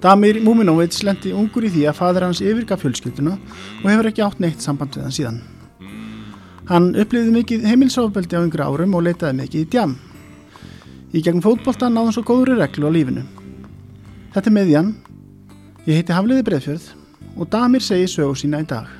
Damir 0.00 0.38
Múminovits 0.40 1.02
lendi 1.04 1.34
ungur 1.36 1.66
í 1.68 1.70
því 1.74 1.82
að 1.90 1.98
fadur 1.98 2.24
hans 2.24 2.38
yfirgaf 2.40 2.80
fjölskylduna 2.80 3.34
og 3.36 3.88
hefur 3.90 4.06
ekki 4.08 4.22
átt 4.24 4.38
neitt 4.40 4.64
samband 4.64 4.96
við 4.96 5.04
hann 5.04 5.16
síðan. 5.16 5.40
Hann 6.70 6.86
upplifði 7.02 7.34
mikið 7.34 7.66
heimilsofbeldi 7.68 8.38
á 8.38 8.44
yngri 8.46 8.64
árum 8.64 8.96
og 8.96 9.04
leitaði 9.04 9.36
mikið 9.42 9.60
í 9.60 9.68
djam. 9.74 9.92
Í 11.12 11.20
gegn 11.26 11.44
fótbolta 11.44 11.90
náðum 11.92 12.14
svo 12.16 12.24
góðri 12.30 12.56
reglu 12.56 12.88
á 12.88 12.96
lífinu. 12.96 13.26
Þetta 14.32 14.48
er 14.48 14.56
meðjan, 14.56 14.90
ég 15.84 16.00
heiti 16.00 16.16
Hafliði 16.16 16.46
Breðfjörð 16.48 16.88
og 17.36 17.52
Damir 17.52 17.84
segi 17.84 18.08
sögu 18.08 18.38
sína 18.40 18.62
í 18.64 18.70
dag. 18.72 18.99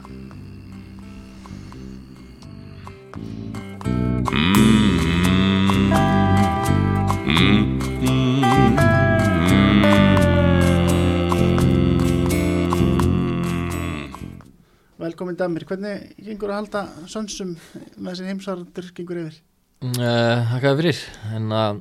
Damir, 15.41 15.65
hvernig 15.65 16.11
gengur 16.21 16.51
að 16.53 16.59
halda 16.59 16.81
sönsum 17.09 17.55
með 17.97 18.11
þessi 18.11 18.27
heimsvartur 18.29 18.91
gengur 18.93 19.21
yfir? 19.23 19.39
Þakka 19.81 20.73
fyrir 20.77 20.99
en 21.33 21.55
að 21.57 21.79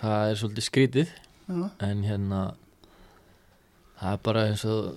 það 0.00 0.30
er 0.32 0.40
svolítið 0.40 0.66
skrítið 0.66 1.12
Já, 1.46 1.60
en 1.86 2.02
hérna 2.02 2.40
það 4.00 4.10
er 4.10 4.20
bara 4.26 4.44
eins 4.48 4.66
og 4.66 4.88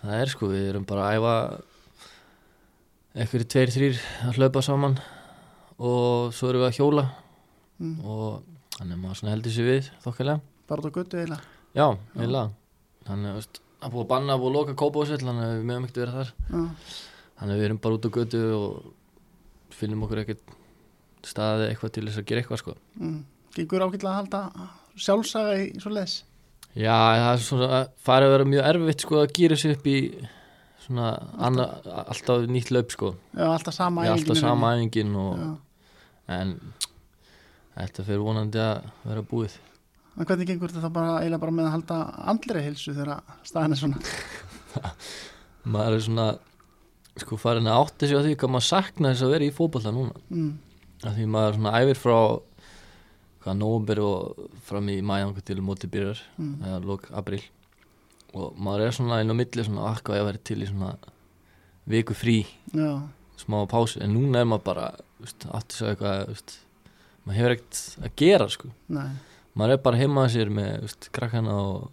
það 0.00 0.14
er 0.16 0.32
sko, 0.32 0.48
við 0.54 0.70
erum 0.70 0.88
bara 0.88 1.10
að 1.10 1.18
æfa 1.18 1.34
einhverjir 3.18 3.48
tveir, 3.52 3.74
þrýr 3.76 4.02
að 4.30 4.40
hlaupa 4.40 4.64
saman 4.64 4.98
og 5.76 6.32
svo 6.40 6.48
erum 6.48 6.64
við 6.64 6.70
að 6.70 6.76
hjóla 6.80 7.08
mm. 7.82 7.94
og 8.00 8.78
þannig 8.78 8.96
að 8.96 9.04
maður 9.04 9.32
heldur 9.34 9.58
sér 9.58 9.72
við 9.74 9.94
þokkilega 10.06 10.40
bara 10.72 10.88
á 10.88 10.96
götu 10.96 11.20
eiginlega. 11.20 11.56
já, 11.76 11.86
eiginlega 12.16 12.48
þannig 13.10 13.36
að 13.36 13.66
að 13.78 13.94
búið 13.94 14.04
að 14.04 14.10
banna, 14.12 14.34
að 14.34 14.42
búið 14.42 14.50
að 14.50 14.56
loka 14.58 14.76
kópásvell 14.82 15.20
þannig 15.22 15.44
að 15.46 15.56
við 15.56 15.66
meðum 15.70 15.88
ekkert 15.88 16.00
vera 16.02 16.16
þar. 16.16 16.32
Já, 16.48 16.62
þannig 17.38 17.54
að 17.54 17.60
við 17.60 17.68
erum 17.68 17.82
bara 17.84 17.98
út 17.98 18.08
á 18.08 18.10
götu 18.18 18.40
og 18.58 19.74
finnum 19.78 20.06
okkur 20.06 20.22
ekkert 20.24 20.56
staði 21.28 21.68
eitthvað 21.68 21.94
til 21.94 22.06
þess 22.08 22.22
að 22.22 22.26
gera 22.30 22.42
eitthvað 22.42 22.62
sko. 22.62 22.74
Mm. 22.98 23.20
Gengur 23.56 23.84
ágætlega 23.86 24.10
að 24.10 24.18
halda 24.18 24.42
sjálfsaga 24.98 25.54
í 25.62 25.68
svo 25.82 25.92
les? 25.94 26.16
Já, 26.78 26.94
það 26.94 27.30
er 27.30 27.44
svona 27.46 27.78
farið 28.06 28.28
að 28.28 28.34
vera 28.34 28.50
mjög 28.52 28.68
erfitt 28.72 29.04
sko 29.04 29.22
að 29.22 29.32
gýra 29.38 29.58
sig 29.58 29.74
upp 29.74 29.88
í 29.88 29.98
svona 30.84 31.12
anna, 31.48 31.68
alltaf 32.04 32.44
nýtt 32.50 32.72
laup 32.74 32.92
sko. 32.94 33.14
Já, 33.34 33.46
alltaf 33.48 33.76
sama 33.76 34.04
æfingin 34.04 34.18
alltaf 34.18 34.40
sama 34.40 34.74
æfingin 34.76 35.16
og, 35.18 35.42
en 36.38 36.54
þetta 37.78 38.06
fyrir 38.06 38.24
vonandi 38.24 38.62
að 38.62 38.92
vera 39.06 39.24
búið 39.32 39.58
En 40.18 40.26
hvernig 40.26 40.48
gengur 40.50 40.72
þetta 40.74 40.88
bara 40.92 41.18
eiginlega 41.20 41.40
bara 41.44 41.52
með 41.54 41.66
að 41.68 41.74
halda 41.76 41.96
andleri 42.32 42.62
hilsu 42.64 42.94
þegar 42.96 43.20
staðin 43.46 43.74
er 43.76 43.78
svona? 43.78 43.98
maður 45.74 45.96
er 45.98 46.04
svona 46.06 46.26
sko 47.18 47.36
farin 47.40 47.66
að 47.70 47.80
átta 47.84 48.08
sig 48.08 48.18
á 48.18 48.22
því 48.24 48.34
hvað 48.38 48.52
maður 48.54 48.66
sakna 48.68 49.12
þess 49.12 49.24
að 49.26 49.32
vera 49.34 49.46
í 49.48 49.54
fótbolta 49.54 49.92
núna 49.94 50.14
Mm. 50.30 50.50
af 51.04 51.14
því 51.16 51.26
maður 51.34 51.56
svona 51.58 51.72
æfir 51.82 51.98
frá 52.02 52.18
hvað 53.44 53.58
nóvumber 53.60 54.00
og 54.02 54.48
fram 54.66 54.88
í 54.92 54.98
mæjangu 55.02 55.42
til 55.44 55.60
móti 55.62 55.90
byrjar 55.90 56.20
Mm. 56.38 56.54
eða 56.66 56.80
lók 56.84 57.08
april 57.12 57.42
og 58.34 58.54
maður 58.58 58.86
er 58.86 58.92
svona 58.98 59.20
inn 59.22 59.30
á 59.30 59.36
milli 59.38 59.64
svona 59.64 59.90
akka 59.94 60.12
að 60.18 60.24
vera 60.28 60.38
til 60.44 60.58
í 60.62 60.66
svona 60.68 60.96
viku 61.88 62.14
frí 62.14 62.46
Já, 62.74 63.02
smá 63.38 63.62
pásu 63.70 64.02
en 64.02 64.14
núna 64.14 64.40
er 64.42 64.50
maður 64.50 64.64
bara 64.64 64.90
veist, 65.20 65.46
aftur 65.50 65.76
svo 65.78 65.86
eitthvað 65.94 66.26
veist, 66.28 66.58
maður 67.26 67.38
hefur 67.38 67.54
ekkert 67.56 67.82
að 68.04 68.16
gera 68.16 68.48
sko 68.48 68.68
nei. 68.88 69.08
Maður 69.56 69.72
er 69.76 69.82
bara 69.82 69.96
heima 70.00 70.24
að 70.26 70.34
sér 70.36 70.50
með 70.50 70.80
veist, 70.84 71.08
krakkana 71.12 71.54
og 71.54 71.90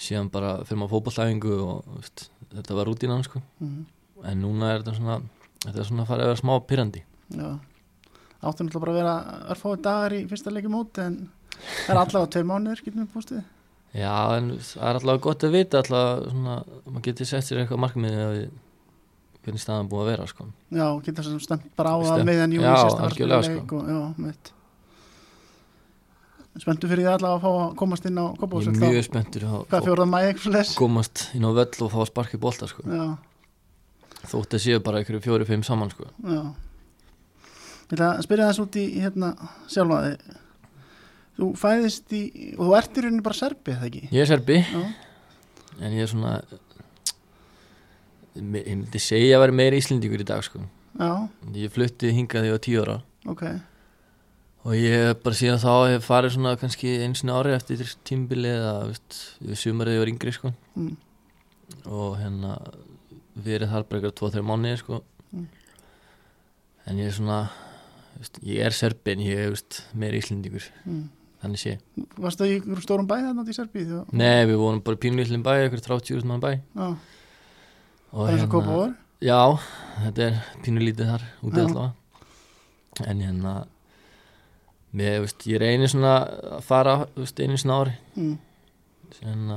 síðan 0.00 0.30
bara 0.32 0.56
fyrir 0.64 0.80
maður 0.82 0.94
fótballæfingu 0.96 1.56
og 1.64 1.84
veist, 1.98 2.28
þetta 2.54 2.74
var 2.78 2.86
rútínan 2.90 3.24
sko 3.24 3.42
Mm. 3.60 3.84
en 4.24 4.40
núna 4.42 4.74
er 4.74 4.82
þetta 4.82 4.96
svona 4.96 5.20
þetta 5.64 5.78
er 5.78 5.84
svona 5.88 6.02
að 6.02 6.06
fara 6.08 6.22
að 6.24 6.30
vera 6.32 6.40
smá 6.42 6.54
pyrrandi 6.66 7.02
Já. 7.30 7.58
Áttu 8.42 8.64
náttúrulega 8.64 8.80
bara 8.80 8.92
að 8.92 9.00
vera 9.00 9.16
örfáið 9.54 9.82
dagar 9.84 10.12
í 10.16 10.20
fyrsta 10.28 10.50
leiki 10.50 10.70
móti 10.72 11.02
en 11.04 11.16
það 11.86 11.90
er 11.92 11.98
allavega 12.00 12.30
tveir 12.32 12.46
mánuður, 12.48 12.80
getum 12.84 13.02
við 13.04 13.10
bústið. 13.14 13.42
já 13.94 14.14
en 14.38 14.50
það 14.58 14.88
er 14.88 14.94
alltaf 15.00 15.20
gott 15.20 15.44
að 15.44 15.50
vita 15.52 15.78
alltaf 15.82 16.30
svona 16.30 16.56
maður 16.86 17.02
getur 17.10 17.26
sett 17.26 17.44
sér 17.44 17.60
eitthvað 17.64 17.82
markmiði 17.84 18.20
að 18.24 18.32
við 18.38 18.50
hvernig 19.44 19.60
staðan 19.64 19.88
búið 19.90 20.00
að 20.04 20.10
vera 20.14 20.26
sko 20.30 20.46
Já, 20.72 20.86
geta 21.04 21.22
sem 21.22 21.40
stemt 21.40 21.68
bara 21.76 21.90
á 21.92 21.98
Stemt- 22.04 22.24
meðan 22.28 22.52
júni 22.56 22.64
Já, 22.64 22.76
sérst 22.80 23.00
algjörlega, 23.04 23.40
leik 23.48 23.66
sko. 23.66 23.76
og, 23.76 23.88
já, 23.88 24.00
Spenntu 26.58 26.88
fyrir 26.90 27.06
því 27.06 27.12
allavega 27.12 27.36
að 27.36 27.42
fá 27.44 27.50
að 27.50 27.74
komast 27.78 28.06
inn 28.08 28.18
á 28.18 28.26
ég 28.26 28.64
er 28.66 28.80
mjög 28.80 29.04
spenntur 29.06 29.44
að 29.46 30.74
komast 30.80 31.28
inn 31.38 31.46
á 31.46 31.50
völl 31.54 31.84
og 31.86 31.92
fá 31.92 32.00
að 32.02 32.08
sparka 32.10 32.34
í 32.36 32.40
bolta 32.42 32.66
sko. 32.66 32.82
Þótt 34.30 34.56
að 34.58 34.64
séu 34.64 34.80
bara 34.84 34.98
einhverju 35.00 35.22
fjóri, 35.24 35.46
fimm 35.48 35.62
saman 35.64 35.92
sko. 35.94 36.08
Ég 36.26 37.94
ætla 37.94 38.10
að 38.16 38.24
spyrja 38.26 38.48
þess 38.50 38.62
út 38.64 38.80
í 38.82 38.84
hérna 38.98 39.30
sjálfa 39.70 40.00
þig. 40.08 40.34
Þú 41.40 41.46
fæðist 41.56 42.12
í, 42.12 42.22
og 42.58 42.66
þú 42.66 42.74
ert 42.76 42.98
í 42.98 43.04
rauninni 43.06 43.24
bara 43.24 43.38
serbi, 43.38 43.72
eða 43.72 43.86
ekki? 43.88 44.02
ég 44.12 44.20
er 44.20 44.28
serbi. 44.28 44.58
Já, 44.66 44.82
en 45.80 45.96
ég 45.96 46.04
er 46.04 46.10
svona 46.10 46.34
ég 48.34 48.44
myndi 48.44 49.00
segja 49.02 49.38
að 49.38 49.46
vera 49.46 49.56
meira 49.62 49.78
íslendingur 49.78 50.22
í 50.22 50.28
dag 50.28 50.44
sko. 50.44 50.60
Ég 51.54 51.72
flutti 51.72 52.12
hingað 52.14 52.50
ég 52.50 52.56
var 52.58 52.64
tíu 52.66 52.82
ára. 52.84 53.00
Ok. 53.30 53.46
Og 54.64 54.74
ég 54.76 55.14
bara 55.24 55.36
síðan 55.38 55.60
þá 55.62 55.70
hef 55.94 56.04
farið 56.10 56.34
svona 56.36 56.56
kannski 56.60 56.90
einsinu 57.04 57.32
ári 57.38 57.54
eftir 57.56 57.80
tímbili 58.04 58.50
eða 58.52 58.74
veist, 58.90 59.16
við 59.40 59.56
sumarið 59.62 59.96
ég 59.96 60.02
var 60.04 60.12
yngri 60.12 60.32
sko 60.36 60.52
Mm. 60.76 60.96
og 61.86 62.18
hérna 62.20 62.56
verið 63.40 63.70
þar 63.72 63.84
bara 63.88 64.00
eitthvað 64.00 64.18
2-3 64.20 64.44
mánuði 64.50 64.78
sko 64.82 65.02
Mm. 65.32 65.46
en 66.86 66.96
ég 66.98 67.06
er 67.06 67.16
svona 67.16 67.38
veist, 68.18 68.40
ég 68.44 68.60
er 68.66 68.70
serbi 68.76 69.12
en 69.12 69.18
ég 69.24 69.38
er 69.46 69.56
meira 69.94 70.18
íslendingur 70.20 70.68
Mm. 70.86 71.08
þannig 71.42 71.58
sé 71.62 71.78
Varstu 72.18 72.44
í 72.44 72.60
ykkur 72.60 72.82
stórum 72.84 73.06
bæ 73.08 73.16
þarna 73.16 73.46
í 73.48 73.54
Serbíu? 73.56 73.86
Þú... 73.88 74.12
Nei, 74.12 74.44
við 74.44 74.56
vorum 74.60 74.82
bara 74.84 74.96
pínlítlinn 74.96 75.42
bæ, 75.42 75.54
eitthvað 75.70 75.86
30.000 75.88 76.24
mann 76.24 76.40
bæ 76.40 76.60
og 76.76 76.98
það 78.12 78.28
er 78.28 78.32
eins 78.34 78.42
og 78.44 78.50
Kópavóður? 78.52 78.94
Já, 79.20 79.58
þetta 80.04 80.26
er 80.26 80.36
pínulítið 80.64 81.06
þar 81.14 81.24
úti 81.44 81.60
allavega 81.64 81.92
en 83.06 83.20
hérna 83.24 83.66
með, 84.96 85.20
veist, 85.24 85.46
ég 85.46 85.60
reynir 85.62 85.90
svona 85.92 86.14
að 86.56 86.62
fara 86.66 86.94
veist, 87.16 87.40
einu 87.40 87.58
svona 87.60 87.80
ári 87.84 87.94
Mm. 88.16 88.38
sem 89.14 89.50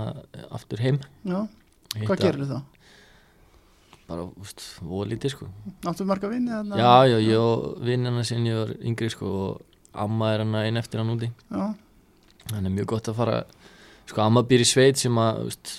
aftur 0.51 0.79
heim 0.81 0.99
Já, 1.25 1.47
Hitta 1.95 2.07
hvað 2.07 2.21
gerir 2.23 2.47
þá? 2.49 2.61
Bara, 4.07 4.25
veist, 4.38 4.63
volítið 4.83 5.33
sko 5.35 5.47
Áttu 5.89 6.05
marga 6.05 6.29
vinni? 6.29 6.51
Já, 6.51 6.95
já, 7.09 7.17
ég 7.23 7.38
og 7.39 7.79
vinnina 7.85 8.23
sinni 8.27 8.51
ég 8.51 8.59
var 8.61 8.73
yngri 8.83 9.09
sko 9.13 9.31
og 9.47 9.61
amma 9.94 10.33
er 10.33 10.44
hann 10.44 10.55
einn 10.59 10.77
eftir 10.81 11.01
hann 11.01 11.13
úti 11.16 11.29
Já, 11.50 11.73
þannig 12.51 12.69
er 12.71 12.75
mjög 12.77 12.89
gott 12.94 13.09
að 13.09 13.19
fara 13.21 13.44
sko 14.09 14.21
amma 14.25 14.44
býr 14.44 14.65
í 14.65 14.67
sveit 14.67 15.00
sem 15.00 15.17
að 15.21 15.44
veist, 15.47 15.73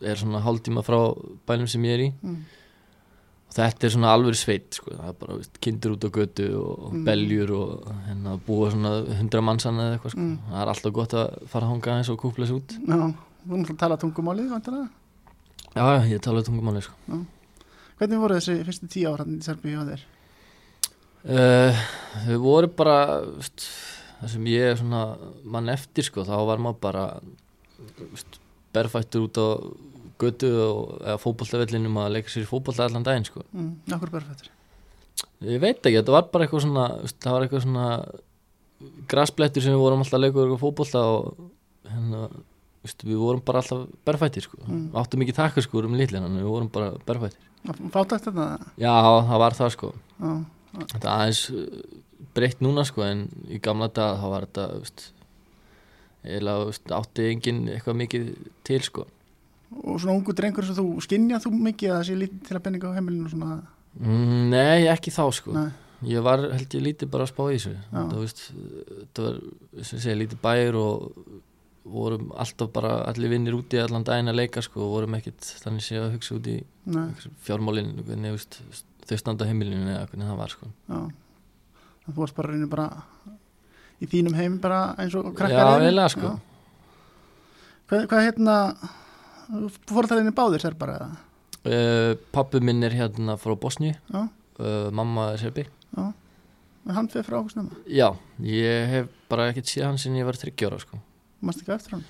er 0.00 0.20
svona 0.20 0.42
hálftíma 0.44 0.84
frá 0.86 1.00
bænum 1.48 1.68
sem 1.68 1.84
ég 1.88 1.96
er 1.96 2.04
í 2.06 2.10
mm. 2.14 2.36
Og 3.46 3.54
þetta 3.56 3.86
er 3.86 3.92
svona 3.94 4.10
alveg 4.16 4.34
sveit 4.36 4.74
sko. 4.80 4.90
það 4.96 5.08
er 5.08 5.16
bara 5.20 5.36
veist, 5.38 5.58
kindur 5.62 5.94
út 5.96 6.04
á 6.04 6.10
götu 6.10 6.46
og 6.60 6.92
Mm. 6.92 7.04
beljur 7.06 7.50
og 7.56 7.86
hérna 8.08 8.36
búa 8.46 8.70
svona 8.72 8.92
hundra 9.18 9.40
mannsann 9.42 9.78
eða 9.80 9.96
eitthvað 9.98 10.10
sko. 10.16 10.20
Mm. 10.20 10.38
það 10.50 10.60
er 10.62 10.68
alltaf 10.74 10.92
gott 10.92 11.14
að 11.14 11.46
fara 11.48 11.66
að 11.66 11.70
hanga 11.70 11.96
eins 11.98 12.10
og 12.10 12.18
kúpla 12.20 12.46
sér 12.46 12.58
út 12.60 12.76
já, 12.76 12.96
þú 13.46 13.54
náttúrulega 13.56 13.78
tala 13.78 13.96
tungumálið, 13.96 14.50
vantilega. 14.50 14.88
já, 15.74 15.86
ég 16.10 16.20
tala 16.20 16.42
tungumáli 16.42 16.82
sko. 16.82 16.94
Hvernig 17.98 18.18
voru 18.20 18.34
þessi 18.36 18.64
fyrstu 18.66 18.88
tíu 18.92 19.08
ára 19.14 19.24
í 19.24 19.40
Serbíu 19.40 19.72
hjá 19.78 19.84
þér? 19.88 20.02
uh, 21.26 21.74
þau 22.26 22.38
voru 22.42 22.68
bara 22.76 23.20
veist, 23.24 23.64
það 24.20 24.28
sem 24.34 24.44
ég 24.52 24.70
er 24.72 24.76
svona 24.76 25.16
mann 25.44 25.68
eftir 25.72 26.04
sko, 26.04 26.22
þá 26.24 26.36
var 26.46 26.58
maður 26.58 26.80
bara 26.80 27.06
berfættur 28.74 29.24
út 29.26 29.38
á 29.40 29.46
götu 30.22 30.50
eða 31.02 31.18
fótboltavellinum 31.22 31.98
að 32.02 32.14
leika 32.16 32.32
sér 32.32 32.46
í 32.46 32.50
fótbolta 32.50 32.86
allan 32.86 33.06
daginn 33.06 33.26
sko. 33.28 33.40
Mm. 33.52 33.72
Akkur 33.96 34.10
berfættur? 34.14 34.48
Ég 35.44 35.60
veit 35.60 35.80
ekki, 35.80 35.98
þetta 35.98 36.14
var 36.14 36.24
bara 36.32 36.46
eitthvað 36.46 36.64
svona 36.64 36.86
það 37.12 37.34
var 37.36 37.46
eitthvað 37.46 37.66
svona 37.66 37.86
grasplettur 39.10 39.64
sem 39.64 39.74
við 39.74 39.82
vorum 39.82 40.02
alltaf 40.04 40.18
að 40.18 40.24
leika 40.24 40.42
eitthvað 40.42 40.62
fótbolta 40.62 41.00
og 41.12 41.22
hérna, 41.90 42.20
við 43.02 43.18
vorum 43.20 43.42
bara 43.46 43.62
alltaf 43.62 43.80
berfættir 44.08 44.42
sko. 44.46 44.56
Mm. 44.66 44.86
áttum 45.00 45.22
ekki 45.24 45.34
takkaskúr 45.36 45.88
um 45.88 45.98
litlina 45.98 46.28
við 46.32 46.48
vorum 46.48 46.70
bara 46.72 46.88
berfættir 47.08 47.42
Fátækt 47.66 48.28
þetta? 48.28 48.44
já, 48.78 48.92
það 49.26 49.38
var 49.42 49.52
það 49.58 49.70
sko 49.74 49.88
Já, 50.20 50.32
þetta 50.76 51.02
er 51.02 51.12
aðeins 51.14 51.42
uh, 51.50 51.56
breytt 52.36 52.60
núna 52.62 52.82
sko 52.86 53.00
en 53.06 53.20
í 53.50 53.58
gamla 53.62 53.88
dag 53.90 54.12
þá 54.20 54.26
var 54.30 54.42
þetta 54.46 54.64
veist, 54.76 55.00
átti 56.94 57.22
engin 57.32 57.60
eitthvað 57.72 58.00
mikið 58.04 58.22
til 58.66 58.82
sko 58.86 59.02
og 59.82 59.98
svona 60.00 60.14
ungu 60.16 60.34
drengur 60.36 60.66
sem 60.66 60.76
þú 60.76 60.86
skinja 61.04 61.40
þú 61.42 61.52
mikið 61.56 61.90
að 61.90 61.98
það 61.98 62.06
sé 62.08 62.18
lítið 62.20 62.44
til 62.46 62.56
að 62.58 62.62
penninga 62.66 62.92
á 62.92 62.96
heimilinu 62.96 63.32
svona, 63.32 63.56
mm, 63.98 64.44
nei, 64.52 64.86
ekki 64.92 65.14
þá 65.14 65.24
sko. 65.34 65.56
Nei, 65.56 65.66
ég 66.12 66.22
var 66.26 66.44
held 66.52 66.78
ég 66.78 66.86
lítið 66.86 67.10
bara 67.10 67.26
að 67.26 67.32
spá 67.32 67.42
í 67.48 67.56
þessu. 67.56 67.74
Það, 67.90 68.14
veist, 68.22 68.44
þetta 69.00 69.26
var 69.26 69.40
sem 69.90 70.02
segi, 70.04 70.18
lítið 70.22 70.42
bæir 70.44 70.78
og 70.80 71.12
vorum 71.86 72.32
alltaf 72.34 72.72
bara 72.74 72.94
allir 73.06 73.30
vinnir 73.30 73.54
úti 73.54 73.78
allan 73.78 74.04
daginn 74.06 74.32
að 74.32 74.40
leika 74.40 74.62
sko 74.64 74.82
og 74.82 74.94
vorum 74.96 75.14
ekkit 75.18 75.52
þannig 75.62 75.84
sé 75.86 76.00
að 76.00 76.16
hugsa 76.16 76.34
út 76.34 76.48
í 76.50 76.56
fjármálin 77.46 77.92
þau 79.06 79.18
standa 79.20 79.46
heimilinu 79.46 79.92
eða 79.92 80.08
hvernig 80.10 80.30
það 80.30 80.40
var 80.40 80.54
sko. 80.54 80.70
Já. 80.90 80.98
Þú 82.06 82.16
varst 82.18 82.36
bara 82.38 82.52
reynir 82.52 82.70
bara 82.70 82.88
í 84.02 84.08
þínum 84.10 84.36
heim 84.38 84.58
bara 84.62 84.80
eins 84.98 85.14
og 85.18 85.30
krakkar 85.36 85.62
Já, 85.62 85.80
eiginlega, 85.80 86.12
sko. 86.14 86.32
Já. 86.34 86.42
Hvað, 87.86 88.06
hvað 88.10 88.24
hérna 88.26 88.56
fórþælinni 89.90 90.34
báðir 90.36 90.64
sér 90.64 90.76
bara 90.78 91.10
uh, 91.66 92.12
pappi 92.34 92.60
minn 92.62 92.84
er 92.86 92.94
hérna 92.96 93.36
frá 93.40 93.54
Bosníu. 93.58 93.94
Já, 94.12 94.22
uh, 94.58 94.90
mamma 94.94 95.32
er 95.34 95.42
serbi. 95.42 95.66
Hann 96.86 97.08
fyrir 97.10 97.26
frá 97.26 97.40
snemma? 97.50 97.74
Já, 97.90 98.12
ég 98.46 98.90
hef 98.92 99.08
bara 99.30 99.48
ekkert 99.50 99.66
séð 99.66 99.88
hann 99.88 99.98
sinni 99.98 100.20
ég 100.20 100.28
var 100.28 100.38
30 100.38 100.68
ára 100.68 100.78
sko. 100.78 101.00
Mást 101.42 101.64
ekki 101.64 101.74
eftir 101.74 101.96
hann 101.96 102.04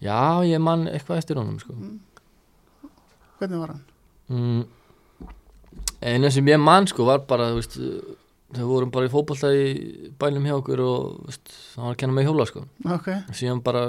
já, 0.00 0.16
ég 0.48 0.60
man 0.60 0.86
eitthvað 0.90 1.22
eftir 1.22 1.40
honum 1.40 1.56
sko. 1.60 1.76
Hvernig 3.40 3.62
var 3.62 3.72
hann? 3.72 3.84
mm, 4.28 5.38
einu 6.04 6.30
sem 6.32 6.50
ég 6.52 6.60
man 6.60 6.88
sko 6.90 7.06
var 7.08 7.24
bara 7.28 7.50
veist, 7.56 7.78
þau 8.56 8.66
vorum 8.68 8.92
bara 8.92 9.08
í 9.08 9.12
fótbolta 9.12 9.50
í 9.56 10.10
bænum 10.20 10.48
hjá 10.48 10.58
okkur 10.58 10.82
og 10.84 11.24
veist, 11.28 11.52
hann 11.76 11.88
var 11.88 11.96
að 11.96 12.00
kenna 12.02 12.16
mig 12.18 12.28
hjóla 12.28 12.46
sko. 12.48 12.66
Ok, 12.84 13.08
síðan 13.32 13.64
bara, 13.64 13.86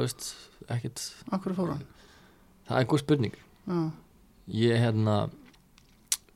ekkert 0.72 1.04
akkur 1.32 1.58
fór 1.60 1.74
hann? 1.76 1.84
Það 2.72 2.80
er 2.82 2.90
góð 2.92 3.04
spurning. 3.04 3.38
Já, 3.68 3.80
ég 4.62 4.82
hérna 4.82 5.18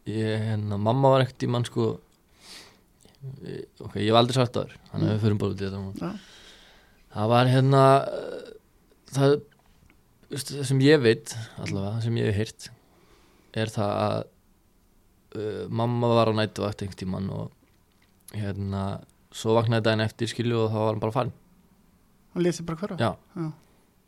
ég 0.06 0.44
hérna, 0.46 0.78
mamma 0.78 1.16
var 1.16 1.26
ekkert 1.26 1.48
í 1.48 1.50
mann 1.50 1.66
sko 1.66 1.96
ok, 3.82 3.96
ég 3.98 4.12
hef 4.12 4.20
aldrei 4.20 4.38
sagt 4.38 4.56
það 4.58 4.76
þannig 4.92 5.10
að 5.10 5.16
við 5.16 5.24
förum 5.24 5.42
bara 5.42 5.56
út 5.56 5.62
í 5.62 5.66
þetta 5.66 6.06
já, 6.06 6.12
það 7.16 7.32
var 7.32 7.50
hérna 7.50 7.82
það, 9.16 9.36
það 10.36 10.64
sem 10.70 10.84
ég 10.86 11.02
veit 11.02 11.34
allavega, 11.64 11.96
það 11.96 12.06
sem 12.06 12.20
ég 12.22 12.30
hef 12.30 12.40
heyrt 12.42 12.70
er 13.56 13.74
það 13.74 13.94
að 14.04 14.18
uh, 15.40 15.66
mamma 15.82 16.14
var 16.20 16.32
á 16.32 16.34
nættu 16.38 16.68
eftir 16.68 16.86
einhvern 16.86 17.02
tímann 17.02 17.34
og 17.34 18.36
hérna 18.36 18.86
svo 19.36 19.56
vaknaði 19.58 19.88
daginn 19.88 20.06
eftir 20.06 20.32
skilju 20.32 20.66
og 20.66 20.72
þá 20.72 20.80
var 20.84 20.92
hann 20.94 21.04
bara 21.04 21.16
farin 21.18 21.36
hann 22.36 22.46
lét 22.46 22.58
sér 22.58 22.68
bara 22.68 22.82
hverfa? 22.84 23.00
Já. 23.02 23.12
Já. 23.40 23.50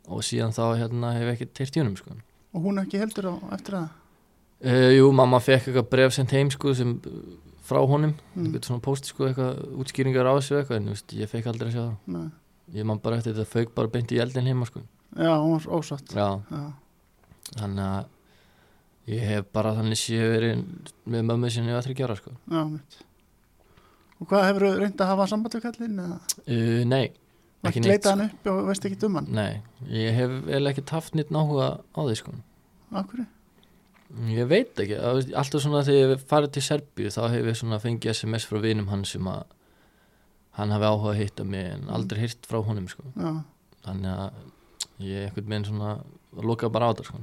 Og 0.08 0.24
síðan 0.26 0.54
þá 0.56 0.64
hérna 0.80 1.12
hef 1.16 1.26
ég 1.26 1.36
ekkert 1.36 1.62
heyrt 1.62 1.78
í 1.78 1.82
honum 1.82 1.96
sko. 1.98 2.16
Og 2.56 2.64
hún 2.64 2.80
ekki 2.82 3.00
heldur 3.02 3.30
á 3.30 3.34
eftir 3.56 3.76
það? 3.78 3.88
Uh, 4.58 4.90
jú, 4.96 5.10
mamma 5.14 5.38
fekk 5.42 5.68
eitthvað 5.68 5.90
bref 5.92 6.16
sendt 6.16 6.34
heim 6.34 6.50
sko 6.50 6.72
sem 6.74 6.96
frá 7.68 7.78
honum. 7.84 8.14
Mm. 8.34 8.48
eitthvað 8.48 8.70
svona 8.70 8.84
post 8.84 9.10
sko, 9.10 9.28
eitthvað 9.28 9.62
útskýringar 9.84 10.28
á 10.28 10.32
þessu 10.38 10.58
eitthvað 10.58 10.80
en 10.80 10.92
veist, 10.94 11.16
ég 11.16 11.30
fekk 11.30 11.50
aldrei 11.52 11.68
að 11.70 11.74
sjá 11.76 11.82
það. 11.84 11.96
Nei. 12.16 12.28
ég 12.78 12.88
man 12.88 13.00
bara 13.00 13.20
eftir 13.20 13.36
þetta 13.36 13.52
fauk 13.52 13.74
bara 13.76 13.92
beint 13.92 14.12
í 14.12 14.20
eldin 14.20 14.48
heima 14.48 14.68
sko. 14.68 14.82
Já, 15.16 15.32
hún 15.40 15.56
var 15.56 15.68
ósátt. 15.78 16.12
Já, 16.12 16.40
Já, 16.52 16.64
þannig 17.60 17.84
að 17.84 19.12
ég 19.12 19.22
hef 19.24 19.52
bara 19.56 19.76
þannig 19.76 20.00
sé 20.00 20.18
verið 20.20 20.64
með 21.08 21.28
mömmu 21.30 21.52
sinni 21.52 21.72
að 21.72 21.86
þryggja 21.86 22.08
ára 22.08 22.18
sko. 22.18 22.34
Já, 22.52 22.60
mitt 22.68 22.98
Og 24.18 24.26
hvað 24.26 24.48
hefur 24.48 24.64
þú 24.66 24.70
reynd 24.80 25.02
að 25.02 25.10
hafa 25.12 25.26
samband 25.30 25.54
við 25.54 25.64
kallinn 25.64 26.00
eða? 26.02 26.16
Uh, 26.42 26.80
nei, 26.90 27.04
var 27.06 27.27
ekki 27.66 27.82
leitað 27.82 28.12
hann 28.12 28.24
upp 28.28 28.46
og 28.52 28.60
veist 28.70 28.84
ekki 28.86 29.00
um 29.08 29.18
hann 29.18 29.28
nei, 29.34 29.60
ég 29.90 30.14
hef 30.14 30.36
eða 30.46 30.70
ekki 30.72 30.84
haft 30.92 31.16
nýtt 31.18 31.32
náhuga 31.34 31.68
á 31.82 32.00
því 32.00 32.16
sko 32.20 32.34
Akkur? 32.98 33.24
ég 34.32 34.46
veit 34.48 34.78
ekki, 34.80 34.96
það 34.96 35.32
alltaf 35.36 35.64
svona 35.64 35.82
þegar 35.84 36.14
ég 36.14 36.22
farið 36.30 36.52
til 36.56 36.64
Serbíu 36.64 37.10
þá 37.12 37.22
hef 37.34 37.48
ég 37.50 37.58
svona 37.58 37.80
fengið 37.82 38.14
SMS 38.14 38.46
frá 38.48 38.60
vinum 38.62 38.88
hans 38.92 39.10
sem 39.16 39.26
að 39.28 39.42
hann 40.58 40.72
hafi 40.74 40.88
áhuga 40.88 41.10
að 41.12 41.18
hitta 41.22 41.44
mig 41.46 41.66
en 41.74 41.90
aldrei 41.92 42.22
hirt 42.24 42.46
frá 42.48 42.62
honum 42.64 42.86
sko 42.90 43.04
Já, 43.18 43.32
þannig 43.88 44.14
að 44.14 44.38
ég 45.08 45.26
einhvern 45.28 45.50
veginn 45.52 45.68
svona 45.68 45.90
loka 46.48 46.70
bara 46.72 46.88
á 46.88 46.90
þetta 46.94 47.04
sko. 47.10 47.20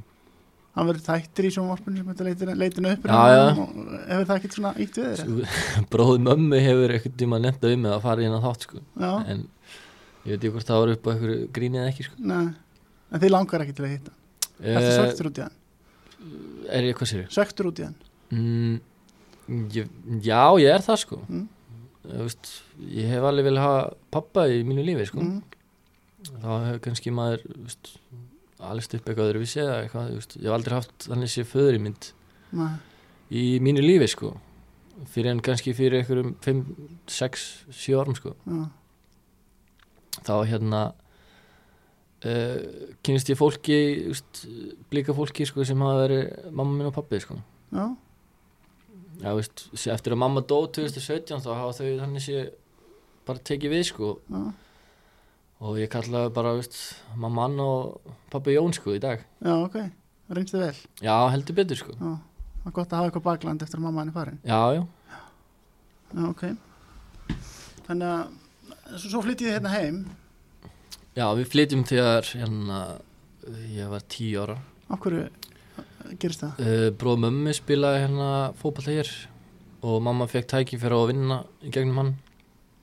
hann 0.76 0.88
verður 0.92 1.04
þættir 1.08 1.48
í 1.50 1.52
sjónvarpinu 1.56 1.98
sem 2.04 2.12
þetta 2.12 2.28
leitin, 2.30 2.54
leitinu 2.62 2.94
upp 2.94 3.10
Já, 3.10 3.20
já. 3.32 3.44
Hefur 3.56 4.30
það 4.30 4.38
ekkert 4.38 4.58
svona 4.60 4.76
ítt 4.86 5.00
við 5.02 5.10
þér? 5.10 5.60
bróði 5.96 6.24
mömmu 6.30 6.62
hefur 6.68 6.96
einhvern 6.96 7.18
tíma 7.24 7.42
nefnda 7.44 7.74
um 7.74 7.84
með 7.88 7.98
að 7.98 8.06
fara 8.06 8.26
inn 8.28 8.38
að 8.38 8.48
þátt 8.50 8.68
sko. 8.70 8.82
Já, 9.00 9.12
en 9.34 9.46
ég 10.26 10.32
veit 10.34 10.40
ekki 10.42 10.54
hvort 10.56 10.70
það 10.70 10.82
var 10.82 10.94
upp 10.96 11.08
á 11.08 11.10
einhverju 11.14 11.48
gríni 11.56 11.82
eða 11.82 11.92
ekki 11.94 12.08
sko. 12.10 12.20
nei 12.20 12.46
En 13.14 13.22
þið 13.22 13.32
langar 13.32 13.62
ekki 13.64 13.76
til 13.78 13.86
að 13.86 13.94
hitta 13.94 14.14
Þetta 14.56 14.82
uh, 14.82 14.96
svektur 14.98 15.30
út 15.30 15.40
í 15.40 15.46
hann? 15.46 15.58
er 16.74 16.88
ég 16.88 16.98
hvað 16.98 17.12
sér 17.12 17.26
Svektur 17.34 17.70
út 17.70 17.82
í 17.82 17.86
hann? 17.86 17.98
Mm, 18.34 18.78
ég, 19.76 19.92
já 20.26 20.42
ég 20.62 20.72
er 20.74 20.84
það 20.86 21.02
sko. 21.04 21.20
Mm. 21.30 21.44
Veist, 22.06 22.50
ég 22.94 23.10
hef 23.10 23.26
alveg 23.26 23.48
vel 23.48 23.60
hafa 23.62 23.84
pappa 24.14 24.46
í 24.50 24.62
mínu 24.68 24.86
lífi 24.86 25.08
sko. 25.10 25.22
mm. 25.22 25.42
þá 26.42 26.50
hefur 26.54 26.82
kannski 26.88 27.14
maður 27.14 27.46
veist, 27.54 27.94
alveg 28.66 28.98
upp 28.98 29.12
eitthvað 29.12 29.30
öðruvísi 29.30 29.62
eða 29.62 29.78
eitthvað, 29.84 30.12
veist, 30.18 30.36
ég 30.40 30.50
hef 30.50 30.58
aldrei 30.58 30.78
haft 30.80 31.08
þannig 31.10 31.34
sé 31.34 31.46
föður 31.48 31.80
í 31.80 31.84
mynd 31.86 32.12
Nei, 32.56 32.74
í 33.30 33.46
mínu 33.64 33.84
lífi 33.84 34.10
sko. 34.14 34.34
Fyrir 35.12 35.34
en 35.34 35.44
kannski 35.44 35.74
fyrir 35.76 36.00
einhverjum 36.02 36.36
5, 36.46 36.62
6, 37.12 37.46
7 37.76 37.98
árum 38.00 38.16
sko. 38.18 38.32
Já, 38.48 38.62
þá 40.24 40.34
hérna 40.48 40.82
uh, 42.26 42.58
kynist 43.06 43.30
ég 43.32 43.40
fólki 43.40 43.78
úst, 44.14 44.44
blíka 44.92 45.16
fólki 45.18 45.48
sko 45.48 45.66
sem 45.68 45.82
hafa 45.84 46.04
verið 46.06 46.52
mamma 46.52 46.78
minn 46.78 46.90
og 46.92 46.96
pappi 46.96 47.20
sko. 47.24 47.38
Já, 47.76 47.88
já, 49.24 49.32
veist, 49.38 49.66
eftir 49.96 50.16
að 50.16 50.22
mamma 50.24 50.44
dó 50.46 50.62
2017 50.68 51.44
þá 51.44 51.50
hafa 51.54 51.74
þau 51.80 51.90
þannig 52.04 52.26
sé 52.26 52.46
bara 53.28 53.44
tekið 53.52 53.76
við 53.76 53.86
sko. 53.90 54.14
Já, 54.32 54.44
og 55.66 55.80
ég 55.82 55.92
kallaði 55.92 56.34
bara 56.36 56.56
veist, 56.60 56.80
mamma 57.18 57.48
Anna 57.50 57.66
og 57.66 58.16
pappi 58.34 58.56
Jón 58.56 58.76
sko 58.76 58.96
í 58.96 59.02
dag. 59.04 59.24
Já, 59.42 59.56
ok. 59.58 59.80
Reynst 60.36 60.56
þið 60.56 60.64
vel. 60.64 60.78
Já, 61.06 61.16
heldur 61.34 61.58
betur 61.58 61.78
sko. 61.78 61.96
Já, 62.00 62.14
það 62.64 62.70
er 62.72 62.76
gott 62.80 62.94
að 62.94 63.00
hafa 63.00 63.10
eitthvað 63.12 63.28
bakland 63.28 63.66
eftir 63.66 63.82
að 63.82 63.86
mamma 63.86 64.02
henni 64.06 64.16
farin. 64.16 64.40
Já, 64.46 64.62
já, 64.80 64.86
Já, 66.16 66.30
ok. 66.30 66.44
Þannig 67.86 68.08
að 68.08 68.45
svo, 68.94 69.10
svo 69.10 69.24
flyttið 69.26 69.48
þið 69.48 69.56
hérna 69.58 69.74
heim 69.74 70.00
já, 71.16 71.26
við 71.38 71.50
flytjum 71.54 71.86
þegar 71.90 72.30
hérna 72.34 72.80
ég 73.76 73.92
var 73.92 74.06
10 74.18 74.38
ára 74.44 74.60
Af 74.86 75.02
hverju 75.02 75.26
gerist 76.22 76.44
það? 76.44 76.62
uh, 76.62 76.90
bróð 77.00 77.24
mömmu 77.26 77.56
spilaði 77.58 78.06
hérna 78.06 78.30
fótballa 78.60 79.00
hér 79.00 79.12
og 79.86 80.00
mamma 80.06 80.30
fekk 80.30 80.52
tæki 80.54 80.80
fyrir 80.82 80.98
að 80.98 81.12
vinna 81.14 81.42
í 81.66 81.74
gegnum 81.74 82.02
hann 82.02 82.16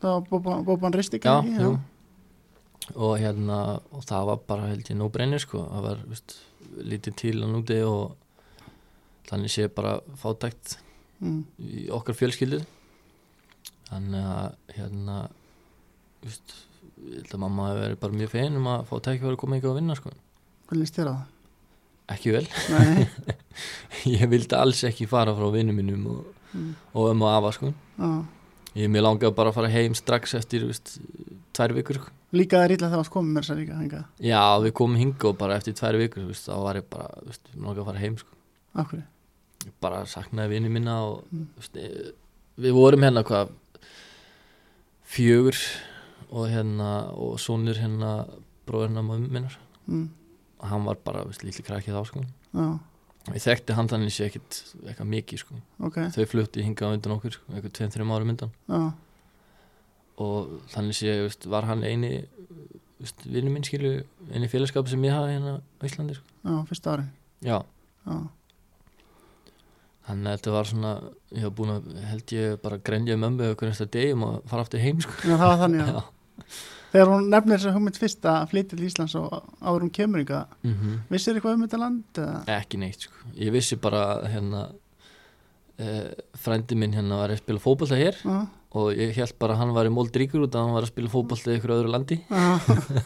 Það 0.02 0.30
var 0.32 0.62
Bóban 0.66 0.94
Ristik 0.96 1.26
já, 1.26 1.38
ekki? 1.38 1.62
jú 1.62 1.78
og 2.98 3.12
hérna, 3.20 3.58
og 3.94 4.02
það 4.04 4.28
var 4.28 4.40
bara 4.48 4.70
held 4.72 4.88
ég 4.90 4.98
nóbrennir 4.98 5.42
sko, 5.42 5.62
það 5.70 5.84
var 5.86 6.00
veist, 6.10 6.34
lítið 6.82 7.18
til 7.20 7.36
að 7.38 7.52
núti 7.52 7.78
og 7.86 8.16
þannig 9.28 9.52
sé 9.54 9.68
bara 9.72 9.98
fátækt 10.18 10.76
mm. 11.22 11.38
í 11.62 11.84
okkar 11.94 12.18
fjölskyldu 12.18 12.62
þannig 13.88 14.26
að 14.32 14.76
hérna 14.76 15.18
veist, 16.24 16.56
ég 17.02 17.20
held 17.20 17.36
að 17.36 17.42
mamma 17.44 17.68
hefur 17.70 17.84
verið 17.86 18.00
bara 18.06 18.18
mjög 18.20 18.34
fein 18.34 18.58
um 18.58 18.68
að 18.72 18.84
fá 18.90 18.94
tæki 18.98 19.22
fyrir 19.24 19.36
að 19.36 19.42
koma 19.42 19.58
ykkur 19.58 19.72
að 19.74 19.78
vinna 19.80 19.98
sko. 19.98 20.14
Hvernig 20.68 20.86
líst 20.86 20.98
þér 20.98 21.12
á 21.12 21.14
það? 21.14 21.28
ekki 22.12 22.32
vel, 22.34 22.46
ég 24.18 24.24
vildi 24.30 24.56
alls 24.58 24.82
ekki 24.88 25.06
fara 25.10 25.34
frá 25.36 25.48
vinnum 25.54 25.76
mínum 25.78 26.06
og, 26.12 26.24
mm. 26.52 26.72
og 26.98 27.10
um 27.12 27.22
og 27.24 27.30
afa 27.30 27.52
sko. 27.56 27.72
já 27.98 28.10
ég 28.72 28.88
mér 28.88 29.04
langaði 29.04 29.34
bara 29.36 29.52
að 29.52 29.56
fara 29.58 29.68
heim 29.72 29.94
strax 29.96 30.34
eftir 30.38 30.64
veist, 30.64 30.94
tvær 31.52 31.74
vikur 31.76 31.98
sko. 32.00 32.12
Líka 32.32 32.56
það 32.56 32.64
er 32.64 32.74
illa 32.78 32.88
þegar 32.88 33.02
það 33.04 33.12
komið 33.12 33.34
mér 33.36 33.44
sér 33.44 33.58
líka 33.60 33.76
hengað 33.76 34.04
Já, 34.24 34.42
við 34.64 34.74
komum 34.78 34.96
hinga 34.96 35.28
og 35.28 35.38
bara 35.40 35.58
eftir 35.60 35.76
tvær 35.76 35.98
vikur, 36.00 36.24
þú 36.24 36.32
veist, 36.32 36.46
þá 36.48 36.54
var 36.64 36.78
ég 36.80 36.86
bara, 36.88 37.24
mér 37.28 37.66
langaði 37.66 37.82
að 37.82 37.90
fara 37.90 38.02
heim, 38.02 38.16
sko. 38.22 38.38
Hverju? 38.78 39.02
Ég 39.66 39.74
bara 39.84 39.98
saknaði 40.08 40.54
vini 40.56 40.72
minna 40.72 40.94
og, 41.10 41.26
Mm. 41.32 41.48
við 42.64 42.72
vorum 42.76 43.04
hérna 43.04 43.22
hvað, 43.28 43.52
fjögur 45.04 45.60
og 46.32 46.48
hérna, 46.48 46.88
og 47.12 47.36
sonur 47.42 47.76
hérna, 47.80 48.12
bróðurna 48.68 49.02
minnar. 49.04 49.58
Mm. 49.86 50.06
Og 50.62 50.66
hann 50.70 50.86
var 50.88 50.98
bara, 51.04 51.24
lítið 51.28 51.66
krakkið 51.68 51.98
á, 51.98 52.02
sko. 52.08 52.24
Já, 52.56 52.66
Ég 53.30 53.38
þekkti 53.44 53.74
hann 53.78 53.86
þannig 53.86 54.10
sé 54.10 54.24
ekkit 54.26 54.56
eitthvað 54.82 55.06
mikið, 55.12 55.42
sko. 55.44 55.58
ok 55.86 55.98
Þau 56.10 56.24
flutti 56.26 56.64
hingað 56.66 56.96
undan 56.96 57.12
okkur, 57.14 57.36
sko, 57.36 57.52
eitthvað 57.54 57.74
tveim, 57.78 57.92
þreim 57.94 58.14
árum 58.16 58.32
undan. 58.34 58.54
Já, 58.66 58.80
Og 60.22 60.56
þannig 60.72 60.96
sé, 60.98 61.12
veist, 61.22 61.46
var 61.50 61.66
hann 61.70 61.84
eini, 61.86 62.10
vinnu 63.26 63.50
minn 63.54 63.64
skilju 63.66 64.02
einu 64.34 64.48
félagskap 64.50 64.90
sem 64.90 65.02
ég 65.06 65.14
hafa 65.14 65.30
hérna 65.30 65.54
á 65.60 65.82
Íslandi 65.86 66.14
sko. 66.18 66.26
Já, 66.42 66.56
fyrsta 66.68 66.92
ári 66.96 67.06
já, 67.42 67.58
Já, 68.06 68.16
þannig 70.06 70.28
að 70.32 70.36
þetta 70.36 70.54
var 70.56 70.68
svona 70.70 70.92
ég 71.32 71.44
hef 71.46 71.54
búin 71.58 71.72
að, 71.76 71.88
held 72.10 72.34
ég 72.36 72.56
bara 72.62 72.78
grenja 72.82 73.16
mömmu 73.18 73.46
eða 73.46 73.58
hvernig 73.60 73.78
þetta 73.78 73.98
degum 73.98 74.24
og 74.28 74.40
fara 74.50 74.66
aftur 74.66 74.82
heim 74.82 75.00
sko. 75.02 75.14
Já, 75.22 75.34
það 75.36 75.46
var 75.52 75.60
þannig 75.62 75.84
að 75.86 75.92
já. 75.94 76.02
Þegar 76.92 77.08
hún 77.08 77.28
nefnir 77.32 77.56
þess 77.58 77.68
að 77.70 77.76
hugmynd 77.78 77.96
fyrst 78.02 78.26
að 78.28 78.48
flytja 78.50 78.76
til 78.76 78.86
Íslands 78.88 79.14
og 79.16 79.32
áður 79.64 79.84
hún 79.86 79.92
kemur 79.96 80.20
yngar 80.24 80.46
Mm 80.66 80.98
Vissir 81.10 81.34
eitthvað 81.38 81.54
um 81.56 81.62
þetta 81.66 81.78
land? 81.80 82.04
eða? 82.20 82.40
ekki 82.60 82.80
neitt 82.82 83.06
sko. 83.06 83.14
ég 83.38 83.52
vissi 83.54 83.76
bara 83.80 84.02
hérna 84.28 84.66
eh, 85.78 86.10
frændi 86.38 86.76
minn 86.78 86.92
hérna 86.96 87.16
var 87.22 87.32
að 87.32 87.40
spila 87.42 87.62
fótbolta 87.64 87.96
hér 87.96 88.18
Já, 88.22 88.36
og 88.76 88.92
ég 88.96 89.14
held 89.16 89.34
bara 89.40 89.56
að 89.56 89.62
hann 89.62 89.72
var 89.76 89.88
í 89.88 89.92
mold 89.94 90.12
ríkur 90.20 90.44
út 90.46 90.54
að 90.56 90.66
hann 90.66 90.76
var 90.76 90.84
að 90.86 90.92
spila 90.92 91.12
fótbolta 91.12 91.52
í 91.52 91.58
ykkur 91.60 91.74
öðru 91.78 91.92
landi 91.94 92.20
já, 92.28 92.44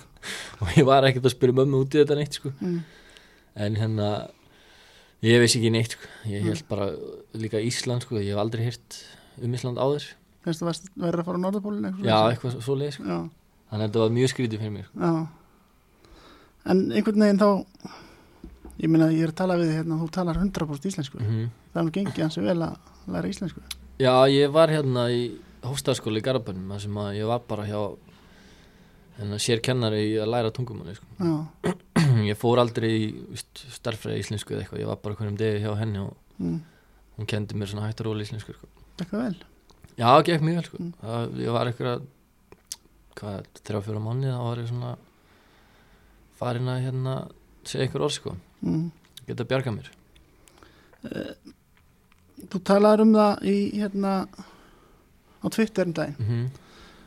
og 0.61 0.75
ég 0.77 0.87
var 0.89 1.07
ekkert 1.09 1.27
að 1.31 1.37
spyrja 1.37 1.59
mömmu 1.61 1.85
út 1.85 1.95
í 1.95 2.03
þetta 2.03 2.19
neitt 2.19 2.39
sko. 2.41 2.53
mm, 2.61 2.79
en 3.67 3.79
hérna 3.81 4.11
ég 5.27 5.41
vissi 5.43 5.61
ekki 5.63 5.71
neitt 5.75 5.95
sko. 5.97 6.11
ég 6.27 6.43
Mm. 6.43 6.51
held 6.51 6.67
bara 6.69 6.91
líka 7.39 7.63
Ísland 7.63 8.03
sko. 8.07 8.19
ég 8.19 8.35
hef 8.35 8.43
aldrei 8.43 8.67
hýrt 8.67 9.01
um 9.43 9.55
Ísland 9.55 9.79
áður 9.79 10.11
finnst 10.47 10.65
varst 10.67 10.89
verið 10.95 11.23
að 11.23 11.29
fara 11.29 11.41
á 11.41 11.45
Norðupólun 11.45 11.89
eitthvað 11.91 12.11
já, 12.11 12.19
eitthvað 12.31 12.59
svo 12.65 12.79
leið 12.81 12.97
sko. 12.97 13.21
Þannig 13.67 13.83
að 13.83 13.87
þetta 13.87 14.03
var 14.05 14.17
mjög 14.17 14.33
skrítið 14.33 14.63
fyrir 14.63 14.75
mér 14.77 14.89
sko. 14.89 14.99
já. 15.03 15.13
En 16.67 16.83
einhvern 16.91 17.25
veginn 17.27 17.43
þá 17.43 17.51
Ég 18.77 18.91
meina, 18.93 19.07
ég 19.09 19.25
er 19.25 19.33
að 19.33 19.39
tala 19.39 19.55
við 19.57 19.71
hérna 19.73 19.97
Þú 20.03 20.07
talar 20.13 20.37
100% 20.37 20.91
íslensku. 20.91 21.21
Mm 21.23 21.47
Það 21.73 21.81
er 21.81 21.87
nú 21.87 21.93
gengið 21.93 22.23
hans 22.25 22.37
vel 22.41 22.63
að 22.65 22.93
læra 23.13 23.29
íslensku. 23.29 23.63
Já, 24.01 24.13
ég 24.33 24.53
var 24.53 24.73
hérna 24.73 25.07
í 25.13 25.23
hóstaðskóla 25.65 26.21
í 26.21 26.25
Garabænum 26.25 26.71
þar 26.73 26.83
sem 26.85 27.01
að 27.01 27.17
ég 27.19 27.29
var 27.29 27.43
bara 27.49 27.67
hjá 27.69 27.81
hérna, 29.19 29.41
sér 29.41 29.61
kennari 29.65 30.03
í 30.11 30.15
að 30.21 30.31
læra 30.33 30.53
tungumanni 30.57 30.97
sko. 30.97 31.35
Ég 32.31 32.39
fór 32.41 32.61
aldrei 32.63 32.89
í 32.95 33.05
víst, 33.33 33.65
starffræði 33.77 34.23
íslensku 34.23 34.55
eða 34.55 34.65
eitthvað, 34.65 34.81
ég 34.81 34.89
var 34.89 35.01
bara 35.03 35.19
hverjum 35.19 35.37
degi 35.41 35.61
hjá 35.65 35.75
henni 35.77 36.01
og 36.01 36.15
mm, 36.41 36.57
hún 37.19 37.29
kendi 37.29 37.59
mér 37.59 37.71
svona 37.73 37.91
hægt 37.91 38.01
og 38.07 38.23
íslensku 38.25 38.55
sko. 38.57 38.71
eitthvað 38.97 39.25
vel 39.27 39.37
já, 39.97 40.07
það 40.07 40.25
gekk 40.29 40.47
mjög 40.47 40.59
vel 40.61 40.67
sko. 40.69 40.83
Mm. 40.83 40.93
það, 41.03 41.41
ég 41.43 41.57
var 41.57 41.71
eitthvað 41.71 42.07
hvað, 43.17 43.51
þrjá 43.63 43.83
fjóra 43.89 44.05
manni 44.05 44.33
þá 44.33 44.43
var 44.45 44.63
ég 44.63 44.71
svona 44.71 44.93
farin 46.37 46.73
að 46.73 46.83
hérna 46.85 47.17
segja 47.67 47.87
einhver 47.87 48.07
orð 48.07 48.19
sko, 48.19 48.37
mm. 48.61 48.87
geta 49.27 49.49
bjargað 49.49 49.79
mér 49.81 49.93
Þú 52.37 52.59
talaður 52.67 53.05
um 53.07 53.13
það 53.17 53.45
í 53.49 53.57
hérna 53.79 54.13
á 55.41 55.47
Twitter 55.49 55.89
um 55.89 55.95
daginn 55.97 56.17
mm 56.21 56.47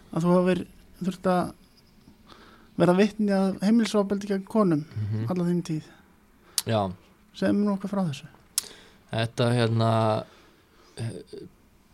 að 0.10 0.26
þú 0.26 0.36
hafur 0.36 0.64
þurft 1.00 1.30
að 1.30 1.52
vera 2.80 2.96
vitni 2.98 3.36
að 3.36 3.62
heimilsofbeldi 3.66 4.30
gegn 4.30 4.46
konum 4.48 4.86
-hmm. 4.86 5.30
alla 5.30 5.46
þín 5.46 5.64
tíð 5.64 5.86
já, 6.66 6.92
segum 7.34 7.64
nú 7.66 7.74
okkar 7.74 7.90
frá 7.90 8.04
þessu 8.08 8.28
Þetta 9.10 9.46
hérna 9.54 9.90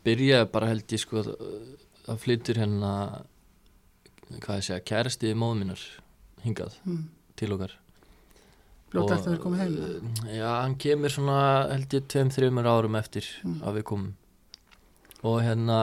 byrjaði 0.05 0.49
bara 0.53 0.71
held 0.71 0.95
ég 0.95 1.01
sko 1.01 1.23
að 1.25 2.21
flyttur 2.21 2.59
hérna 2.61 2.91
hvað 4.41 4.59
ég 4.59 4.67
segja, 4.67 4.83
kærasti 4.85 5.33
móðu 5.37 5.61
minnar 5.61 5.81
hingað 6.45 6.77
mm. 6.85 7.01
til 7.39 7.51
okkar 7.55 7.75
fljótt 8.91 9.09
Og, 9.09 9.13
eftir 9.15 9.29
að 9.29 9.35
þér 9.35 9.43
komið 9.43 9.63
heim 9.63 9.75
eh, 9.85 10.37
Já, 10.39 10.49
hann 10.61 10.77
kemur 10.81 11.13
svona 11.13 11.39
held 11.71 11.97
ég 11.97 12.07
tveim, 12.11 12.31
þreymur 12.33 12.69
árum 12.69 12.99
eftir 12.99 13.29
Mm. 13.45 13.61
að 13.65 13.79
við 13.79 13.87
komum 13.91 14.13
og 15.25 15.39
hérna 15.41 15.79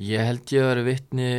ég 0.00 0.24
held 0.24 0.52
ég 0.52 0.64
að 0.64 0.70
vera 0.72 0.86
vitni 0.86 1.30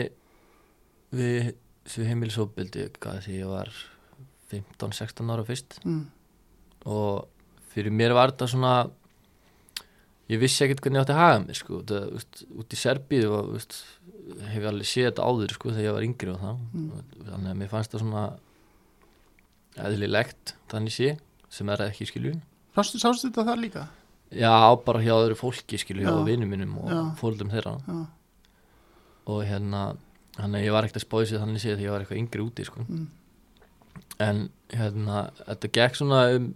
við 1.17 1.53
þessu 1.87 2.05
heimilisofbildi 2.09 2.87
því 2.99 3.39
ég 3.39 3.49
var 3.49 3.71
15-16 4.51 5.33
ára 5.33 5.45
fyrst 5.47 5.79
mm. 5.83 6.03
og 6.85 7.27
fyrir 7.73 7.93
mér 7.93 8.15
var 8.17 8.33
þetta 8.33 8.49
svona 8.51 8.73
ég 10.29 10.39
vissi 10.41 10.63
ekkert 10.65 10.81
hvernig 10.84 11.00
ég 11.00 11.05
átti 11.05 11.13
að 11.15 11.22
haga 11.24 11.39
mér 11.46 11.55
sko, 11.62 11.81
það, 11.88 12.07
veist, 12.17 12.41
út 12.60 12.74
í 12.75 12.79
Serbíu 12.81 13.29
og, 13.31 13.51
veist, 13.55 13.77
hef 14.51 14.57
ég 14.60 14.67
alveg 14.72 14.89
séð 14.89 15.05
þetta 15.12 15.27
áður 15.29 15.53
sko, 15.55 15.69
þegar 15.72 15.88
ég 15.88 15.96
var 15.98 16.07
yngri 16.10 16.34
og 16.34 16.41
það 16.43 16.57
Mm. 16.74 16.89
þannig 17.29 17.51
að 17.53 17.60
mér 17.62 17.72
fannst 17.72 17.93
það 17.96 18.03
svona 18.03 18.25
eðlilegt 19.77 20.55
þannig 20.72 20.93
sé 20.96 21.10
sem 21.53 21.69
er 21.74 21.84
ekki 21.88 22.07
skilju 22.10 22.36
Sástu, 22.77 23.00
þetta 23.01 23.46
þar 23.48 23.62
líka? 23.62 23.86
já, 24.29 24.51
bara 24.86 25.00
hjá 25.01 25.13
öðru 25.15 25.38
fólki 25.39 25.79
skilju 25.79 26.03
hjá 26.05 26.12
Já. 26.13 26.25
vinnum 26.27 26.50
mínum 26.51 26.74
og 26.84 26.89
Já. 26.91 27.00
fóldum 27.22 27.50
þeirra 27.53 27.77
Já, 27.88 28.00
og 29.27 29.43
hérna 29.48 29.84
þannig 30.38 30.60
að 30.60 30.65
ég 30.67 30.75
var 30.75 30.84
ekkert 30.88 31.00
að 31.01 31.05
spáði 31.07 31.29
sig 31.31 31.39
þannig 31.41 31.62
sé 31.63 31.72
þegar 31.72 31.86
ég 31.86 31.93
var 31.96 32.03
eitthvað 32.03 32.22
yngri 32.22 32.43
úti 32.43 32.65
sko. 32.67 32.84
mm. 32.88 33.07
en 34.27 34.43
hérna 34.75 35.22
þetta 35.48 35.72
gekk 35.79 35.96
svona 36.01 36.19
um, 36.36 36.50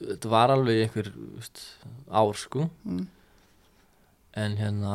þetta 0.00 0.30
var 0.32 0.52
alveg 0.54 0.82
einhver 0.86 1.10
veist, 1.36 1.62
ár 2.10 2.34
sko 2.40 2.68
Mm. 2.84 3.06
en 4.36 4.56
hérna 4.58 4.94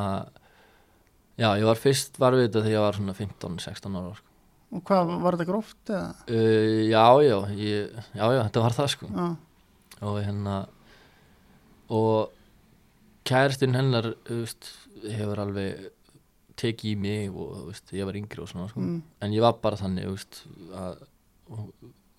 já, 1.40 1.54
ég 1.60 1.64
var 1.70 1.80
fyrst 1.80 2.18
var 2.20 2.34
við 2.36 2.48
þetta 2.50 2.64
þegar 2.66 2.76
ég 2.76 2.84
var 2.88 2.98
svona 3.00 3.14
15-16 3.16 3.96
ára 4.02 4.16
sko. 4.18 4.26
Og 4.70 4.84
hvað, 4.86 5.14
var 5.24 5.34
þetta 5.38 5.48
gróft 5.50 5.90
eða? 5.90 6.10
uh, 6.30 6.82
já, 6.90 7.06
já, 7.26 7.38
ég, 7.58 8.02
já, 8.14 8.26
já, 8.36 8.42
þetta 8.50 8.66
var 8.66 8.76
það 8.78 8.92
sko 8.96 9.08
Já, 9.14 9.30
og 10.02 10.20
hérna 10.24 10.58
og 11.90 12.30
kæristinn 13.26 13.74
hennar 13.76 14.12
veist, 14.30 14.70
hefur 15.04 15.42
alveg 15.44 15.88
tekið 16.60 16.92
í 16.92 16.96
mig 17.00 17.32
og 17.32 17.70
veist, 17.72 17.90
ég 17.96 18.06
var 18.06 18.18
yngri 18.20 18.42
og 18.44 18.50
svona 18.52 18.68
sko. 18.70 18.80
mm. 18.84 19.02
en 19.24 19.34
ég 19.34 19.42
var 19.42 19.58
bara 19.64 19.80
þannig 19.80 20.06
að 20.76 21.02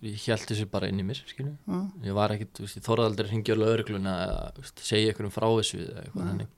ég 0.03 0.23
held 0.31 0.47
þessu 0.49 0.67
bara 0.73 0.89
inn 0.89 1.01
í 1.03 1.05
mér 1.05 1.19
skilju. 1.29 1.53
Já, 1.69 1.81
ég 2.07 2.15
var 2.17 2.33
aldrei 3.05 3.27
að 3.27 3.33
hringja 3.35 3.57
á 3.57 3.61
þú 4.57 4.65
veist, 4.65 4.83
segja 4.87 5.13
ykkur 5.13 5.29
um 5.29 5.35
frá 5.35 5.47
þessu 5.59 5.81
eða 5.85 6.05
eitthvað 6.07 6.31
þannig 6.31 6.57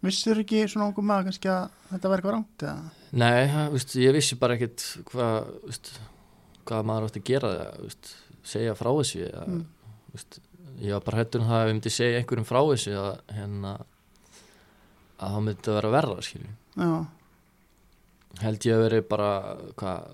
Vissur 0.00 0.38
ekki 0.40 0.62
svona 0.72 0.86
ungu 0.88 1.02
maður 1.04 1.26
kannski 1.28 1.48
að 1.52 1.64
þetta 1.90 2.08
var 2.08 2.20
eitthvað 2.22 2.32
rámt 2.38 2.62
eða? 2.64 2.92
Nei, 3.20 3.40
ha, 3.52 3.64
veist, 3.74 3.94
ég 4.00 4.14
vissi 4.16 4.38
bara 4.40 4.54
ekkit 4.56 4.84
hvað, 5.10 5.50
hvað 6.70 6.86
maður 6.88 7.08
átti 7.10 7.20
að 7.20 7.26
gera 7.28 7.50
það, 7.52 7.90
segja 8.54 8.76
frá 8.78 8.90
þessu 8.96 9.20
eða, 9.26 9.42
Mm. 9.50 9.66
veist, 10.14 10.40
ég 10.80 10.94
var 10.96 11.04
bara 11.04 11.18
hættur 11.20 11.42
um 11.44 11.50
það 11.50 11.58
að 11.60 11.66
ég 11.68 11.74
myndi 11.76 11.92
segja 11.92 12.22
einhverjum 12.22 12.48
frá 12.48 12.60
þessu 12.70 12.94
að, 12.96 13.10
hérna, 13.36 13.74
að 15.20 15.34
það 15.36 15.44
myndi 15.50 15.68
að 15.68 15.76
vera. 15.98 16.48
Já, 16.80 16.90
Held 18.40 18.64
ég 18.64 18.76
að 18.78 18.82
veri 18.86 19.00
bara, 19.10 19.30
hvað, 19.76 20.10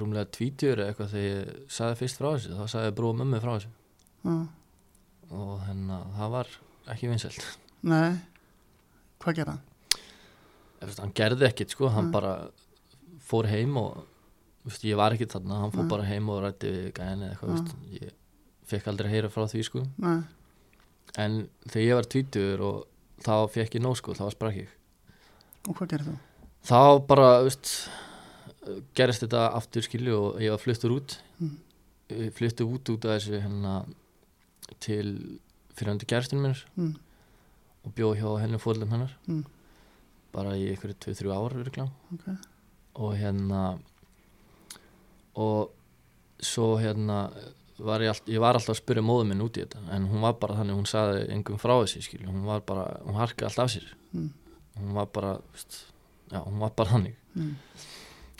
rúmlega 0.00 0.30
tvítur 0.32 0.80
eða 0.80 0.92
eitthvað 0.92 1.10
þegar 1.12 1.26
ég 1.30 1.72
sagði 1.76 1.98
fyrst 2.00 2.20
frá 2.20 2.28
þessu, 2.32 2.54
þá 2.56 2.64
sagði 2.72 2.94
bróð 2.96 3.18
mömmu 3.20 3.40
frá 3.42 3.52
þessu 3.56 3.70
já, 4.26 4.36
og 5.36 5.54
hérna, 5.66 5.98
það 6.16 6.30
var 6.36 6.50
ekki 6.94 7.10
vinsælt. 7.10 7.46
nei 7.86 8.16
Hvað 9.22 9.38
gerði 9.40 9.54
hann? 9.56 11.12
Gerði 11.16 11.46
ekkit 11.48 11.72
sko, 11.72 11.88
hann 11.90 12.10
Nei. 12.10 12.12
bara 12.14 12.32
fór 13.26 13.48
heim 13.50 13.76
og 13.80 14.02
veist, 14.66 14.84
ég 14.86 14.98
var 15.00 15.14
ekkit 15.16 15.32
þarna, 15.34 15.60
hann 15.64 15.72
fór 15.74 15.86
Nei. 15.86 15.90
bara 15.90 16.04
heim 16.06 16.28
og 16.30 16.42
rætti 16.44 16.70
við 16.70 16.88
gæðin 16.98 17.24
eða 17.26 17.32
eitthvað, 17.32 17.54
veist, 17.56 17.76
ég 17.96 18.12
fekk 18.70 18.90
aldrei 18.92 19.08
að 19.08 19.14
heyra 19.16 19.30
frá 19.32 19.46
því 19.50 19.64
sko, 19.66 19.82
Nei, 20.04 20.18
en 21.22 21.38
þegar 21.70 21.86
ég 21.88 21.98
var 22.00 22.08
tvítur 22.12 22.64
og 22.66 22.82
þá 23.24 23.34
fekk 23.56 23.78
ég 23.78 23.84
nóg 23.86 23.96
sko, 23.98 24.14
þá 24.18 24.24
var 24.28 24.36
sprakk 24.36 24.60
ég 24.60 24.74
og 25.66 25.74
hvað 25.80 25.90
gerði 25.94 26.12
þú? 26.12 26.16
þá 26.68 26.80
bara, 27.08 27.30
veist 27.46 27.72
gerist 28.94 29.22
þetta 29.24 29.52
aftur 29.54 29.82
skilju 29.86 30.14
og 30.18 30.40
ég 30.42 30.50
var 30.54 30.58
fluttur 30.62 30.96
út 30.98 31.18
Mm. 31.40 31.56
Fluttur 32.32 32.66
út 32.70 32.88
út 32.88 33.04
af 33.04 33.18
þessu 33.20 33.40
hérna 33.42 33.84
til 34.80 35.38
fyrirhandi 35.74 36.06
gerstinu 36.06 36.42
mér 36.46 36.62
Mm. 36.76 36.94
og 37.84 37.94
bjóð 37.94 38.16
hjá 38.20 38.40
henni 38.40 38.58
fórlum 38.58 38.90
hennar 38.90 39.12
Mm. 39.28 39.44
bara 40.32 40.50
í 40.56 40.68
einhverju 40.70 40.94
2-3 41.00 41.32
ár 41.34 41.52
virkilega 41.54 41.90
Ok, 42.12 42.38
og 42.94 43.14
hérna 43.16 43.78
og 45.36 45.70
svo 46.40 46.76
hérna 46.80 47.30
var 47.78 48.00
ég, 48.00 48.08
allt, 48.08 48.24
ég 48.32 48.40
var 48.40 48.56
alltaf 48.56 48.72
að 48.72 48.80
spyrja 48.80 49.02
móðu 49.04 49.26
minn 49.28 49.42
út 49.44 49.58
í 49.58 49.64
þetta 49.66 49.82
en 49.92 50.06
hún 50.08 50.22
var 50.24 50.32
bara 50.40 50.54
þannig, 50.56 50.78
hún 50.78 50.88
saði 50.88 51.26
engum 51.34 51.58
frá 51.60 51.74
þessi 51.82 52.00
skilju, 52.06 52.28
hún 52.32 52.46
var 52.48 52.62
bara, 52.64 52.86
hún 53.04 53.18
harkaði 53.18 53.50
allt 53.50 53.58
af 53.58 53.70
sér 53.74 53.90
Mm. 54.14 54.30
hún 54.78 54.94
var 54.94 55.06
bara 55.12 55.34
veist, 55.52 55.84
já, 56.30 56.40
hún 56.46 56.58
var 56.58 56.70
bara 56.70 56.90
þannig 56.90 57.14
mm. 57.36 57.54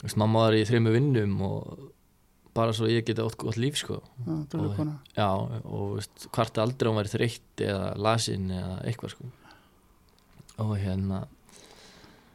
Veist, 0.03 0.17
mamma 0.21 0.47
var 0.47 0.57
í 0.59 0.65
þrejum 0.69 0.91
vinnum 0.93 1.37
og 1.47 1.79
bara 2.57 2.73
svo 2.73 2.89
ég 2.89 3.05
geti 3.05 3.21
átt 3.21 3.37
gott 3.37 3.59
líf 3.61 3.77
sko. 3.77 3.99
Já, 4.27 4.35
dölur 4.53 4.79
Og- 4.81 4.93
já, 5.17 5.29
og 5.65 5.97
veist, 5.99 6.29
hvart 6.33 6.59
aldrei 6.59 6.89
hún 6.91 6.97
væri 7.01 7.13
þreytt 7.13 7.65
eða 7.67 7.91
lasin 7.97 8.51
eða 8.51 8.79
eitthvað 8.85 9.11
sko. 9.17 9.25
Og 10.59 10.77
hérna 10.81 11.27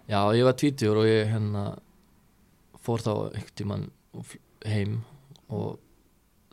já, 0.09 0.19
ég 0.37 0.43
var 0.45 0.53
tvítur 0.53 0.97
og 1.01 1.05
ég 1.09 1.31
hérna 1.33 1.77
fór 2.81 3.01
þá 3.01 3.11
einhvern 3.33 3.55
tímann 3.55 3.87
heim 4.65 5.01
og 5.49 5.79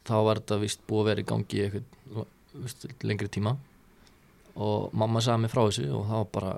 þá 0.09 0.15
var 0.25 0.41
þetta 0.41 0.61
vist 0.62 0.81
búið 0.88 1.00
að 1.03 1.09
vera 1.11 1.21
í 1.21 1.29
gangi 1.29 1.62
eitthvað 1.67 2.27
vist, 2.65 2.87
lengri 3.05 3.29
tíma. 3.29 3.57
Og 4.57 4.88
mamma 4.97 5.21
sagði 5.21 5.45
mig 5.45 5.53
frá 5.53 5.62
þessu 5.69 5.85
og 5.95 6.07
það 6.09 6.23
var 6.25 6.31
bara 6.33 6.53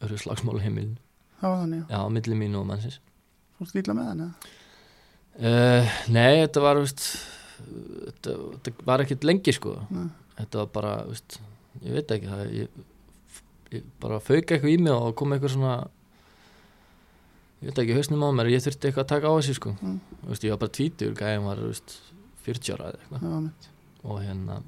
örðu 0.00 0.18
slagsmál 0.22 0.56
á 0.56 0.64
heimilin 0.64 0.94
Það 1.40 1.50
var 1.50 1.58
þannig, 1.64 1.80
já, 1.80 1.90
já, 1.90 1.98
á 2.00 2.08
milli 2.14 2.36
mín 2.38 2.54
og 2.56 2.66
mannsins 2.68 3.00
fórst 3.60 3.76
ítla 3.80 3.94
með 3.96 4.08
hann 4.10 4.24
uh, 4.26 5.94
Nei, 6.10 6.40
þetta 6.42 6.64
var 6.64 6.80
veist, 6.82 7.04
þetta, 7.60 8.34
þetta 8.56 8.86
var 8.90 9.04
ekkert 9.04 9.26
lengi 9.28 9.54
sko 9.56 9.76
Nei. 9.92 10.08
þetta 10.40 10.62
var 10.64 10.70
bara 10.74 10.94
veist, 11.10 11.38
ég 11.84 11.96
veit 11.98 12.14
ekki 12.16 12.30
það 12.32 12.54
ég, 12.58 12.82
ég 13.76 13.88
bara 14.02 14.18
fauk 14.24 14.50
eitthvað 14.56 14.72
í 14.74 14.78
mig 14.82 14.94
og 14.96 15.14
kom 15.20 15.36
eitthvað 15.36 15.54
svona 15.56 15.74
ég 17.60 17.68
veit 17.70 17.82
ekki 17.84 17.96
hausnum 17.98 18.24
á 18.24 18.28
mér 18.40 18.48
ég 18.54 18.64
þurfti 18.64 18.88
eitthvað 18.88 19.04
að 19.06 19.12
taka 19.14 19.30
á 19.30 19.34
þessu 19.38 19.56
sko 19.60 19.74
Mm. 19.80 19.98
veist, 20.30 20.44
ég 20.44 20.54
var 20.54 20.60
bara 20.64 20.76
tvítur, 20.76 21.14
gæðin 21.18 21.44
var 21.46 21.60
veist, 21.66 21.98
40 22.46 22.74
ára 22.74 22.90
eða 22.90 23.00
eitthvað 23.04 23.40
mitt. 23.44 23.68
og 24.04 24.20
hérna 24.24 24.60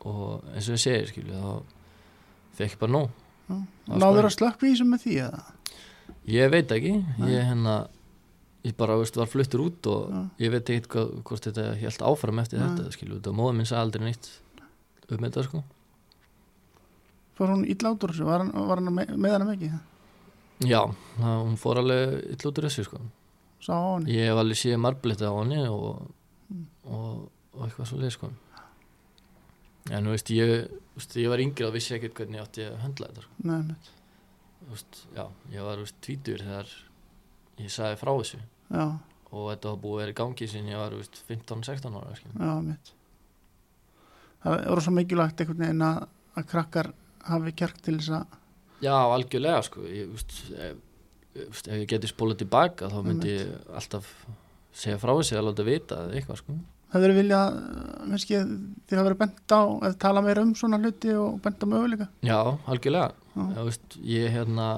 og 0.00 0.44
eins 0.54 0.68
og 0.68 0.74
ég 0.76 0.82
segir 0.82 1.10
skilju 1.10 1.38
þá 1.38 1.50
fekk 2.58 2.74
ég 2.74 2.80
bara 2.82 2.92
nóg 2.96 3.10
var 3.50 3.98
Náður 4.00 4.28
að 4.28 4.34
slökk 4.36 4.62
við 4.62 4.82
með 4.86 5.02
því 5.04 5.14
eða? 5.26 5.40
Ég 6.28 6.50
veit 6.52 6.70
ekki, 6.72 6.92
Nei. 7.18 7.30
ég 7.32 7.44
hérna 7.48 7.88
ég 8.64 8.74
bara 8.76 8.96
veist, 9.00 9.16
var 9.16 9.26
fluttur 9.30 9.60
út 9.64 9.86
og 9.88 10.10
Já. 10.12 10.20
ég 10.44 10.50
veit 10.52 10.68
ekki 10.70 10.88
hvað, 10.92 11.12
hvort 11.24 11.46
þetta 11.48 11.74
helt 11.80 12.02
áfram 12.04 12.38
eftir 12.42 12.58
Nei. 12.60 12.68
þetta 12.68 12.92
skilju, 12.92 13.20
þetta 13.20 13.32
móða 13.38 13.54
minn 13.56 13.66
sagði 13.70 13.80
aldrei 13.86 14.04
neitt 14.10 14.30
um 15.10 15.24
þetta 15.24 15.44
sko 15.48 15.62
Fór 17.40 17.48
hún 17.54 17.62
úr 18.04 18.12
þessu? 18.12 18.26
Var 18.28 18.42
hann, 18.44 18.50
var 18.68 18.82
hann 18.82 18.92
með, 18.92 19.14
með 19.16 19.32
hann 19.38 19.52
ekki? 19.54 19.70
já, 20.68 20.82
það, 21.16 21.38
hún 21.46 21.56
fór 21.56 21.80
alveg 21.80 22.36
úr 22.60 22.68
þessu 22.68 22.84
sko 22.84 23.00
Sá 23.64 23.74
hann? 23.76 24.06
ég 24.12 24.28
hef 24.28 24.40
alveg 24.42 24.60
séð 24.60 24.76
marblita 24.84 25.30
á 25.32 25.34
henni 25.40 25.62
og, 25.68 26.08
Mm. 26.50 26.64
og, 26.90 27.28
og 27.54 27.60
eitthvað 27.62 27.86
svo 27.86 27.96
leið 28.02 28.10
sko 28.16 28.26
en 29.94 30.04
þú 30.08 30.10
veist 30.10 30.30
ég, 30.34 30.48
veist, 30.96 31.12
ég 31.16 31.28
var 31.30 31.38
yngri 31.38 31.62
og 31.68 31.72
vissi 31.76 31.94
ekkert 31.94 32.16
hvernig 32.18 32.40
ég 32.40 32.42
átti 32.42 32.64
að 32.66 32.80
höndla 32.82 33.06
þetta 33.06 33.22
sko. 33.22 33.36
Nei, 33.46 33.60
mitt. 33.68 33.90
Veist, 34.68 35.04
já, 35.16 35.24
ég 35.52 35.64
var 35.64 35.80
veist, 35.80 35.96
tvítur 36.04 36.42
þegar 36.44 36.72
ég 37.60 37.72
sagði 37.72 38.00
frá 38.00 38.12
þessu. 38.12 38.40
Já, 38.70 38.84
og 39.30 39.46
þetta 39.52 39.72
var 39.72 39.80
búið 39.84 40.04
að 40.04 40.12
í 40.12 40.16
gangi 40.20 40.48
sinni 40.50 40.74
ég 40.74 40.82
var 40.82 40.94
þú 40.94 41.00
veist, 41.00 41.22
15-16 41.28 41.96
ára 42.00 42.18
já, 42.18 42.52
mitt. 42.66 42.92
Það 44.40 44.66
voru 44.70 44.84
svo 44.84 44.94
mikilvægt 44.96 45.42
einhvern 45.42 45.64
veginn 45.64 45.86
að, 45.86 46.04
að 46.36 46.50
krakkar 46.52 46.92
hafi 47.28 47.54
kjark 47.60 47.80
til 47.84 47.96
þess 47.98 48.14
að 48.20 48.36
já, 48.84 48.94
algjörlega 48.96 49.62
sko. 49.66 49.86
Ég, 49.88 50.12
ef, 50.12 50.76
veist, 51.46 51.70
ef 51.70 51.80
ég 51.82 51.88
geti 51.90 52.10
spólað 52.10 52.42
tilbaka 52.44 52.90
þá 52.92 53.00
myndi 53.06 53.34
ég 53.36 53.72
alltaf 53.76 54.12
segja 54.70 55.00
frá 55.00 55.12
þessu 55.14 55.38
að 55.38 55.48
láta 55.48 55.66
vita 55.66 56.04
eða 56.04 56.20
eitthvað 56.20 56.42
sko. 56.42 56.58
Það 56.90 57.04
verið 57.04 57.18
vilja 57.20 57.40
kannski 58.10 58.38
þið 58.40 58.96
hafa 58.98 59.06
verið 59.06 59.18
bent 59.20 59.52
á 59.54 59.62
eða 59.62 59.98
tala 60.02 60.22
meira 60.26 60.42
um 60.42 60.54
svona 60.58 60.80
hluti 60.80 61.12
og 61.14 61.36
bent 61.44 61.62
á 61.62 61.66
möguleika? 61.70 62.08
Já, 62.26 62.38
algjörlega 62.66 63.19
Já, 63.30 63.60
veist, 63.62 63.96
ég 64.02 64.32
hérna 64.34 64.68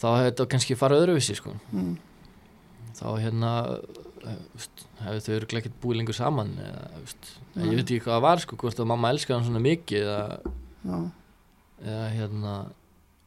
þá 0.00 0.06
hefði 0.14 0.28
þetta 0.30 0.46
kannski 0.54 0.78
farið 0.78 1.04
öðruvísi 1.04 1.36
sko 1.38 1.54
mm. 1.72 1.92
þá 2.98 3.06
hérna 3.20 3.52
eh, 4.24 4.66
hefði 5.04 5.22
þau 5.24 5.32
örglega 5.36 5.62
ekkert 5.62 5.78
búið 5.82 6.00
lengur 6.00 6.16
saman 6.16 6.52
eða, 6.60 6.82
veist, 6.98 7.30
Nei. 7.54 7.64
ég 7.70 7.80
veit 7.80 7.86
ekki 7.86 8.02
hvað 8.04 8.16
það 8.16 8.26
var 8.26 8.44
sko, 8.44 8.58
hvort 8.60 8.82
að 8.82 8.90
mamma 8.92 9.14
elskaði 9.14 9.38
hann 9.38 9.48
svona 9.48 9.64
mikið 9.64 10.04
eða, 10.04 10.26
Já, 10.80 10.98
eða 11.84 12.04
hérna 12.16 12.58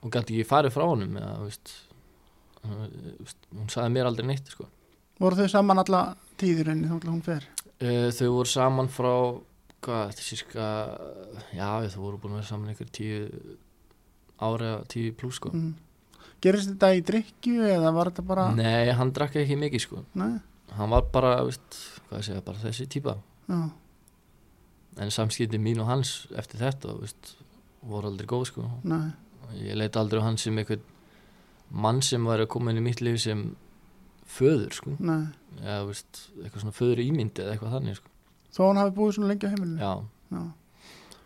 hún 0.04 0.14
gæti 0.14 0.38
ekki 0.38 0.50
farið 0.50 0.76
frá 0.76 0.86
honum 0.86 1.18
eða, 1.22 1.34
veist, 1.48 1.74
hún 2.64 3.72
sagði 3.72 3.96
mér 3.96 4.10
aldrei 4.10 4.30
neitt 4.30 4.54
sko. 4.54 4.68
voru 5.20 5.42
þau 5.42 5.52
saman 5.52 5.82
alla 5.84 6.06
tíðurinn 6.42 6.86
þá 6.88 7.10
hún 7.10 7.26
fer 7.26 7.50
uh, 7.82 8.10
þau 8.14 8.30
voru 8.38 8.52
saman 8.52 8.92
frá 8.92 9.14
hvað, 9.84 10.14
þetta 10.14 10.26
síska 10.26 10.68
já, 11.54 11.68
þau 11.94 12.02
voru 12.06 12.22
búin 12.22 12.36
að 12.36 12.42
vera 12.42 12.50
saman 12.50 12.72
einhver 12.72 12.92
tíu 12.96 13.28
ára, 14.42 14.84
tíu 14.90 15.14
pluss 15.18 15.38
sko. 15.42 15.52
mm. 15.54 15.74
gerist 16.42 16.70
þetta 16.74 16.94
í 16.98 17.04
drikju 17.06 17.68
eða 17.70 17.92
var 17.96 18.12
þetta 18.12 18.26
bara 18.28 18.48
nei, 18.56 18.92
hann 18.92 19.14
drakk 19.16 19.36
ekki 19.44 19.56
mikið 19.60 19.86
sko. 19.86 20.04
Nei? 20.20 20.40
hann 20.74 20.90
var 20.90 21.06
bara, 21.14 21.36
veist, 21.46 21.80
hvað 22.10 22.24
segja, 22.30 22.42
bara 22.46 22.58
þessi 22.64 22.88
típa 22.90 23.18
Já, 23.48 23.60
en 25.04 25.12
samskipti 25.12 25.60
mín 25.60 25.82
og 25.84 25.90
hans 25.90 26.28
eftir 26.38 26.62
þetta 26.64 26.96
veist, 27.00 27.36
voru 27.84 28.08
aldrei 28.10 28.28
góð 28.30 28.48
sko. 28.52 28.66
nei, 28.88 29.12
ég 29.60 29.78
leit 29.78 29.98
aldrei 30.00 30.22
á 30.24 30.26
hann 30.26 30.38
sem 30.42 30.58
einhvern 30.58 30.82
mann 31.74 32.02
sem 32.06 32.24
var 32.26 32.42
að 32.42 32.52
koma 32.54 32.72
inn 32.72 32.82
í 32.82 32.86
mitt 32.86 33.02
líf 33.02 33.20
sem 33.22 33.56
föður 34.30 34.74
sko. 34.74 34.96
eða 35.62 35.84
veist, 35.90 36.28
eitthvað 36.42 36.64
svona 36.66 36.78
föður 36.78 37.04
ímyndi 37.06 37.44
eða 37.44 37.56
eitthvað 37.56 37.76
þannig 37.78 38.00
sko. 38.00 38.10
þó 38.54 38.62
hann 38.68 38.82
hafi 38.82 38.96
búið 38.98 39.16
svona 39.18 39.32
lengi 39.34 39.48
á 39.50 39.54
heimilinu 39.54 39.80
já, 39.82 39.94
Já. 40.34 40.44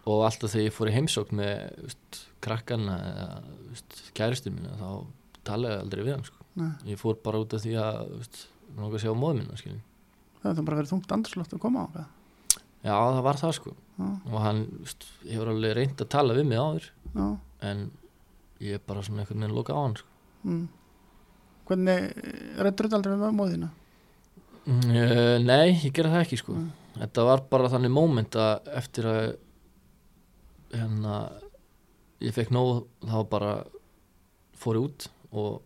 Og 0.07 0.23
alltaf 0.27 0.53
þegar 0.53 0.65
ég 0.67 0.75
fór 0.75 0.89
í 0.91 0.95
heimsókn 0.95 1.37
með 1.39 1.53
veist, 1.83 2.19
krakkana 2.43 2.97
kæristur 4.17 4.53
minna 4.55 4.75
þá 4.79 4.89
talaði 5.47 5.73
ég 5.77 5.83
aldrei 5.85 6.03
við 6.03 6.13
hann 6.15 6.25
sko. 6.27 6.43
Ég 6.87 6.99
fór 7.01 7.17
bara 7.23 7.41
út 7.43 7.53
af 7.55 7.63
því 7.63 7.73
að 7.81 8.13
mér 8.17 8.83
langar 8.83 8.99
að 8.99 9.03
sjá 9.05 9.13
móð 9.17 9.35
minna 9.41 9.57
skilur. 9.59 9.81
það 10.41 10.49
hefði 10.51 10.65
bara 10.67 10.77
verið 10.79 10.91
þungt 10.93 11.13
andrslótt 11.17 11.53
að 11.57 11.61
koma 11.63 11.83
á 11.83 11.87
það 11.95 12.07
já, 12.87 12.93
það 12.93 13.21
var 13.27 13.39
það 13.41 13.53
sko 13.57 13.73
Já, 13.97 14.07
og 14.29 14.37
hann 14.43 14.59
veist, 14.83 15.07
hefur 15.25 15.49
alveg 15.53 15.73
reynd 15.77 16.01
að 16.03 16.09
tala 16.13 16.35
við 16.37 16.45
mig 16.51 16.59
áður 16.61 16.89
já 17.17 17.27
en 17.67 17.79
ég 18.61 18.77
er 18.77 18.83
bara 18.85 19.01
svona 19.05 19.23
einhvern 19.23 19.41
veginn 19.41 19.55
loka 19.57 19.73
á 19.73 19.81
hann 19.81 19.95
sko. 19.97 20.11
mm. 20.45 20.67
hvernig 21.67 22.03
rættur 22.61 22.87
þetta 22.87 22.99
aldrei 23.01 23.17
við 23.17 23.37
móðina 23.41 23.69
Uh, 24.67 25.37
nei, 25.39 25.77
ég 25.79 25.93
gera 25.95 26.09
það 26.11 26.23
ekki 26.25 26.37
sko 26.41 26.53
Mm. 26.57 26.71
Þetta 26.97 27.23
var 27.23 27.41
bara 27.47 27.69
þannig 27.71 27.91
moment 27.93 28.35
að 28.35 28.65
eftir 28.75 29.05
að 29.07 29.25
hérna 30.73 31.31
ég 32.21 32.33
fekk 32.33 32.49
nóg 32.51 32.85
þá 33.05 33.17
bara 33.29 33.51
fór 34.57 34.75
ég 34.79 34.87
út 34.89 35.07
og 35.31 35.61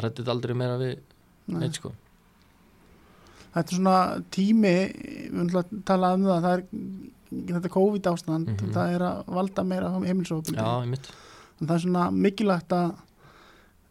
rætti 0.00 0.22
þetta 0.22 0.34
aldrei 0.34 0.54
meira 0.54 0.76
við 0.80 0.98
Nei. 1.50 1.60
neitt 1.64 1.78
sko 1.80 1.92
þetta 3.54 3.66
er 3.66 3.76
svona 3.80 3.96
tími 4.30 4.74
við 4.92 5.32
höfum 5.34 5.60
að 5.62 5.84
tala 5.88 6.12
um 6.14 6.26
það, 6.28 6.44
það 6.44 6.56
er 6.56 6.64
þetta 7.50 7.70
COVID 7.74 8.06
ástand, 8.10 8.48
Mhm. 8.50 8.72
það 8.74 8.94
er 8.94 9.00
að 9.06 9.24
valda 9.26 9.64
meira 9.64 9.90
mitt 10.90 11.10
það 11.60 11.74
er 11.74 11.78
svona 11.84 12.10
mikilvægt 12.10 12.68
að 12.72 12.94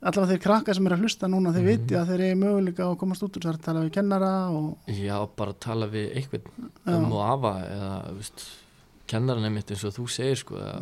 allavega 0.02 0.32
þeir 0.32 0.42
krakka 0.46 0.74
sem 0.74 0.86
er 0.88 0.94
að 0.96 1.02
hlusta 1.04 1.28
núna 1.28 1.52
þeir 1.52 1.66
Mhm. 1.66 1.72
viti 1.74 1.96
að 1.96 2.08
þeir 2.08 2.22
eru 2.30 2.40
möguleika 2.40 2.84
að 2.88 2.98
komast 2.98 3.24
út 3.24 3.36
úr 3.36 3.42
þess 3.44 3.58
að 3.60 3.64
tala 3.66 3.82
við 3.84 3.92
kennara 3.92 4.50
og 4.50 4.78
Já, 4.88 5.26
bara 5.36 5.54
tala 5.54 5.88
við 5.88 6.16
einhvern 6.16 6.72
um 6.88 7.12
og 7.12 7.22
afa 7.34 7.54
eða 7.68 8.16
veist, 8.16 8.46
kennarinn 9.10 9.48
er 9.50 9.54
mitt 9.54 9.72
eins 9.74 9.86
og 9.88 9.96
þú 9.96 10.08
segir 10.14 10.40
sko 10.40 10.58
eða, 10.60 10.80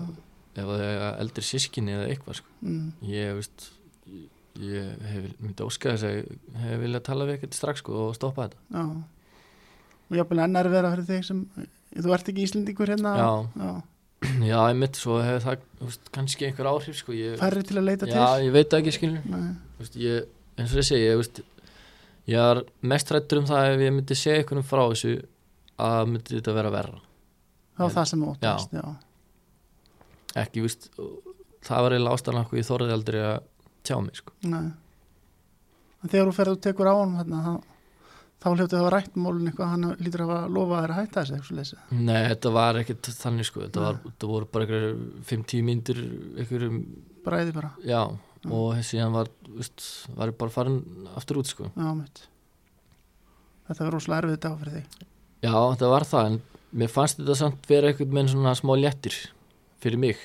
ef 0.57 0.69
það 0.71 0.85
er 0.87 1.03
eldri 1.23 1.45
sískinni 1.45 1.95
eða 1.95 2.07
eitthvað 2.11 2.39
sko. 2.41 2.55
Mm, 2.63 2.87
ég 3.11 3.35
veist 3.37 3.67
ég, 4.11 4.29
ég 4.67 5.05
hef 5.11 5.27
myndi 5.43 5.67
óska 5.67 5.93
þess 5.93 6.07
að 6.07 6.17
ég 6.17 6.63
hef 6.63 6.81
viljað 6.83 7.05
tala 7.09 7.27
við 7.27 7.37
eitthvað 7.37 7.59
strax 7.59 7.83
sko 7.83 7.99
og 8.07 8.15
stoppa 8.17 8.47
þetta. 8.47 8.63
Já. 8.73 8.87
Og 10.07 10.17
jáfnvel 10.21 10.43
enn 10.45 10.59
er 10.61 10.71
vera 10.71 10.93
fyrir 10.95 11.07
þig 11.11 11.27
sem 11.27 11.45
þú 11.97 12.15
ert 12.15 12.31
ekki 12.31 12.47
Íslendingur 12.47 12.93
hérna? 12.93 13.13
Já. 13.19 13.31
já. 13.67 13.71
Já, 14.49 14.57
ég 14.71 14.77
mitt 14.81 14.97
svo 14.97 15.19
hefur 15.21 15.43
það 15.43 15.65
veist, 15.77 16.07
kannski 16.15 16.47
einhver 16.47 16.65
áhrif 16.71 16.95
sko 16.97 17.13
ég, 17.13 17.35
færri 17.37 17.61
til 17.61 17.75
að 17.77 17.83
leita 17.85 18.07
Já, 18.09 18.15
til? 18.17 18.47
ég 18.47 18.55
veit 18.55 18.71
það 18.71 18.79
ekki 18.79 18.93
skilur. 18.95 19.43
Veist, 19.77 19.97
ég, 20.01 20.31
eins 20.57 20.73
og 20.73 20.79
ég 20.81 20.87
segi 20.87 21.03
ég, 21.03 21.19
veist, 21.19 21.41
ég 22.33 22.47
er 22.49 22.63
mest 22.93 23.13
rættur 23.13 23.43
um 23.43 23.45
það 23.45 23.75
ef 23.75 23.83
ég 23.85 23.93
myndi 23.93 24.17
segja 24.17 24.41
einhvernum 24.41 24.65
frá 24.65 24.81
þessu 24.87 25.13
að 25.85 26.09
myndi 26.15 26.39
þetta 26.39 26.55
vera 26.57 26.73
verra 26.73 27.03
það 27.77 27.85
var 27.85 27.95
það 27.95 28.09
sem 28.11 28.25
óttast 28.27 28.75
já. 28.75 28.83
ekki, 30.43 30.65
veist, 30.65 30.89
það 31.67 31.85
var 31.85 31.95
eiginlega 31.95 32.19
ástæðan 32.19 32.43
okkur 32.43 32.59
ég 32.61 32.67
þorði 32.67 32.97
aldrei 32.97 33.19
að 33.23 33.39
tjá 33.87 33.97
mig 34.03 34.19
sko. 34.19 34.35
Þegar 36.07 36.29
þú 36.29 36.35
ferð 36.37 36.53
og 36.53 36.61
tekur 36.63 36.91
á 36.91 36.93
honum 36.93 37.17
þarna, 37.19 37.41
þá, 37.43 37.53
þá 38.43 38.47
hljótið 38.51 38.77
það 38.77 38.85
að 38.85 38.93
rætt 38.93 39.19
mólun 39.19 39.49
eitthvað, 39.49 39.73
hann 39.73 39.89
lítur 40.03 40.23
að 40.27 40.47
lofa 40.53 40.83
þér 40.83 40.93
að 40.93 41.01
hætta 41.01 41.23
þessu 41.25 41.37
eitthvað. 41.39 41.97
Nei, 41.97 42.21
þetta 42.31 42.53
var 42.57 42.79
ekkert 42.83 43.11
þannig 43.17 43.49
sko. 43.49 43.65
þetta, 43.65 43.83
var, 43.87 43.99
þetta 44.05 44.31
voru 44.31 44.49
bara 44.53 44.67
einhverjum 44.67 45.05
5-10 45.31 45.67
myndir 45.67 46.01
einhverjum, 46.37 46.81
Bræði 47.27 47.51
bara, 47.57 47.73
já 47.83 48.01
og 48.53 48.77
síðan 48.85 49.15
var, 49.15 49.29
veist, 49.57 49.83
var 50.15 50.31
ég 50.31 50.37
bara 50.39 50.53
farin 50.53 50.77
aftur 51.17 51.41
út 51.41 51.49
sko. 51.49 51.71
já. 51.75 51.89
Þetta 53.67 53.83
var 53.83 53.95
rosalega 53.97 54.23
erfið 54.23 54.39
dag 54.45 54.59
fyrir 54.61 54.75
þig. 54.77 55.07
Já, 55.43 55.51
þetta 55.51 55.89
var 55.91 56.05
það 56.07 56.29
en 56.29 56.37
mér 56.73 56.89
fannst 56.91 57.19
þetta 57.21 57.35
samt 57.39 57.67
vera 57.69 57.87
einhvern 57.91 58.11
veginn 58.15 58.31
svona 58.33 58.55
smá 58.59 58.73
léttir 58.79 59.15
fyrir 59.83 59.97
mig 60.01 60.17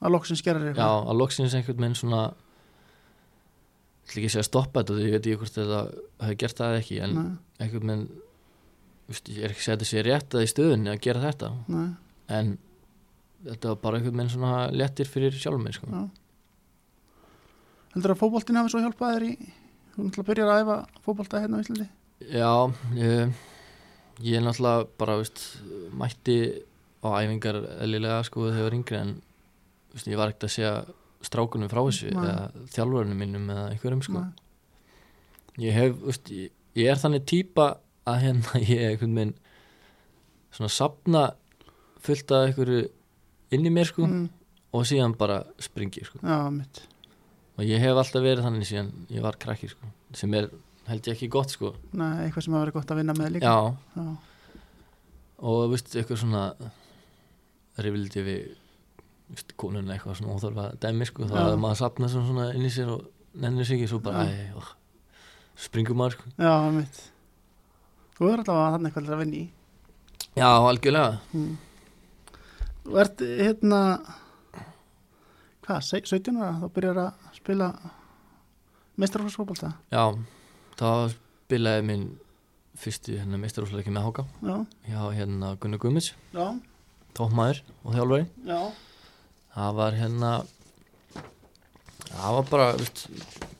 Að 0.00 0.14
loksins 0.14 0.40
gerir 0.42 0.62
Já, 0.62 0.70
eitthvað. 0.70 1.08
að 1.10 1.18
loksins 1.20 1.54
einhvern 1.58 1.82
veginn 1.84 1.98
svona 1.98 2.20
ég 2.30 4.10
ætla 4.10 4.20
ekki 4.20 4.28
að 4.30 4.34
segja 4.36 4.46
stoppa 4.48 4.80
þetta 4.82 4.96
því 4.96 5.04
ég 5.06 5.12
veit 5.14 5.26
ekki 5.26 5.38
hvort 5.42 5.56
þetta 5.58 5.80
hefði 6.24 6.38
gert 6.42 6.60
það 6.62 6.76
ekki 6.80 7.00
en 7.04 7.14
Nei, 7.18 7.68
veginn 7.74 8.06
veist, 9.10 9.28
ég 9.28 9.44
er 9.44 9.52
ekki 9.52 9.60
að 9.60 9.66
segja 9.66 9.74
að 9.74 9.82
þetta 9.82 9.90
sé 9.90 10.04
rétt 10.06 10.34
að 10.38 10.46
í 10.46 10.50
stöðunni 10.54 10.92
að 10.94 11.02
gera 11.04 11.22
þetta 11.26 11.50
nei, 11.74 11.86
en 12.38 12.50
þetta 13.50 13.72
var 13.74 13.78
bara 13.84 14.00
einhvern 14.00 14.18
veginn 14.22 14.32
svona 14.34 14.64
léttir 14.74 15.08
fyrir 15.10 15.36
sjálfum 15.36 15.64
mig 15.66 15.76
sko. 15.76 15.86
já. 15.90 16.02
Heldur 17.94 18.12
að 18.14 18.20
fótboltin 18.20 18.58
hafi 18.60 18.70
svo 18.70 18.82
hjálpað 18.84 19.14
þér 19.16 19.24
í, 19.26 19.32
þú 19.94 20.04
náttúrulega 20.06 20.28
byrjar 20.30 20.50
að 20.54 20.60
æfa 20.64 20.76
fótbolta 21.06 21.40
hérna 21.42 21.58
á 21.58 21.62
Íslandi? 21.64 21.86
Já, 22.30 22.50
ég, 23.00 23.32
ég 24.22 24.38
er 24.38 24.44
náttúrulega 24.44 24.86
bara 25.00 25.16
veist, 25.20 25.42
mætti 25.96 26.38
á 27.00 27.08
æfingar 27.20 27.60
eðlilega 27.80 28.22
sko 28.28 28.48
þegar 28.50 28.76
yngri 28.76 28.98
en 29.00 29.12
veist, 29.94 30.08
ég 30.08 30.20
var 30.20 30.32
ekkert 30.32 30.48
að 30.48 30.54
segja 30.56 30.72
strákunum 31.24 31.70
frá 31.72 31.82
þessu 31.82 32.12
Nei. 32.12 32.22
eða 32.24 32.66
þjálfurinn 32.74 33.18
mínum 33.20 33.50
eða 33.52 33.66
einhverjum 33.74 34.04
sko. 34.04 34.24
Ég 35.60 35.76
hef, 35.76 35.96
veist, 36.04 36.30
ég, 36.32 36.52
ég 36.78 36.90
er 36.92 37.00
þannig 37.00 37.26
típa 37.28 37.70
að 38.08 38.22
hérna 38.26 38.62
ég 38.72 38.86
einhvern 38.92 39.18
veginn 39.18 39.34
svona 40.50 40.72
sapna 40.74 41.26
fullt 42.00 42.32
af 42.34 42.48
einhverju 42.48 42.86
inn 43.54 43.66
í 43.66 43.74
mér 43.74 43.90
sko 43.90 44.06
mm, 44.06 44.24
og 44.76 44.86
síðan 44.88 45.16
bara 45.18 45.42
springi 45.62 46.06
sko. 46.06 46.22
Já, 46.22 46.48
mitt 46.54 46.84
og 47.60 47.68
ég 47.68 47.82
hef 47.82 47.98
alltaf 48.00 48.24
verið 48.24 48.46
þannig 48.46 48.68
síðan 48.68 48.90
ég 49.12 49.24
var 49.24 49.36
krakki 49.40 49.68
sko 49.68 49.88
sem 50.16 50.32
er 50.38 50.48
held 50.90 51.06
ég 51.08 51.14
ekki 51.16 51.28
gott 51.32 51.52
sko. 51.54 51.72
Nei, 51.96 52.26
eitthvað 52.26 52.44
sem 52.46 52.54
hafa 52.56 52.64
verið 52.66 52.76
gott 52.78 52.92
að 52.94 53.00
vinna 53.00 53.14
með 53.18 53.32
líka. 53.36 53.50
Já. 53.50 53.74
Já. 53.96 54.08
og 55.50 55.70
veist 55.72 55.94
eitthvað 55.96 56.18
svona 56.20 56.42
rifildi 57.80 58.24
við 58.26 59.46
konuna 59.60 59.94
eitthvað 59.94 60.18
svona 60.18 60.34
óþarfa 60.36 60.66
dæmi 60.82 61.06
sko. 61.08 61.28
Já. 61.30 61.38
að 61.46 61.56
maður 61.62 61.80
sapna 61.80 62.10
svona, 62.12 62.28
svona 62.28 62.48
inn 62.58 62.66
í 62.68 62.72
sér 62.74 62.90
og 62.96 63.06
nennir 63.40 63.64
sig 63.68 63.78
ekki 63.78 63.88
svo 63.92 64.00
bara 64.04 64.26
æ, 64.26 64.50
ó, 64.58 64.60
springur 65.56 65.96
maður 65.96 66.18
sko. 66.18 66.34
Já, 66.36 66.52
mitt 66.76 67.00
Þú 68.20 68.28
er 68.28 68.40
alltaf 68.42 68.58
að 68.60 68.72
þannig 68.74 68.90
eitthvað 68.90 69.14
að 69.14 69.20
vinna 69.22 69.38
í. 69.38 69.44
Já 70.36 70.48
algjörlega. 70.52 71.20
Mm. 71.32 71.54
Þú 72.84 72.98
ert 73.00 73.22
hérna 73.40 73.78
hvað, 75.64 75.80
se- 75.86 76.02
17 76.04 76.36
ára 76.36 76.58
þá 76.60 76.66
byrjar 76.74 77.00
að 77.06 77.38
spila 77.38 77.70
meistarflóksfótbolta 79.00 79.72
já 79.94 80.02
þá 80.80 81.12
spilaði 81.12 81.86
minn 81.86 82.04
fyrstu 82.80 83.18
hérna 83.18 83.40
meistarúsleiki 83.40 83.92
með 83.92 84.06
Háka. 84.08 84.24
Já, 84.40 84.56
hjá 84.88 85.00
hérna 85.18 85.54
Gunnar 85.60 85.82
Gummits 85.82 86.14
tókmaður 87.16 87.60
og 87.84 87.96
þjálfari. 87.96 88.28
Já. 88.46 88.60
Það 89.54 89.76
var 89.80 89.98
hérna 89.98 90.30
það 92.10 92.36
var 92.38 92.48
bara 92.50 92.68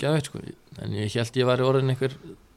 geðveitt 0.00 0.30
sko. 0.30 0.42
En 0.80 0.94
ég 0.96 1.12
held 1.12 1.37
ég 1.37 1.50
væri 1.50 1.66
orðin 1.66 1.92
einhver 1.92 2.14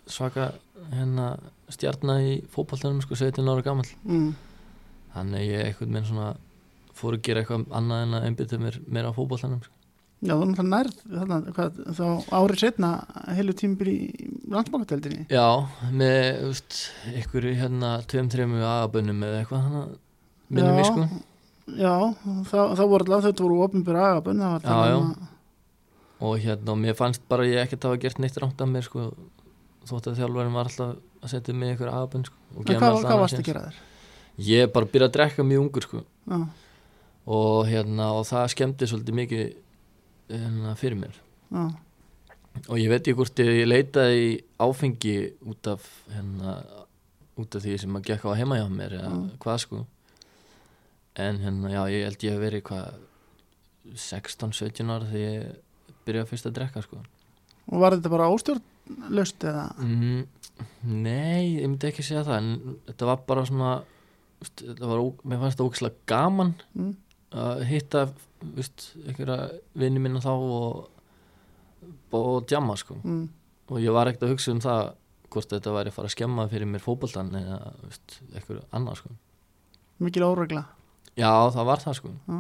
svaka 0.08 0.52
hérna 0.94 1.34
stjarnar 1.74 2.24
í 2.24 2.34
fótballtanum 2.54 3.02
sko 3.04 3.18
17 3.18 3.50
ára 3.50 3.64
gammal 3.66 3.88
mm. 4.04 4.34
þannig 5.16 5.46
ég 5.48 5.70
einhvern 5.70 5.96
veginn 5.96 6.10
svona 6.10 6.34
fór 6.94 7.18
að 7.18 7.24
gera 7.26 7.42
eitthvað 7.42 7.66
annað 7.80 8.04
en 8.06 8.18
að 8.18 8.28
einbytta 8.28 8.60
mér 8.62 8.80
meira 8.86 9.14
á 9.14 9.18
fótballtanum 9.18 9.64
sko. 9.64 9.74
Já, 10.24 10.34
þú 10.40 10.46
náttúrulega 10.48 10.70
nærð 10.72 11.00
þarna, 11.12 11.38
hvað, 11.58 11.80
þá 11.98 12.04
árið 12.40 12.62
setna 12.64 12.90
heilu 13.36 13.54
tímbil 13.60 13.90
í 13.92 13.98
landsbankadeldinni 14.54 15.26
já, 15.34 15.48
með 15.92 16.22
veist, 16.48 16.78
einhverju 17.12 17.54
hérna 17.60 17.90
tveim, 18.08 18.30
þreim 18.32 18.54
agabönnum 18.62 19.26
eða 19.28 19.42
eitthvað 19.42 19.66
þannig 19.68 19.94
minnum 20.54 20.72
Já. 20.72 20.78
mig 20.80 20.88
sko 20.88 21.08
Já, 21.80 21.94
þá, 22.48 22.58
þá 22.78 22.84
voru 22.92 23.04
alltaf 23.08 23.26
þetta 23.30 23.44
voru 23.48 23.60
opinbjör 23.68 24.00
agabönn 24.04 24.42
það 24.44 24.54
var 24.54 24.64
Já, 24.64 24.92
já. 24.94 24.98
að- 25.02 25.30
og 26.24 26.38
hérna, 26.40 26.76
mér 26.80 26.96
fannst 26.96 27.24
bara 27.28 27.44
ég 27.50 27.60
ekkert 27.66 27.84
hafa 27.90 28.00
gert 28.00 28.20
neitt 28.24 28.38
rámt 28.40 28.62
af 28.64 28.70
mér 28.72 28.86
sko 28.88 29.10
þótt 29.90 30.08
að 30.14 30.22
þjálfarinn 30.22 30.56
var 30.56 30.70
alltaf 30.70 30.94
að 31.24 31.32
setja 31.34 31.56
mig 31.56 31.74
einhver 31.74 31.92
agabönn 31.92 32.24
sko 32.30 32.38
og 32.56 32.70
En 32.70 32.80
hvað, 32.80 33.02
hvað 33.04 33.20
varst 33.26 33.36
að 33.36 33.42
séns. 33.42 33.48
gera 33.50 33.66
þér? 33.68 33.82
Ég 34.48 34.72
bara 34.74 34.88
byrja 34.94 35.08
að 35.10 35.16
drekka 35.18 35.44
mjög 35.52 35.66
ungur 35.68 35.88
sko 35.90 36.04
Já, 36.32 36.40
og 37.28 37.68
hérna 37.68 38.08
og 38.20 38.24
það 38.32 38.48
skemmti 38.56 38.88
svolítið 38.92 39.20
mikið 39.20 39.44
fyrir 40.80 40.98
mér 41.00 41.16
já, 41.54 41.64
og 42.70 42.78
ég 42.80 42.90
veit 42.90 43.02
ekki 43.08 43.16
hvort 43.18 43.40
ég 43.44 43.66
leitaði 43.68 44.44
áfengi 44.62 45.16
út 45.50 45.68
af 45.74 45.86
hérna 46.14 46.58
út 47.38 47.56
af 47.58 47.64
því 47.66 47.78
sem 47.82 47.96
að 47.98 48.04
gekk 48.12 48.26
á 48.30 48.38
heima 48.38 48.60
hjá 48.62 48.68
mér 48.70 48.94
eða 49.00 49.10
Mm. 49.14 49.30
hvað 49.42 49.58
sko 49.64 49.86
en 51.16 51.38
hérna 51.44 51.70
já 51.74 51.82
ég 51.94 52.04
held 52.08 52.24
ég 52.26 52.32
hef 52.34 52.42
verið 52.42 52.64
hvað 52.64 52.94
16-17 53.96 54.90
ára 54.94 55.06
þegar 55.10 55.34
ég 55.34 55.56
byrjaði 56.06 56.30
fyrst 56.30 56.48
að 56.50 56.56
drekka 56.60 56.84
sko 56.86 57.02
og 57.72 57.80
var 57.80 57.96
þetta 57.96 58.10
bara 58.12 58.30
óstjórnlaust 58.34 59.44
eða? 59.50 59.66
mm, 59.80 60.24
Nei, 60.84 61.58
ég 61.58 61.68
myndi 61.68 61.88
ekki 61.90 62.04
segja 62.06 62.24
það 62.28 62.38
en 62.38 62.78
þetta 62.88 63.06
var 63.10 63.22
bara 63.28 63.46
svona 63.48 63.72
þetta 64.44 64.88
var, 64.90 65.00
mér 65.26 65.40
fannst 65.42 65.58
það 65.60 65.70
ógislega 65.70 65.96
gaman 66.08 66.54
Mm. 66.76 66.94
Að 67.34 67.64
hitta 67.70 68.06
einhverja 68.44 69.38
vinni 69.80 70.00
minna 70.04 70.20
þá 70.24 70.32
og, 70.34 70.90
og 72.14 72.46
djamma 72.50 72.76
sko 72.80 72.98
Mm. 73.04 73.28
og 73.72 73.80
ég 73.82 73.94
var 73.96 74.08
ekkert 74.12 74.28
að 74.28 74.34
hugsa 74.36 74.52
um 74.54 74.60
það 74.64 74.94
hvort 75.34 75.50
þetta 75.50 75.74
væri 75.74 75.90
að 75.90 75.96
fara 75.98 76.08
að 76.10 76.16
skemma 76.16 76.48
fyrir 76.52 76.68
mér 76.70 76.84
fótboltan 76.84 77.32
eða 77.36 77.60
eitthvað 78.36 78.64
annað 78.72 79.00
sko 79.02 79.10
Mikil 80.04 80.24
óregla 80.28 80.66
já 81.18 81.32
það 81.54 81.66
var 81.70 81.80
það 81.84 81.98
sko 82.00 82.10
Já. 82.28 82.40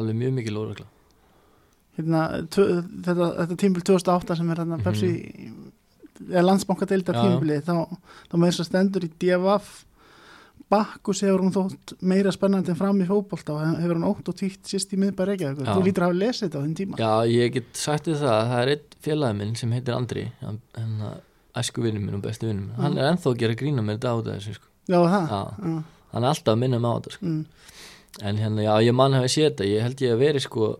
alveg 0.00 0.16
mjög 0.20 0.32
mikil 0.40 0.56
óregla 0.60 0.86
Hérna, 1.98 2.20
þetta, 2.48 3.26
þetta 3.36 3.56
tímbil 3.60 3.82
2008 3.84 4.36
sem 4.38 4.50
er 4.54 4.60
hérna. 4.62 4.76
Pepsi 4.80 5.08
eða 6.30 6.44
landsbankadeildar 6.46 7.16
tímbili 7.18 7.58
þá, 7.66 7.72
þá 8.30 8.34
með 8.38 8.46
þess 8.52 8.62
að 8.62 8.68
stendur 8.70 9.04
í 9.04 9.10
DFF 9.20 9.72
Bakkus 10.70 11.20
hefur 11.26 11.40
hún 11.42 11.50
þótt 11.54 11.96
meira 12.06 12.30
spennandi 12.30 12.70
en 12.70 12.76
fram 12.78 13.00
í 13.02 13.06
fótbolta 13.08 13.52
og 13.56 13.78
hefur 13.82 13.96
hún 13.98 14.06
ótt 14.06 14.28
og 14.30 14.36
tíkt 14.38 14.68
sýst 14.70 14.92
í 14.94 14.98
miðbæri 15.02 15.32
Reykjavík 15.34 15.64
Já. 15.66 15.72
þú 15.74 15.82
lítur 15.86 16.04
að 16.04 16.10
hafa 16.12 16.18
lesið 16.20 16.44
þetta 16.46 16.60
á 16.60 16.64
þinn 16.64 16.76
tíma 16.78 17.00
já 17.00 17.10
ég 17.34 17.52
get 17.56 17.70
sagt 17.74 18.04
þið 18.06 18.20
það 18.22 18.34
að 18.36 18.50
það 18.52 18.62
er 18.62 18.72
einn 18.74 18.84
félagi 19.06 19.36
minn 19.40 19.56
sem 19.56 19.72
heitir 19.74 19.96
Andri 19.96 20.24
hann, 20.40 20.60
hann 20.76 21.20
æsku 21.58 21.82
vinnum 21.82 22.04
minn 22.06 22.14
og 22.20 22.22
bestu 22.22 22.46
vinnum 22.46 22.68
minn 22.68 22.78
hann 22.78 22.92
Mhm. 22.94 22.98
er 23.02 23.10
ennþá 23.12 23.32
að 23.32 23.38
gera 23.42 23.54
grína 23.58 23.82
með 23.82 23.98
þetta 23.98 24.14
á 24.14 24.16
þessu 24.30 24.54
sko. 24.54 24.66
Já, 24.86 25.00
það 25.02 25.26
Já. 25.28 25.40
Já. 25.58 25.82
hann 26.12 26.24
er 26.24 26.28
alltaf 26.30 26.54
að 26.54 26.58
minna 26.62 26.78
mig 26.78 26.90
á 26.90 26.94
þetta 27.00 27.12
sko. 27.16 27.26
Mm. 27.26 27.44
en 28.22 28.36
hérna 28.36 28.62
já 28.62 28.74
ég 28.86 28.94
mann 28.94 29.12
hafi 29.12 29.28
séð 29.34 29.50
þetta 29.50 29.66
ég 29.66 29.82
held 29.82 29.96
ég 30.06 30.12
að 30.14 30.18
veri 30.22 30.40
sko 30.40 30.78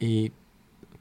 í 0.00 0.30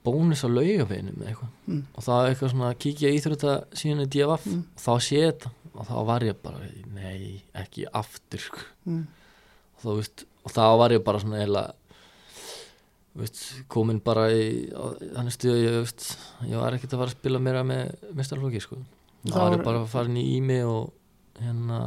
bónus 0.04 0.43
á 0.43 0.48
laugafeinu 0.48 1.12
með 1.19 1.28
eitthvað 1.34 1.50
Mm. 1.69 1.84
og 1.93 2.04
er 2.08 2.34
eitthvað 2.34 2.52
svona 2.54 2.74
kíkja 2.80 3.10
í 3.12 3.17
íþrótta 3.19 3.52
síðan 3.76 4.02
í 4.06 4.08
DFF 4.10 4.45
Mm. 4.48 4.63
og 4.76 4.80
þá 4.82 4.93
sé 5.04 5.19
þetta 5.28 5.52
og 5.79 5.87
þá 5.87 5.95
var 6.09 6.25
ég 6.27 6.39
bara, 6.43 6.59
nei, 6.93 7.39
ekki 7.57 7.85
aftur 7.95 8.43
sko. 8.43 8.63
Mm. 8.89 9.05
og, 9.77 9.83
þá, 9.83 9.91
veist, 10.01 10.25
og 10.43 10.55
þá 10.55 10.63
var 10.81 10.95
ég 10.95 11.05
bara 11.05 11.21
svona 11.23 11.67
veist, 13.19 13.41
komin 13.71 14.01
bara 14.03 14.27
í 14.33 14.67
þannig 14.69 15.35
stuð 15.35 15.57
ég, 15.59 15.79
veist, 15.81 16.11
ég 16.47 16.61
var 16.61 16.75
ekkert 16.75 16.93
að 16.95 17.03
fara 17.03 17.11
að 17.11 17.17
spila 17.17 17.41
meira 17.43 17.65
með 17.67 17.95
mestarflokki 18.17 18.61
sko. 18.63 18.79
þá 19.25 19.39
var 19.39 19.57
ég 19.57 19.65
bara 19.65 19.81
að 19.83 19.91
fara 19.91 20.11
inn 20.11 20.21
í 20.21 20.27
ími 20.37 20.61
og 20.67 20.93
hérna 21.39 21.81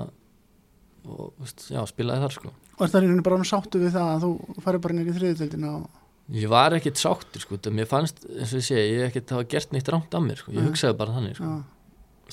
og 1.08 1.32
veist, 1.42 1.66
já, 1.72 1.80
spilaði 1.88 2.26
þar 2.26 2.38
sko 2.38 2.52
Og 2.72 2.86
er 2.86 2.90
það 2.90 3.04
reynu 3.04 3.22
bara 3.26 3.44
sáttu 3.46 3.78
við 3.82 3.92
það 3.94 4.08
að 4.10 4.22
þú 4.24 4.62
farið 4.64 4.82
bara 4.86 4.94
nýr 4.96 5.10
í 5.10 5.16
þriðutöldina 5.18 5.74
og 5.76 5.98
Ég 6.32 6.48
var 6.48 6.72
ekkert 6.76 7.00
sáttur 7.00 7.42
sko, 7.42 7.58
mér 7.74 7.88
fannst, 7.90 8.22
eins 8.30 8.52
og 8.54 8.60
ég 8.62 8.64
segi, 8.64 8.82
ég 8.94 9.00
hef 9.02 9.10
ekkert 9.10 9.32
hafa 9.34 9.46
gert 9.52 9.72
neitt 9.74 9.88
rámt 9.90 10.14
af 10.14 10.22
mér 10.22 10.38
sko, 10.38 10.52
ég 10.54 10.68
hugsaði 10.68 10.96
bara 11.00 11.16
þannig 11.16 11.34
sko. 11.36 11.48
já, 11.50 11.81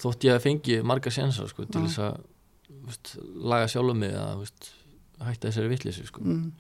þótt 0.04 0.28
ég 0.28 0.36
að 0.38 0.44
fengi 0.46 0.80
marga 0.86 1.12
sénsar 1.14 1.50
sko, 1.52 1.66
til 1.70 1.86
þess 1.86 2.02
að 2.06 2.20
veist, 2.90 3.16
laga 3.54 3.68
sjálfum 3.72 4.00
mig 4.04 4.16
að 4.18 4.44
veist, 4.44 4.70
hætta 5.20 5.50
þessari 5.50 5.72
vitleysu 5.74 6.06
sko. 6.08 6.24
mm. 6.24 6.52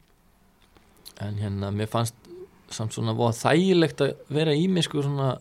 en 1.25 1.39
hérna, 1.43 1.71
mér 1.75 1.89
fannst 1.91 2.15
samt 2.69 2.93
svona 2.93 3.15
voða 3.17 3.37
þægilegt 3.39 4.03
að 4.05 4.13
vera 4.29 4.53
í 4.53 4.67
mig 4.69 4.85
sko, 4.85 5.01
svona, 5.05 5.31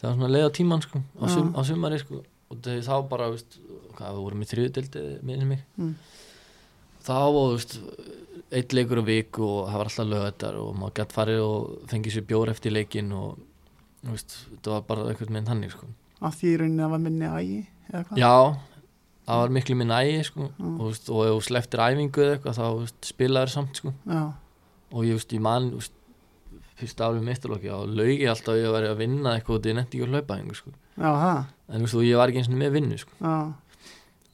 það 0.00 0.08
var 0.08 0.16
svona 0.18 0.32
leiða 0.34 0.52
tíman 0.58 0.82
sko, 0.84 1.00
á, 1.00 1.24
sum, 1.32 1.52
á 1.56 1.60
sumari 1.64 2.00
sko, 2.02 2.22
og 2.50 2.60
þegar 2.64 2.86
þá 2.88 3.08
bara 3.08 3.30
veist, 3.32 3.56
hvað, 3.96 4.16
við 4.16 4.24
vorum 4.26 4.42
í 4.44 4.50
þriðudeldi 4.50 5.04
minni 5.26 5.48
mig 5.54 5.62
Mm. 5.80 5.94
þá 7.06 7.14
var 7.32 7.54
veist, 7.54 7.78
eitt 8.50 8.74
leikur 8.74 9.00
á 9.00 9.04
viku 9.06 9.46
og 9.46 9.70
það 9.70 9.78
var 9.80 9.88
alltaf 9.88 10.10
lögðar 10.10 10.58
og 10.60 10.74
maður 10.76 10.96
gætt 10.98 11.14
farið 11.14 11.40
og 11.46 11.88
fengið 11.92 12.16
sér 12.16 12.26
bjór 12.28 12.50
eftir 12.52 12.74
leikin 12.74 13.12
og 13.16 13.38
veist, 14.02 14.34
þetta 14.50 14.74
var 14.74 14.86
bara 14.88 15.08
eitthvað 15.10 15.32
með 15.36 15.50
þannig 15.52 15.74
sko. 15.76 15.88
Af 16.20 16.34
því 16.40 16.56
rauninni 16.60 16.84
að 16.84 16.90
var 16.94 17.02
minni 17.06 17.28
ægi 17.30 17.60
eða 17.92 18.02
hvað 18.08 18.20
já, 18.20 18.32
það 19.30 19.40
var 19.42 19.54
miklu 19.56 19.76
minn 19.80 19.94
ægi 19.94 20.18
sko, 20.26 20.48
Já. 20.50 20.66
og, 20.66 20.82
veist, 20.88 21.08
og 21.14 21.22
ef 21.26 21.32
þú 21.36 21.40
sleftir 21.48 21.82
æfingu 21.86 22.24
eða 22.24 22.34
eitthvað 22.36 22.58
þá 22.60 22.66
veist, 22.80 22.98
spilaður 23.12 23.52
samt 23.54 23.80
sko. 23.80 23.92
já, 24.10 24.22
og 24.90 25.06
ég, 25.06 25.16
veist, 25.18 25.32
ég 25.36 25.42
man 25.46 25.70
fyrst 26.80 27.02
árið 27.04 27.26
mitturlokki 27.28 27.68
og 27.76 27.90
laugi 27.92 28.28
alltaf 28.30 28.54
að 28.54 28.62
ég 28.62 28.72
væri 28.74 28.88
að 28.90 29.00
vinna 29.02 29.34
eitthvað 29.36 29.56
og 29.56 29.58
þetta 29.60 29.72
er 29.72 29.76
nefnt 29.80 29.94
ekki 29.96 30.06
að 30.06 30.14
hlaupa 30.14 30.38
einhver, 30.40 30.60
sko. 30.60 30.70
já, 30.96 31.10
en 31.70 31.82
þú 31.84 31.88
veist, 31.90 32.06
ég 32.10 32.20
var 32.22 32.32
ekki 32.32 32.40
eins 32.42 32.48
og 32.52 32.56
með 32.62 32.72
vinnu 32.78 33.00
sko. 33.00 33.12
já, 33.20 33.34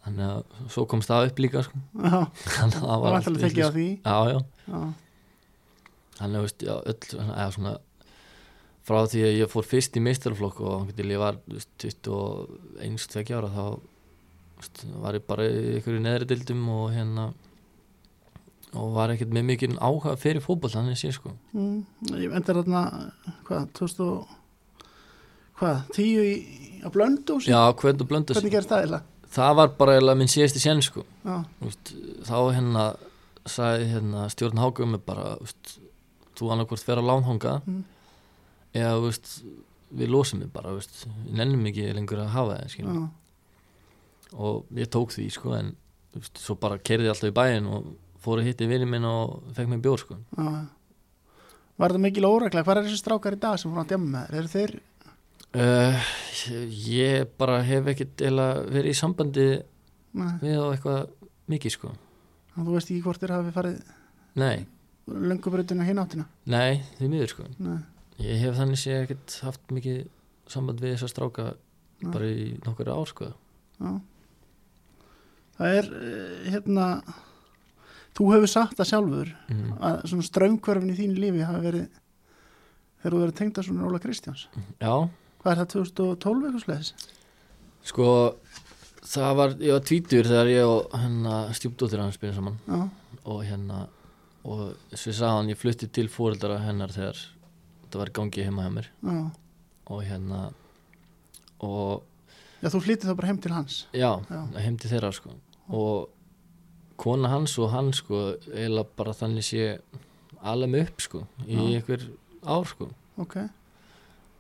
þannig 0.07 0.29
að 0.31 0.69
svo 0.77 0.85
komst 0.91 1.11
það 1.11 1.31
upp 1.33 1.43
líka 1.43 1.65
sko. 1.67 1.81
þannig 2.57 2.79
að 2.79 2.87
það 2.87 3.03
var 3.07 3.19
alltaf 3.19 3.33
allt 3.33 3.43
tekið 3.47 3.67
á 3.67 3.71
vitlaust. 3.71 3.75
því 3.75 3.89
já, 4.07 4.19
já 4.31 4.39
já, 4.71 4.81
þannig 6.21 6.39
að 6.41 6.47
veist, 6.47 6.67
já, 6.67 6.75
öll 6.93 7.27
eða 7.27 7.51
svona 7.59 7.73
frá 8.87 9.01
því 9.11 9.23
að 9.27 9.37
ég 9.41 9.51
fór 9.51 9.67
fyrst 9.67 9.97
í 9.99 10.03
meistarflokk 10.05 10.61
og 10.63 10.93
ég 10.95 11.19
var 11.21 11.41
þú 11.47 11.57
veist, 11.59 11.73
21, 11.83 13.09
2 13.17 13.35
ára 13.39 13.51
þá 13.51 13.65
veist, 14.61 14.85
var 15.03 15.19
ég 15.19 15.27
bara 15.27 15.49
í 15.49 15.59
einhverju 15.77 16.03
neðri 16.05 16.29
dildum 16.31 16.63
og 16.77 16.87
hérna 16.95 17.27
og 18.77 18.93
var 18.97 19.13
ekkert 19.15 19.33
með 19.33 19.47
mikið 19.51 19.77
áhuga 19.81 20.17
fyrir 20.21 20.43
fótboll 20.45 20.73
þannig 20.73 20.99
sé 21.01 21.09
sko. 21.15 21.31
Mm, 21.57 21.79
ég 22.21 22.35
endur 22.37 22.59
þarna 22.61 22.83
hvað, 23.47 23.69
2000 23.79 24.03
og 24.07 24.35
hvað, 25.61 25.83
10 25.97 26.27
í, 26.27 26.33
á 26.85 26.89
blöndós 26.93 27.49
já, 27.49 27.61
hvernig 27.81 28.05
og 28.05 28.11
blöndas 28.11 28.37
hvernig 28.37 28.53
gerist 28.53 28.73
það 28.73 28.89
eða? 28.91 29.03
það 29.37 29.57
var 29.61 29.73
bara 29.81 29.97
eiginlega 29.97 30.21
minn 30.21 30.31
síðasti 30.33 30.63
sen 30.63 30.83
sko. 30.85 31.05
Veist, 31.63 31.95
þá 32.29 32.37
hérna 32.57 32.87
sagði 33.47 33.91
hérna 33.95 34.27
stjórn 34.33 34.61
Hágum 34.61 34.97
bara, 35.07 35.37
veist, 35.41 35.77
þú 36.37 36.53
annarkvort 36.53 36.85
fer 36.85 37.01
að 37.01 37.09
lánhanga 37.11 37.61
Mm. 37.67 37.85
Eða 38.77 38.97
veist, 39.05 39.33
við 39.97 40.13
losum 40.13 40.43
við 40.45 40.53
bara, 40.55 40.75
veist, 40.77 41.05
við 41.25 41.39
nennum 41.41 41.69
ekki 41.71 41.89
lengur 41.97 42.23
að 42.25 42.33
hafa 42.35 42.59
það, 42.61 42.77
já, 42.81 43.07
og 44.37 44.79
ég 44.81 44.91
tók 44.93 45.15
því, 45.15 45.29
sko, 45.35 45.55
en 45.59 45.75
veist, 46.17 46.41
svo 46.43 46.57
bara 46.61 46.81
kerði 46.83 47.13
alltaf 47.13 47.31
í 47.31 47.37
bæinn 47.37 47.69
og 47.71 47.93
fór 48.23 48.43
að 48.43 48.51
hitti 48.51 48.69
vinið 48.71 48.91
minn 48.91 49.07
og 49.07 49.39
fekk 49.57 49.71
mér 49.71 49.85
bjór, 49.85 50.03
sko. 50.03 50.19
Já. 50.37 50.51
Var 51.77 51.93
það 51.93 52.05
mikil 52.07 52.25
óregla? 52.25 52.65
Hvað 52.65 52.81
er 52.81 52.87
þessi 52.89 53.03
strákar 53.03 53.37
í 53.37 53.41
dag 53.43 53.59
sem 53.61 53.71
voru 53.71 53.83
að 53.83 53.91
djama 53.93 54.07
með 54.15 54.31
þér? 54.31 54.39
Eru 54.41 54.53
þeir, 54.55 54.73
uh, 55.61 56.07
ég 56.89 57.35
bara 57.39 57.59
hef 57.67 57.91
ekkert 57.93 58.25
verið 58.25 58.89
í 58.91 58.97
sambandi 58.97 59.47
nei, 60.17 60.31
við 60.41 60.57
á 60.57 60.67
eitthvað 60.73 61.03
mikið, 61.53 61.77
sko. 61.77 61.93
Þú 62.57 62.71
veist 62.73 62.89
ekki 62.91 63.03
hvort 63.05 63.21
þeir 63.21 63.35
hafi 63.37 63.53
farið 63.53 63.77
nei, 64.41 64.65
löngubröðuna 65.07 65.87
hinn 65.87 66.01
áttina? 66.01 66.27
nei, 66.49 66.81
því 66.97 67.11
miður, 67.13 67.35
sko. 67.35 67.49
Nei, 67.61 67.77
ég 68.23 68.41
hef 68.43 68.57
þannig 68.59 68.81
sé 68.81 68.97
ekkert 69.03 69.39
haft 69.45 69.73
mikið 69.75 70.07
samband 70.51 70.83
við 70.83 70.95
þessa 70.97 71.11
stráka 71.13 71.47
Nei. 72.03 72.11
bara 72.13 72.29
í 72.31 72.49
nokkur 72.65 72.93
ár, 72.93 73.07
sko 73.11 73.31
já. 73.31 73.91
Það 75.57 75.79
er, 75.81 75.87
eh, 75.97 76.49
hérna, 76.53 76.87
þú 78.17 78.31
hefur 78.35 78.51
sagt 78.53 78.77
það 78.81 78.91
sjálfur 78.93 79.31
mm. 79.53 79.69
að 79.89 80.01
svona 80.13 80.29
strömmkvörfin 80.29 80.93
í 80.93 80.99
þínu 80.99 81.23
lífi 81.23 81.47
hafi 81.49 81.63
verið 81.65 81.87
þegar 83.01 83.15
þú 83.15 83.23
verið 83.23 83.39
tengda 83.41 83.65
svona 83.65 83.87
Óla 83.89 84.03
Kristjáns. 84.03 84.47
já, 84.81 84.95
Hvað 85.41 85.53
er 85.53 85.61
það 85.61 85.73
2012 85.77 86.47
eitthvað 86.47 86.65
slegis? 86.65 86.89
Sko, 87.87 88.07
það 89.07 89.37
var, 89.39 89.53
ég 89.63 89.77
var 89.77 89.85
tvítur 89.87 90.27
þegar 90.27 90.49
ég 90.51 90.67
og 90.67 90.97
hennar 90.99 91.53
stjúpdóttir 91.55 92.03
hans 92.03 92.19
byrjum 92.19 92.41
saman 92.41 92.57
Já, 92.67 92.81
og 93.31 93.45
hérna, 93.47 93.85
og 94.43 94.75
sagði 94.91 95.31
hann, 95.31 95.53
ég 95.53 95.61
flutti 95.61 95.89
til 95.89 96.09
fóreldara 96.11 96.59
hennar 96.65 96.95
þegar 96.95 97.21
það 97.91 98.03
var 98.03 98.11
gangi 98.19 98.45
heima 98.47 98.67
hjá 98.67 98.73
mér 98.77 98.89
já. 99.03 99.17
og 99.87 100.03
hérna, 100.05 100.41
og 101.61 102.03
Já, 102.63 102.71
þú 102.73 102.81
flytið 102.87 103.11
þá 103.11 103.17
bara 103.19 103.29
heim 103.31 103.39
til 103.45 103.53
hans. 103.53 103.75
já, 103.93 104.11
Já. 104.31 104.41
heim 104.65 104.77
til 104.81 104.91
þeirra 104.91 105.13
sko 105.15 105.35
og 105.69 106.09
kona 106.97 107.29
hans 107.29 107.59
og 107.61 107.71
hann 107.75 107.93
sko, 107.93 108.37
eiginlega 108.55 108.89
bara 108.97 109.13
þannig 109.13 109.45
sé 109.45 109.79
alveg 110.43 110.71
mig 110.73 110.87
upp 110.89 111.01
sko 111.05 111.27
í 111.47 111.57
Já. 111.57 111.81
einhver 111.81 112.07
ár 112.47 112.65
sko 112.71 112.91
Ok, 113.17 113.37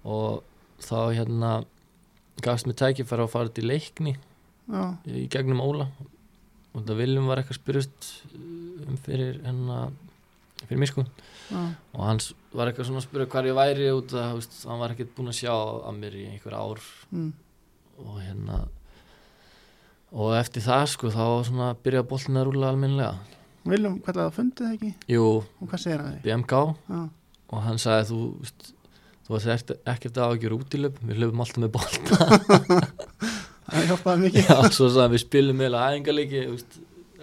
og 0.04 0.42
þá 0.84 0.96
hérna 1.16 1.50
gafst 2.44 2.66
mér 2.68 2.76
tækifæra 2.76 3.24
að 3.24 3.32
fara 3.32 3.48
til 3.56 3.64
leikni 3.70 4.16
já, 4.68 4.82
í 5.08 5.26
gegnum 5.32 5.60
Óla 5.64 5.86
og 6.76 6.82
það 6.84 6.98
Viljum 7.00 7.28
var 7.30 7.40
eitthvað 7.40 7.60
spyrust 7.62 8.08
um 8.86 8.98
fyrir 9.00 9.38
hennar 9.46 9.92
fyrir 10.68 10.80
mig 10.82 10.90
sko. 10.92 11.04
Já, 11.46 11.60
og 11.94 12.00
hans 12.02 12.30
var 12.56 12.70
eitthvað 12.70 12.88
svona 12.88 13.02
að 13.02 13.06
spyrja 13.08 13.28
hvar 13.32 13.48
ég 13.50 13.56
væri 13.58 13.90
út 13.94 14.14
að 14.18 14.32
veist, 14.40 14.56
hann 14.66 14.80
var 14.82 14.94
ekkert 14.94 15.12
búinn 15.16 15.30
að 15.32 15.38
sjá 15.40 15.52
að 15.54 15.98
mér 16.00 16.16
í 16.18 16.24
einhver 16.32 16.56
ár. 16.58 16.82
Mm, 17.14 17.32
og 18.02 18.16
hérna 18.22 18.60
og 20.16 20.36
eftir 20.38 20.64
það 20.64 20.84
sko 20.92 21.10
þá 21.12 21.24
svona 21.48 21.70
byrjaði 21.82 22.08
boltin 22.10 22.40
að 22.40 22.48
rúla 22.48 22.70
almennilega. 22.72 23.36
Viljum, 23.66 23.98
hvað 24.04 24.20
það 24.20 24.34
fundið 24.36 24.66
það 24.66 24.74
ekki? 24.76 24.90
Jú, 25.10 25.26
hvað? 25.72 26.18
BMG 26.24 26.58
Já, 26.86 27.00
og 27.50 27.62
hann 27.66 27.80
sagði 27.82 28.08
þú 28.12 28.20
veist, 28.44 28.68
þú 29.26 29.34
varst 29.34 29.50
ekkert, 29.52 30.20
að 30.22 30.36
ágjör 30.36 30.54
útilöp 30.60 31.00
við 31.02 31.22
löpum 31.24 31.42
alltaf 31.42 31.62
með 31.64 31.74
bolta. 31.74 32.20
Það 33.66 33.88
hjálpaði 33.90 34.22
mikið. 34.22 34.44
Já, 34.46 34.56
svo 34.70 34.86
sagði 34.94 35.16
við 35.16 35.22
spilum 35.24 35.62
þú 36.46 36.52
veist, 36.54 36.76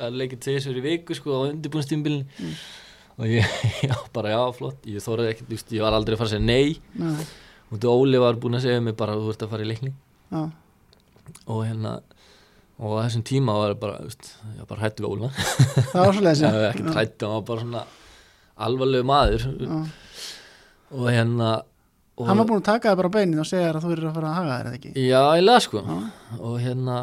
að 0.03 0.17
leiki 0.19 0.39
tveisur 0.43 0.79
í 0.79 0.83
viku 0.83 1.15
sko 1.15 1.37
á 1.39 1.39
undirbúinstímbilin 1.53 2.25
Mm. 2.33 2.55
Og 3.19 3.27
ég, 3.29 3.45
já, 3.89 3.95
bara 4.15 4.33
já, 4.33 4.41
flott. 4.57 4.85
Ég 4.89 5.03
þóraði 5.05 5.33
ekkert, 5.33 5.49
þú 5.51 5.57
veist, 5.57 5.73
ég 5.77 5.85
var 5.85 5.97
aldrei 5.97 6.15
að 6.17 6.21
fara 6.23 6.31
að 6.31 6.35
segja 6.35 6.47
nei. 6.47 6.77
Nei, 6.99 7.27
og 7.73 7.81
þú 7.83 7.93
Óli 7.93 8.21
var 8.21 8.39
búinn 8.41 8.57
að 8.59 8.65
segja 8.67 8.81
mig 8.85 8.95
bara 8.99 9.17
þú 9.19 9.31
ert 9.33 9.45
að 9.47 9.53
fara 9.55 9.65
í 9.65 9.69
leikni. 9.69 9.93
Já, 10.33 10.43
og 11.47 11.59
hérna 11.63 11.97
og 12.83 12.95
á 12.99 13.05
þessum 13.05 13.21
tíma 13.23 13.53
var 13.55 13.71
ég 13.75 13.79
bara, 13.79 13.99
þú 14.01 14.09
veist, 14.09 14.31
ég 14.43 14.63
var 14.63 14.69
bara 14.73 14.81
hættu 14.83 15.03
við 15.05 15.11
Óla 15.13 15.29
það 15.37 15.99
var 16.01 16.15
svo 16.17 16.23
leiðis. 16.25 16.41
ég 16.43 16.55
var 16.57 16.65
ekkert 16.71 16.97
hættu, 16.97 17.27
hann 17.29 17.35
var 17.37 17.45
bara 17.51 17.63
svona 17.63 17.83
alvarlegu 18.67 19.07
maður. 19.07 19.45
Og 20.93 21.05
hérna 21.09 21.51
og, 22.17 22.25
Hann 22.27 22.37
var 22.41 22.47
búin 22.49 22.59
að 22.61 22.67
taka 22.67 22.91
það 22.91 22.99
bara 22.99 23.09
á 23.13 23.15
beinið 23.15 23.43
og 23.43 23.47
segja 23.49 23.67
þér 23.69 23.77
að 23.79 23.85
þú 23.87 23.93
eru 23.95 24.09
að 24.09 24.17
fara 24.17 24.31
að 24.31 24.35
haga 24.39 24.57
þér 24.57 24.67
eða 24.71 24.79
ekki? 24.79 24.91
Já, 25.07 25.21
ég 25.39 25.45
las 25.47 25.67
sko. 25.69 25.83
Og 26.41 26.57
hérna 26.61 26.97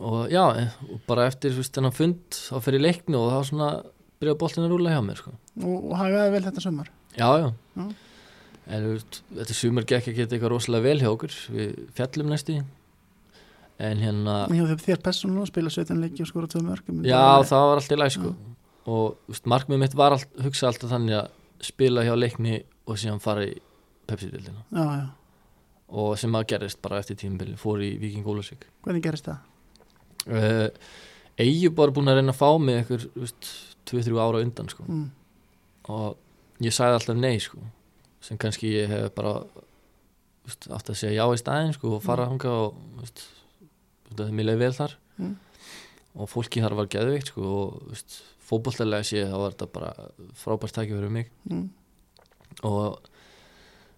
og 0.00 0.20
já, 0.32 0.44
og 0.90 1.00
bara 1.08 1.26
eftir 1.30 1.52
þú 1.54 1.62
veist, 1.62 1.74
þennan 1.76 1.96
fund 1.96 2.38
þá 2.38 2.54
fyrir 2.66 2.80
í 2.80 2.84
leikni 2.86 3.18
og 3.18 3.32
þá 3.34 3.40
svona 3.50 3.70
byrjaði 4.20 4.38
boltin 4.42 4.66
að 4.66 4.72
rúla 4.74 4.92
hjá 4.94 5.00
mér 5.04 5.16
sko. 5.20 5.32
og, 5.64 5.92
hagaði 5.96 6.32
vel 6.34 6.42
þetta 6.44 6.64
sömur. 6.66 6.90
já, 7.16 7.28
já, 7.40 7.48
Já. 7.76 7.86
en 8.76 8.88
þetta 9.38 9.56
sumar 9.56 9.86
gekk 9.88 10.10
ekki 10.12 10.26
eitthvað 10.26 10.52
rosalega 10.52 10.86
vel 10.90 11.00
hjá 11.00 11.08
okkur 11.14 11.36
við 11.56 11.78
fjallum 11.96 12.28
næstu 12.34 12.58
en 13.80 13.96
hérna, 14.04 14.34
hef 14.52 14.82
þér 14.84 15.00
persónulega 15.06 15.46
að 15.46 15.52
spila 15.54 15.70
17 15.72 16.00
leiki 16.04 16.20
og 16.24 16.28
skora 16.28 16.46
tvö 16.52 16.60
mörg. 16.66 16.90
já, 17.08 17.22
það 17.48 17.64
var 17.70 17.80
alltaf 17.80 17.98
læg 18.02 18.12
sko. 18.12 18.34
og 18.92 19.16
veist, 19.30 19.46
markmið 19.48 19.78
mitt 19.86 19.94
var 19.96 20.12
allt, 20.18 20.28
hugsa 20.44 20.68
alltaf 20.68 20.90
þannig 20.92 21.16
að 21.22 21.30
spila 21.64 22.04
hjá 22.04 22.12
leikni 22.16 22.60
og 22.86 22.98
síðan 23.00 23.20
fara 23.24 23.46
í 23.48 23.56
Pepsi-dildina 24.10 24.64
Já, 24.74 24.84
já, 25.00 25.06
og 25.96 26.12
sem 26.18 26.34
að 26.36 26.46
gerist 26.52 26.80
bara 26.82 26.98
eftir 27.00 27.16
tímabili 27.16 27.56
fór 27.56 27.80
í 27.84 27.94
Viking 28.00 28.26
Ólasvík 28.28 28.66
hvernig 28.84 29.02
gerist 29.04 29.28
það? 29.30 29.38
uh, 30.28 30.68
Eyjub 31.40 31.78
var 31.78 31.92
búin 31.96 32.10
að 32.12 32.18
reyna 32.20 32.34
að 32.34 32.40
fá 32.42 32.50
mig 32.60 32.84
veist, 33.16 33.48
2-3 33.86 34.18
ára 34.20 34.40
undan 34.44 34.68
sko. 34.68 34.84
Mm. 34.88 35.10
og 35.88 36.16
ég 36.60 36.72
sagði 36.76 36.98
alltaf 36.98 37.16
nei 37.16 37.38
sko. 37.40 37.58
sem 38.20 38.36
kannski 38.38 38.68
ég 38.74 38.88
hef 38.88 39.14
bara 39.14 39.44
veist, 40.44 40.66
átt 40.70 40.90
að 40.92 40.96
segja 41.00 41.22
já 41.24 41.34
í 41.34 41.38
staðinn 41.40 41.72
sko, 41.72 41.94
og 41.96 42.02
fara 42.04 42.26
hanga 42.28 42.50
og 42.50 42.74
veist, 43.00 43.22
það 44.14 44.26
er 44.28 44.32
mjög 44.36 44.46
leið 44.50 44.58
vel 44.64 44.72
þar 44.72 44.96
Mm. 45.20 45.36
og 46.16 46.28
fólki 46.32 46.60
þar 46.64 46.74
var 46.78 46.86
geðveikt 46.86 47.28
sko, 47.28 47.42
og 47.42 47.94
fótbolltælega 48.48 49.04
sé 49.04 49.24
þá 49.28 49.36
var 49.36 49.50
þetta 49.52 49.66
bara 49.72 49.90
frábært 50.34 50.72
tæki 50.76 50.96
fyrir 50.96 51.10
mig 51.10 51.30
Mm. 51.48 51.68
og 52.64 52.98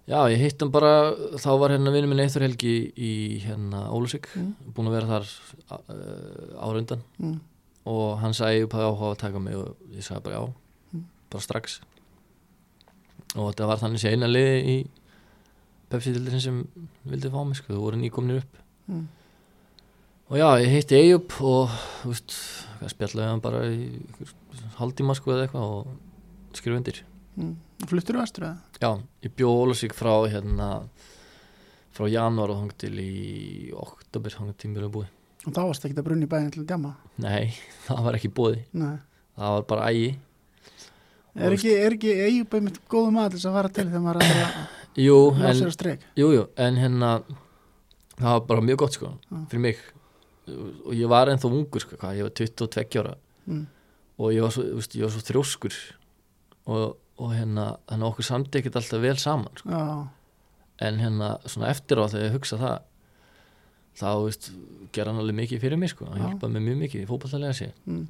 já, 0.09 0.19
ég 0.31 0.39
hitt 0.43 0.61
hann 0.61 0.71
bara 0.71 1.13
þá 1.39 1.51
var 1.59 1.71
hérna 1.71 1.93
vinnur 1.95 2.09
minn 2.11 2.21
Eithur 2.25 2.43
Helgi 2.43 2.93
í 2.97 3.41
hérna 3.45 3.89
Ólusík 3.91 4.27
Mm. 4.37 4.55
búin 4.75 4.89
að 4.91 4.97
vera 4.99 5.07
þar 5.07 5.27
uh, 5.71 6.63
ára 6.63 6.79
undan 6.83 7.03
Mm. 7.21 7.41
Og 7.87 8.19
hann 8.23 8.35
sagði 8.37 8.65
upp 8.67 8.75
að 8.79 8.87
áhuga 8.89 9.11
að 9.13 9.19
taka 9.25 9.39
mig 9.43 9.57
og 9.59 9.77
ég 9.93 10.05
sagði 10.07 10.23
bara 10.29 10.37
já 10.41 10.53
Mm. 10.93 11.05
bara 11.31 11.41
strax 11.43 11.81
og 13.37 13.47
þetta 13.55 13.67
var 13.67 13.79
þannig 13.81 14.01
sé 14.03 14.11
eina 14.13 14.27
liði 14.29 14.59
í 14.69 14.77
Pepsi-dildin 15.93 16.41
sem 16.41 16.59
vildi 17.09 17.29
fá 17.33 17.43
mig 17.45 17.57
sko, 17.57 17.73
þú 17.73 17.81
voru 17.87 17.97
nýkomnir 18.01 18.43
upp 18.43 18.59
Mm. 18.91 19.07
og 20.29 20.37
já, 20.37 20.49
ég 20.61 20.69
hitti 20.75 20.97
Eyjup 20.99 21.41
og 21.41 21.69
hvað 22.05 22.91
spjallaði 22.93 23.29
hann 23.31 23.41
bara 23.41 23.61
í 23.71 24.03
haldíma 24.79 25.15
sko 25.17 25.31
eða 25.33 25.47
eitthvað 25.47 25.75
og 25.79 25.87
skrifa 26.53 26.77
undir 26.77 27.03
Mm. 27.39 27.57
Fluttur 27.87 28.15
þú 28.17 28.21
vestur 28.21 28.45
eða? 28.45 28.59
já, 28.81 29.03
ég 29.23 29.31
bjó 29.37 29.49
Ólusík 29.65 29.95
frá 29.95 30.29
hérna 30.29 30.89
frá 31.95 32.05
janúar 32.11 32.51
og 32.51 32.59
hang 32.61 32.73
til 32.77 32.93
í 33.01 33.73
oktober 33.73 34.35
hang 34.39 34.53
tímur 34.59 34.85
að 34.85 34.93
búi 34.93 35.07
Og 35.43 35.51
þá 35.57 35.61
varst 35.67 35.85
ekki 35.89 35.97
að 35.99 36.05
brunni 36.07 36.27
bæðin 36.31 36.53
til 36.55 36.63
að 36.63 36.69
djama? 36.71 36.93
nei, 37.25 37.55
það 37.87 38.03
var 38.07 38.19
ekki 38.19 38.31
búið 38.37 38.61
Nei. 38.79 38.97
það 39.39 39.57
var 39.57 39.65
bara 39.73 39.89
ægi 39.91 40.13
Er 41.33 41.55
ekki, 41.57 41.71
er 41.81 41.95
ekki 41.97 42.11
eigið 42.13 42.49
bæðið 42.53 42.65
mitt 42.67 42.79
góðu 42.93 43.13
maður 43.17 43.33
til 43.33 43.39
þess 43.41 43.49
að 43.49 43.55
til 43.73 43.87
þegar 43.89 44.03
maður 44.05 44.23
er 44.27 44.41
að 44.43 44.57
jú, 45.07 45.17
en? 45.33 45.93
Jú, 46.21 46.27
jú, 46.37 46.43
en 46.61 46.77
hérna 46.83 47.11
það 48.19 48.29
var 48.35 48.43
bara 48.51 48.65
mjög 48.69 48.81
gott 48.83 48.99
sko 48.99 49.13
Já. 49.17 49.39
fyrir 49.49 49.63
mig 49.65 49.81
og 50.53 50.93
ég 50.99 51.09
var 51.09 51.31
ennþá 51.33 51.49
ungur 51.55 51.81
sko, 51.85 51.97
hvað, 52.03 52.19
ég 52.21 52.27
var 52.29 52.35
22 52.43 53.03
ára 53.05 53.15
Mm. 53.43 53.65
og 54.23 54.29
ég 54.31 54.45
var 54.45 54.53
svo, 54.55 54.63
þú 54.63 54.77
veist, 54.79 54.93
ég 54.95 55.03
var 55.03 55.11
svo 55.17 55.21
þrjóskur 55.27 55.77
og, 56.71 56.83
og 57.19 57.33
hérna 57.35 57.65
að 57.91 58.05
okkur 58.13 58.27
ekkert 58.61 58.77
alltaf 58.79 59.01
vel 59.03 59.17
saman 59.19 59.57
sko. 59.59 59.67
Já, 59.73 59.87
en 60.87 61.01
hérna 61.03 61.31
svona 61.51 61.73
eftir 61.73 61.99
á 61.99 62.07
þegar 62.07 62.29
ég 62.29 62.37
hugsa 62.37 62.59
það 62.61 62.77
þá, 63.99 64.09
veist, 64.25 64.51
gera 64.95 65.13
hann 65.13 65.21
alveg 65.23 65.39
mikið 65.43 65.63
fyrir 65.65 65.81
mig 65.81 65.93
sko, 65.93 66.09
hann 66.11 66.23
Já. 66.23 66.27
hjálpaði 66.31 66.57
mér 66.57 66.65
mjög 66.69 66.81
mikið 66.87 67.03
í 67.05 67.09
fótballtalega 67.11 67.57
sé 67.59 67.69
mm. 67.85 68.07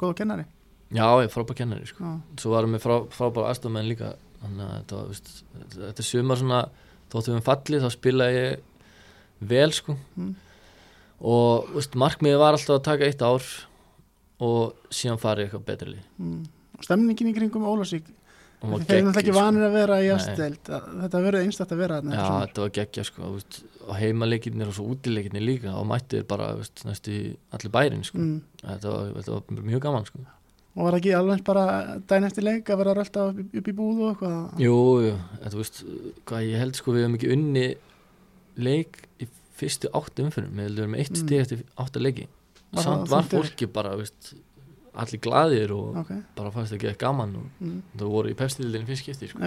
góða 0.00 0.16
kennari. 0.22 0.46
Já, 0.90 1.06
ég 1.20 1.28
er 1.28 1.32
frábær 1.32 1.58
kennari 1.60 1.86
sko 1.86 2.16
svo 2.40 2.52
varum 2.54 2.74
við 2.74 2.84
frá, 2.84 2.96
frábær 3.14 3.48
aðstofmenn 3.50 3.90
líka 3.90 4.14
þannig 4.40 4.66
að 4.66 4.76
þetta 4.76 5.02
veist, 5.10 5.32
þetta, 5.76 6.06
sumar 6.06 6.40
svona 6.40 6.60
þóttum 7.12 7.36
við 7.36 7.44
fallið, 7.46 7.84
þá 7.84 7.96
spilaði 7.96 8.40
ég 8.40 8.68
vel 9.50 9.72
sko 9.74 9.96
Mm. 10.16 10.32
og 11.20 11.70
veist, 11.76 11.94
markmiðið 11.94 12.42
var 12.42 12.56
alltaf 12.56 12.78
að 12.78 12.86
taka 12.88 13.06
eitt 13.06 13.22
ár 13.22 13.46
og 14.40 14.90
síðan 14.90 15.20
farið 15.20 15.46
eitthvað 15.46 15.68
betri 15.68 15.94
lið 15.94 16.04
mm. 16.18 16.40
Stemningin 16.80 17.28
í 17.28 17.34
kringum 17.36 17.66
Ólasík, 17.68 18.06
þeir 18.60 18.70
eru 18.70 18.80
náttúrulega 18.80 19.10
ekki 19.10 19.24
geggjuð, 19.24 19.34
sko. 19.34 19.44
vanir 19.44 19.64
að 19.66 19.72
vera 19.78 19.96
í 20.04 20.08
aðstæld. 20.14 20.70
Þetta 21.00 21.22
verður 21.24 21.44
einstætt 21.46 21.70
að 21.74 21.78
vera 21.80 22.00
þarna. 22.00 22.14
Já, 22.16 22.24
sumar. 22.26 22.42
þetta 22.50 22.60
var 22.66 22.72
geggja 22.80 23.04
sko 23.08 23.30
veist, 23.36 23.60
og 23.86 23.94
heimaleikirnir 24.00 24.68
og 24.68 24.74
svo 24.76 24.84
útileikirnir 24.94 25.44
líka 25.46 25.72
og 25.80 25.86
mættið 25.88 26.26
bara 26.28 26.50
veist, 26.58 26.84
næstu 26.84 27.14
allir 27.56 27.72
bærin 27.72 28.04
sko. 28.04 28.18
Mm. 28.18 28.42
þetta, 28.60 28.92
var, 28.92 29.08
þetta 29.16 29.32
var 29.38 29.64
mjög 29.70 29.80
gaman 29.86 30.04
sko. 30.10 30.18
og 30.76 30.84
var 30.86 30.94
ekki 31.00 31.14
alveg 31.18 31.40
bara 31.44 31.64
dæn 32.06 32.24
eftir 32.28 32.44
leik 32.46 32.68
að 32.70 32.78
vera 32.84 32.94
rölda 32.94 33.24
upp, 33.30 33.38
í- 33.42 33.58
upp 33.58 33.68
í 33.68 33.72
búð 33.74 34.02
og 34.04 34.10
eitthvað 34.12 34.60
Jú, 34.62 34.76
jú, 35.08 35.14
þetta, 35.42 35.56
veist, 35.58 35.80
hvað 36.30 36.44
ég 36.46 36.58
held 36.62 36.76
sko 36.78 36.92
við 36.94 37.02
hefum 37.06 37.16
ekki 37.18 37.32
unni 37.34 37.64
leik 38.60 39.00
í 39.20 39.26
fyrstu 39.60 39.90
áttu 39.96 40.24
umfyrir, 40.24 40.52
við 40.54 40.86
með 40.92 41.00
eitt 41.02 41.10
Mm. 41.16 41.22
stig 41.24 41.40
eftir 41.42 41.64
átta 41.76 42.00
leiki 42.00 42.28
samt 42.78 43.08
var 43.10 43.24
fólki 43.26 43.66
bara, 43.72 43.96
veist 43.98 44.34
allir 44.98 45.22
glaðir 45.22 45.72
og 45.74 46.00
ok, 46.02 46.10
bara 46.36 46.52
fannst 46.54 46.74
ekki 46.74 46.94
gaman 46.98 47.36
og 47.38 47.62
mm, 47.62 47.78
það 48.00 48.12
voru 48.14 48.32
í 48.32 48.36
pepstildinni 48.38 48.88
fyrst 48.88 49.04
skipti 49.04 49.30
sko. 49.30 49.40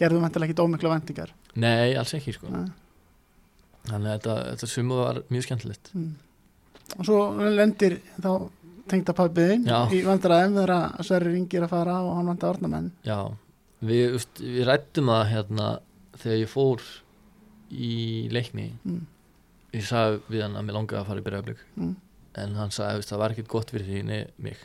gerðum 0.00 0.26
vantilega 0.26 0.50
ekki 0.50 0.58
dómikla 0.58 0.94
vendingar 0.96 1.34
Nei, 1.54 1.94
alls 1.94 2.10
ekki 2.16 2.32
sko. 2.34 2.48
Þannig 3.84 4.08
að 4.08 4.14
þetta, 4.16 4.34
þetta 4.48 4.68
sumu 4.72 4.96
var 4.98 5.20
mjög 5.30 5.46
skemmtilegt 5.46 5.92
mm. 5.94 6.10
og 6.98 7.06
svo 7.06 7.20
lendir 7.54 8.00
þá 8.18 8.30
tengda 8.90 9.14
pabbiðin 9.16 9.64
Já. 9.68 9.78
í 9.94 10.02
vandræðum 10.04 10.58
þegar 10.58 10.74
að 10.76 11.08
Sverri 11.08 11.32
ringir 11.36 11.64
að 11.64 11.72
fara 11.72 11.96
og 12.04 12.18
hann 12.18 12.30
vanda 12.32 12.50
ornamenn 12.50 12.90
Já, 13.06 13.18
við, 13.80 14.04
þú 14.04 14.18
veist, 14.18 14.44
við 14.44 14.68
rættum 14.68 15.10
það 15.12 15.24
hérna 15.30 15.68
þegar 16.20 16.40
ég 16.40 16.52
fór 16.52 16.88
í 17.74 17.92
leikni 18.34 18.66
mm. 18.82 19.04
ég 19.78 19.86
sagði 19.88 20.20
við 20.34 20.44
hann 20.46 20.58
að 20.58 20.66
mér 20.66 20.78
langaði 20.78 21.00
að 21.00 21.08
fara 21.12 21.22
í 21.22 21.28
bregðarblik 21.28 21.62
Mm. 21.74 21.94
En 22.40 22.56
hann 22.58 22.72
sagði 22.74 23.02
að 23.02 23.10
það 23.10 23.22
var 23.22 23.34
ekkert 23.34 23.52
gott 23.52 23.72
fyrir 23.74 23.88
því 23.88 24.02
nei, 24.08 24.22
mig 24.42 24.58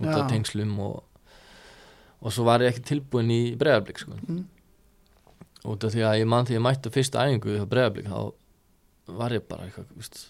út 0.00 0.08
Já. 0.08 0.16
af 0.18 0.30
tengslum 0.30 0.72
og, 0.82 1.02
og 2.22 2.34
svo 2.34 2.46
var 2.48 2.64
ég 2.64 2.72
ekki 2.72 2.84
tilbúin 2.92 3.32
í 3.32 3.42
bregðarblik 3.60 4.00
sko. 4.02 4.16
Mm. 4.26 4.44
út 5.72 5.84
af 5.84 5.94
því 5.94 6.06
að 6.08 6.18
ég 6.22 6.30
mann 6.32 6.48
því 6.48 6.56
að 6.56 6.60
ég 6.60 6.66
mætti 6.66 6.92
á 6.92 6.96
fyrsta 6.96 7.26
æfingu 7.26 7.58
hjá 7.58 7.66
bregðarblik 7.68 8.08
þá 8.08 9.16
var 9.18 9.36
ég 9.36 9.44
bara 9.48 9.68
eitthvað 9.68 9.92
veist, 9.98 10.24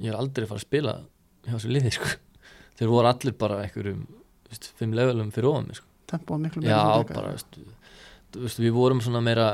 ég 0.00 0.10
er 0.10 0.18
aldrei 0.18 0.48
fara 0.48 0.60
að 0.60 0.66
spila 0.66 0.96
hjá 1.44 1.54
þessu 1.54 1.72
liði 1.72 1.94
sko. 1.94 2.10
þeir 2.78 2.92
voru 2.92 3.10
allir 3.10 3.38
bara 3.38 3.62
einhverjum 3.64 4.04
fimm 4.78 4.94
levelum 4.96 5.30
fyrir 5.34 5.50
ofan 5.50 5.70
mig 5.70 5.80
sko. 5.80 5.88
tempo 6.10 6.38
miklu 6.40 6.64
já 6.64 6.78
meira 6.78 7.00
en 7.00 7.14
bara 7.14 7.36
þú 8.34 8.44
veist, 8.44 8.58
við 8.58 8.74
vorum 8.74 9.02
svona 9.04 9.22
meira 9.24 9.48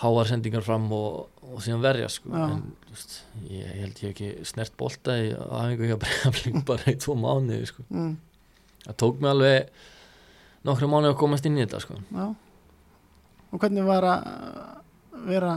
háar 0.00 0.28
sendingar 0.28 0.64
fram 0.66 0.86
og, 0.94 1.42
og 1.46 1.60
síðan 1.62 1.82
verja 1.84 2.08
sko. 2.12 2.32
En 2.34 2.62
veist, 2.90 3.18
ég, 3.46 3.60
ég 3.62 3.82
held 3.84 4.00
ég 4.04 4.14
ekki 4.14 4.30
snert 4.48 4.74
bolta 4.80 5.16
í 5.22 5.32
aðeingu 5.34 5.90
hjá 5.90 5.98
bregðarblik 6.04 6.62
bara 6.68 6.94
í 6.94 6.96
tvo 7.00 7.18
mánuði 7.18 7.68
sko. 7.70 7.84
mm. 7.88 8.14
það 8.86 8.96
tók 9.04 9.20
mig 9.22 9.34
alveg 9.34 9.84
nokkru 10.64 10.88
mánuði 10.90 11.12
að 11.14 11.20
komast 11.20 11.46
inn 11.48 11.60
í 11.60 11.64
þetta 11.64 11.82
sko. 11.84 12.00
og 13.54 13.62
hvernig 13.62 13.86
var 13.86 14.08
að 14.10 14.24
vera 15.24 15.52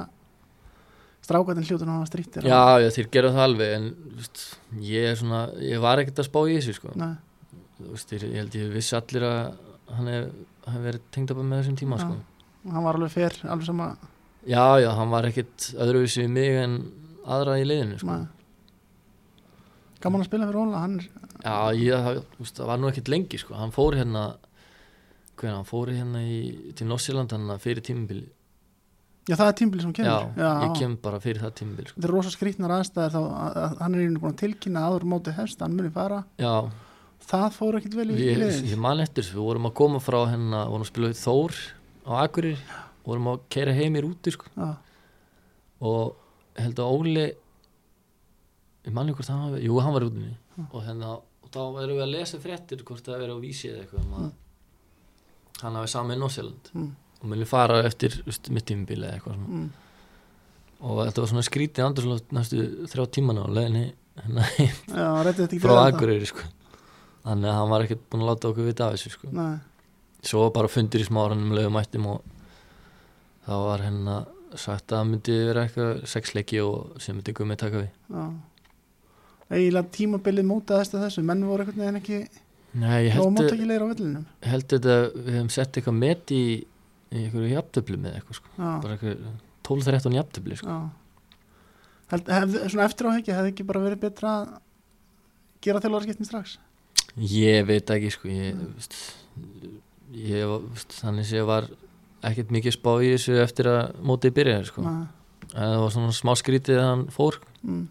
strákvæðin 1.25 1.65
hljótun 1.67 1.91
á 1.91 1.97
að 1.97 2.09
strýttir 2.11 2.45
já, 2.47 2.61
já, 2.79 2.89
þeir 2.95 3.07
gerðu 3.11 3.31
það 3.35 3.47
alveg 3.49 3.71
en 3.77 3.87
veist, 4.19 4.43
ég, 4.85 5.07
svona, 5.19 5.47
ég 5.59 5.81
var 5.83 5.99
ekkert 5.99 6.21
að 6.23 6.29
spá 6.29 6.39
í 6.45 6.59
þessu 6.59 6.77
sko. 6.77 6.93
Þú 7.77 7.89
veist, 7.93 8.13
ég, 8.13 8.29
ég 8.29 8.39
held 8.41 8.55
ég 8.57 8.69
vissi 8.73 8.95
allir 8.97 9.25
að 9.27 9.41
hann 9.97 10.11
hef 10.11 10.29
hef 10.67 10.83
verið 10.83 11.07
tengd 11.15 11.33
upp 11.33 11.41
með 11.41 11.61
þessum 11.61 11.79
tíma 11.79 11.99
sko. 12.01 12.15
hann 12.67 12.85
var 12.85 12.99
alveg 12.99 13.13
fyrr 13.13 13.37
alveg 13.47 13.67
sama 13.69 13.89
já, 14.47 14.65
já, 14.81 14.89
hann 14.97 15.13
var 15.13 15.27
ekkert 15.29 15.69
öðruvísi 15.75 16.23
við 16.25 16.33
mig 16.37 16.57
en 16.63 16.77
aðra 17.27 17.59
í 17.61 17.67
liðinu 17.67 17.99
sko. 18.01 18.17
Gaman 20.01 20.23
að 20.23 20.29
spila 20.29 20.47
fyrir 20.47 20.61
Óla 20.61 20.83
hann 20.83 20.99
Já, 21.01 21.73
ég, 21.77 22.23
veist, 22.39 22.57
það 22.57 22.69
var 22.71 22.79
nú 22.81 22.89
ekkert 22.91 23.11
lengi 23.13 23.39
sko. 23.41 23.55
hann 23.57 23.73
fór 23.75 23.97
hérna 23.97 24.23
hvernig, 25.37 25.59
hann 25.59 25.67
fór 25.69 25.91
hérna 25.93 26.23
í, 26.25 26.39
til 26.77 26.87
Norsjöland 26.89 27.33
hann 27.35 27.51
fyrir 27.61 27.83
tímabili. 27.85 28.25
Já 29.27 29.35
það 29.35 29.49
er 29.51 29.55
tímbili 29.59 29.83
sem 29.83 29.91
já, 29.91 29.97
kemur 29.99 30.63
ég 30.63 30.75
kem 30.79 30.97
bara 31.03 31.19
fyrir 31.21 31.43
það 31.43 31.55
tímabili 31.59 31.91
sko. 31.91 31.99
þetta 31.99 32.07
er 32.09 32.13
rosa 32.15 32.31
skrýtnar 32.33 32.73
aðstæðir 32.77 33.15
þá 33.17 33.21
að, 33.21 33.77
hann 33.83 33.95
er 33.97 34.05
einu 34.05 34.21
búin 34.23 34.33
að 34.33 34.41
tilkynna 34.41 34.83
að 34.83 34.93
áður 34.95 35.07
móti 35.13 35.33
hefst 35.35 35.63
hann 35.65 35.75
muni 35.77 35.91
fara. 35.93 36.21
Já, 36.39 36.53
það 37.27 37.47
fór 37.59 37.79
ekkit 37.81 37.97
vel 37.99 38.07
í 38.13 38.17
ég, 38.21 38.39
liðið. 38.39 38.69
ég 38.71 38.81
man 38.87 39.03
eftir 39.03 39.27
við 39.27 39.43
vorum 39.43 39.69
að 39.69 39.75
koma 39.81 40.01
frá 40.03 40.19
hérna, 40.31 40.63
vorum 40.71 40.87
að 40.87 40.91
spila 40.93 41.11
við 41.11 41.21
Þór 41.25 41.59
á 42.07 42.11
Akureyri, 42.23 42.57
vorum 43.07 43.31
að 43.31 43.43
keira 43.53 43.75
heim 43.77 43.97
í 43.97 44.03
rúti 44.03 44.33
sko. 44.35 44.51
og 45.87 46.15
held 46.57 46.81
að 46.81 46.91
Óli 46.97 47.25
ég 48.87 48.93
man 48.95 49.09
ekki 49.09 49.21
hvort 49.21 49.31
hann 49.33 49.51
var 49.53 49.63
jú, 49.63 49.79
hann 49.83 49.95
var 49.95 50.05
rútinni 50.05 50.33
og, 50.67 50.79
hérna, 50.85 51.15
og 51.19 51.51
þá 51.53 51.61
erum 51.83 51.97
við 51.97 52.05
að 52.05 52.13
lesa 52.15 52.39
fréttir 52.41 52.83
hvort 52.87 53.05
það 53.05 53.25
er 53.25 53.33
á 53.35 53.37
vísi 53.41 53.71
eða 53.71 53.83
eitthvað 53.83 54.05
um 54.05 54.15
að 54.21 54.29
hann 55.63 55.77
hafi 55.79 55.91
saman 55.91 56.17
í 56.17 56.21
Norsjöland 56.21 56.71
mm, 56.73 56.89
og 57.21 57.29
mér 57.31 57.49
fara 57.49 57.81
eftir 57.87 58.19
just, 58.25 58.49
mitt 58.53 58.67
tímabili 58.69 59.07
eða 59.07 59.19
eitthvað 59.19 59.39
mm, 59.43 59.67
og 60.87 61.01
þetta 61.03 61.23
var 61.23 61.31
svona 61.33 61.47
skrítið 61.47 61.87
andurslótt 61.87 62.35
næstu 62.37 62.67
þrjá 62.91 63.07
tímana 63.17 63.45
á 63.45 63.49
leiðinni 63.49 63.85
hérna 64.21 64.47
frá? 65.63 65.75
Akureyri 65.87 66.29
sko. 66.29 66.45
þannig 67.25 67.51
að 67.51 67.59
hann 67.59 67.73
var 67.73 67.85
ekkert 67.85 68.05
búinn 68.07 68.25
að 68.25 68.31
láta 68.31 68.51
okkur 68.51 68.69
vita 68.69 68.87
af 68.87 68.95
þessu 68.95 69.13
sko. 69.13 69.47
Svo 70.25 70.47
bara 70.53 70.69
fundur 70.71 71.03
í 71.03 71.05
smáranum 71.05 71.53
leiðum 71.53 71.75
mættum 71.77 72.07
og 72.09 72.36
þá 73.47 73.53
var 73.63 73.85
hérna 73.85 74.17
sagt 74.57 74.91
að 74.91 74.97
það 74.97 75.07
myndi 75.11 75.37
vera 75.47 75.63
eitthvað 75.65 76.03
sexleiki 76.11 76.59
og 76.63 77.01
sem 77.03 77.17
myndi 77.17 77.35
gummi 77.35 77.57
taka 77.59 77.81
við. 77.81 77.89
Já. 78.11 78.25
Eiginlega 79.47 79.93
tímabilið 79.95 80.47
mótaðist 80.47 80.95
að 80.97 81.07
þessu. 81.07 81.23
Menn 81.27 81.47
voru 81.47 81.63
einhvern 81.63 81.83
veginn 81.85 82.01
ekki 82.01 82.21
Nei, 82.77 83.07
ég 83.07 83.15
held, 83.15 84.65
þetta 84.69 84.95
við 85.15 85.35
hefum 85.37 85.51
sett 85.53 85.79
eitthvað 85.79 85.97
met 85.97 86.33
í, 86.35 86.43
í 87.09 87.23
einhverju 87.23 87.51
jafntöflu 87.53 87.99
með 88.03 88.17
eitthvað 88.19 88.39
sko. 88.41 88.51
bara 88.57 88.97
eitthvað 88.97 89.23
12-13 89.67 90.17
jafntöflu 90.17 90.57
sko. 90.59 90.77
Held, 92.11 92.31
hef, 92.35 92.57
svona 92.71 92.87
eftir 92.87 93.09
á 93.09 93.15
hekki 93.15 93.35
hefði 93.35 93.53
ekki 93.53 93.67
bara 93.67 93.83
verið 93.83 94.03
betra 94.03 94.33
að 94.41 94.51
gera 95.65 95.81
þjálfarskiptin 95.83 96.29
strax? 96.29 96.57
Ég 97.17 97.65
veit 97.67 97.95
ekki 97.95 98.11
sko. 98.13 98.29
Ég, 98.31 98.61
veist, 98.75 98.99
ég 100.13 100.53
veist, 100.67 100.99
þannig 100.99 101.27
sé 101.31 101.43
var 101.47 101.71
ekkert 102.25 102.51
mikið 102.53 102.75
spá 102.75 102.91
í 103.03 103.13
þessu 103.13 103.37
eftir 103.43 103.69
að 103.71 103.97
mótið 104.01 104.35
byrjaði 104.39 104.69
sko. 104.71 104.83
Það 105.53 105.77
var 105.83 105.93
svona 105.95 106.15
smá 106.15 106.33
skrítið 106.39 106.81
að 106.81 106.89
hann 106.89 107.03
fór. 107.13 107.39
Mm, 107.63 107.83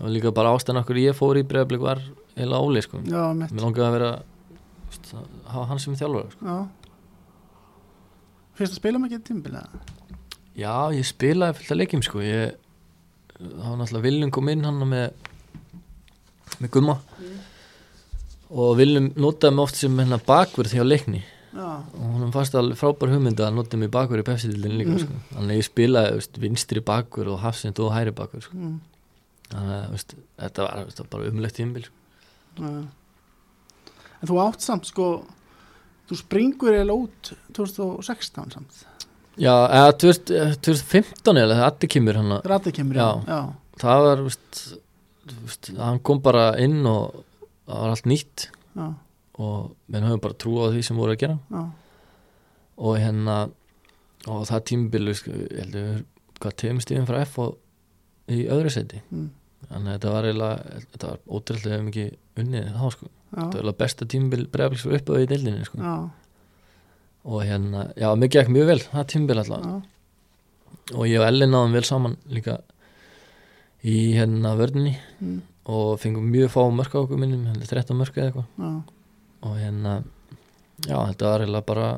og 0.00 0.10
líka 0.10 0.32
bara 0.34 0.54
ástæðan 0.54 0.82
okkur 0.82 1.00
ég 1.02 1.18
fór 1.18 1.38
í 1.38 1.44
bregðarblik 1.46 1.82
var 1.84 2.00
eila 2.34 2.60
óli 2.62 2.82
sko. 2.82 3.02
mér 3.04 3.52
langaði 3.62 3.86
að 3.86 3.94
vera 3.94 4.10
að 4.14 5.28
hafa 5.50 5.66
hann 5.70 5.82
sem 5.82 5.98
þjálfur 5.98 6.32
sko. 6.34 6.56
fyrst 8.58 8.74
að 8.74 8.80
spila 8.80 9.02
mikið 9.02 9.22
tímabilið 9.28 9.78
já 10.58 10.74
ég 10.94 11.06
spilaði 11.06 11.58
fullt 11.58 11.74
af 11.74 11.78
leikjum 11.78 12.04
sko. 12.06 12.22
ég 12.22 12.56
það 13.38 13.68
var 13.68 13.78
náttúrulega 13.80 14.06
Viljum 14.08 14.34
kom 14.34 14.50
inn 14.50 14.64
hann 14.66 14.82
með 14.88 15.12
með 16.62 16.70
gumma. 16.70 16.98
Og 18.54 18.76
Viljum 18.78 19.08
notaði 19.18 19.54
mig 19.56 19.64
oft 19.64 19.78
sem 19.78 19.96
hérna 19.98 20.20
bakverð 20.22 20.76
hjá 20.76 20.84
leikni 20.86 21.24
og 21.54 22.00
hún 22.18 22.32
fannst 22.34 22.54
alveg 22.58 22.78
frábær 22.80 23.12
hugmynd 23.14 23.38
að 23.40 23.54
nota 23.54 23.76
mig 23.78 23.90
bakverð 23.94 24.24
í 24.24 24.26
pepsitildin 24.26 24.78
líka 24.80 24.94
Mm. 24.94 24.98
sko. 25.04 25.14
þannig 25.36 25.52
að 25.54 25.60
ég 25.60 25.68
spilaði 25.68 26.14
veist, 26.18 26.38
vinstri 26.42 26.80
bakverð 26.80 27.32
og 27.34 27.40
hafsind 27.44 27.78
og 27.80 27.92
hæri 27.94 28.10
bakverð 28.12 28.42
sko. 28.48 28.56
mm, 28.56 28.80
þannig 29.50 29.76
að 29.84 29.90
veist, 29.92 30.14
þetta 30.38 30.62
var, 30.66 30.84
var 30.98 31.06
bara 31.10 31.30
umlegt 31.30 31.56
tímbil 31.60 31.84
sko. 31.84 31.92
en 32.64 34.28
þú 34.28 34.40
átt 34.48 34.60
samt 34.64 34.86
sko 34.90 35.08
þú 36.08 36.18
springur 36.20 36.74
eða 36.76 36.96
út 36.96 37.32
2016 37.56 38.50
samt 38.52 38.84
já, 39.38 39.54
eða 39.70 39.92
20- 39.98 40.58
2015 40.62 41.36
eða 41.42 41.60
allir 41.68 41.88
kemur 41.90 42.14
hann 42.20 42.32
að 42.38 42.44
Rati 42.50 42.72
kemur 42.72 42.94
Já. 42.98 43.08
já, 43.26 43.40
það 43.78 44.02
var 44.08 44.22
veist, 44.26 44.60
veist, 45.42 45.70
hann 45.78 45.98
kom 46.00 46.20
bara 46.20 46.56
inn 46.58 46.84
og 46.86 47.24
það 47.66 47.80
var 47.80 47.94
allt 47.94 48.04
nýtt 48.10 48.48
já, 48.76 48.94
og 49.42 49.74
við 49.90 50.06
höfum 50.06 50.22
bara 50.22 50.38
trú 50.38 50.56
á 50.62 50.66
því 50.70 50.82
sem 50.86 50.98
voru 50.98 51.14
að 51.14 51.22
gera. 51.24 51.38
Já, 51.50 51.62
og 52.74 52.98
hérna 52.98 53.36
og 54.30 54.44
það 54.48 54.66
tímbil 54.70 55.04
veist, 55.10 55.28
ég 55.28 55.60
held 55.60 55.78
að 55.78 55.86
við 55.86 56.02
hvað 56.40 56.82
stíðum 56.84 57.08
frá 57.08 57.20
F 57.22 57.38
og 57.42 58.32
í 58.32 58.44
öðru 58.50 58.72
seti 58.72 59.00
mm, 59.04 59.28
þannig 59.68 59.88
að 59.90 59.94
þetta 59.94 60.12
var 60.14 60.28
eiginlega 60.28 60.82
þetta 60.94 61.10
var 61.10 61.22
ótrúlega 61.28 61.80
mikið 61.88 62.42
unnið 62.42 62.68
þá 62.74 62.84
sko. 62.94 63.08
Já, 63.08 63.36
þetta 63.36 63.46
var 63.46 63.56
eiginlega 63.58 63.80
besta 63.84 64.08
tímbil 64.14 64.44
bregðarbliks 64.52 64.84
fyrir 64.84 65.02
uppöðu 65.02 65.24
í 65.24 65.30
deildinni 65.32 65.68
sko. 65.68 65.80
Já, 65.80 65.94
og 67.24 67.44
hérna, 67.44 67.88
já, 67.96 68.08
mér 68.20 68.32
gekk 68.32 68.52
mjög 68.52 68.70
vel 68.72 68.80
það 68.84 69.10
tímbil 69.14 69.40
alltaf 69.42 70.94
og 70.94 71.06
ég 71.08 71.20
og 71.20 71.26
Ellen 71.30 71.52
náðum 71.54 71.76
vel 71.78 71.84
saman 71.88 72.16
líka 72.28 72.58
í 73.84 74.16
hérna 74.16 74.54
vörninni. 74.58 74.96
Mm, 75.20 75.38
og 75.64 75.94
fengum 76.00 76.26
mjög 76.28 76.50
fá 76.52 76.60
mörk 76.72 76.92
á 76.92 77.00
okkur 77.00 77.20
minnum, 77.20 77.46
hérna 77.48 77.64
13 77.64 77.96
mörk 77.96 78.18
eða 78.18 78.30
eitthvað 78.32 78.48
og 79.44 79.56
hérna 79.60 79.94
já, 80.84 80.96
þetta 80.96 81.30
var 81.30 81.44
eiginlega 81.44 81.68
bara 81.68 81.88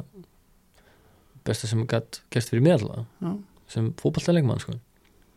besta 1.46 1.70
sem 1.70 1.84
gætt 1.88 2.20
gerst 2.34 2.50
fyrir 2.52 2.64
mér 2.66 2.80
alltaf 2.80 3.36
sem 3.70 3.90
fótballtæleikmann 3.98 4.62
sko. 4.62 4.76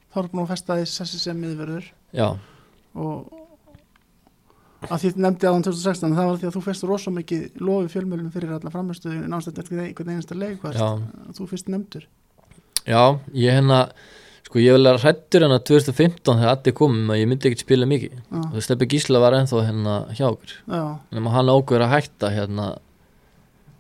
Þá 0.10 0.22
er 0.22 0.30
búin 0.32 0.46
að 0.46 0.54
festa 0.54 0.78
því 0.80 0.88
sessi 0.90 1.20
sem 1.22 1.38
miðverður 1.38 1.92
já, 2.18 2.28
og 2.98 3.36
að 4.88 5.04
því 5.04 5.12
nefndi 5.20 5.50
aðan 5.50 5.66
2016 5.68 6.16
það 6.16 6.30
var 6.30 6.40
því 6.40 6.48
að 6.50 6.56
þú 6.56 6.64
fyrst 6.66 6.88
rosa 6.88 7.14
mikið 7.14 7.60
lofi 7.68 7.92
fjölmjölum 7.94 8.32
fyrir 8.34 8.56
alla 8.56 8.72
framstöðu 8.74 9.28
nástætt 9.28 9.60
eftir 9.64 9.84
einhvern 9.84 10.14
einasta 10.14 10.38
leik 10.38 10.64
þú 10.64 11.50
fyrst 11.50 11.70
nefndur. 11.72 12.08
Já, 12.88 13.20
ég 13.36 13.60
hérna 13.60 13.90
sko 14.50 14.62
ég 14.64 14.74
vil 14.74 14.88
vera 14.88 14.98
hrættur 14.98 15.46
hérna 15.46 15.60
2015 15.62 16.26
þegar 16.26 16.56
Addi 16.56 16.74
komum 16.74 17.12
að 17.14 17.20
ég 17.22 17.28
myndi 17.30 17.50
ekkert 17.50 17.66
spila 17.68 17.86
mikið 17.90 18.16
já, 18.18 18.40
og 18.50 18.64
Steppi 18.66 18.88
Gísla 18.90 19.22
var 19.22 19.38
ennþá 19.38 19.66
hérna 19.68 19.98
hjá 20.18 20.26
okkur 20.32 20.56
já, 20.58 20.86
nema 21.14 21.34
hann 21.36 21.52
ákveður 21.54 21.86
að 21.86 21.94
hætta 21.94 22.32
hérna 22.34 22.70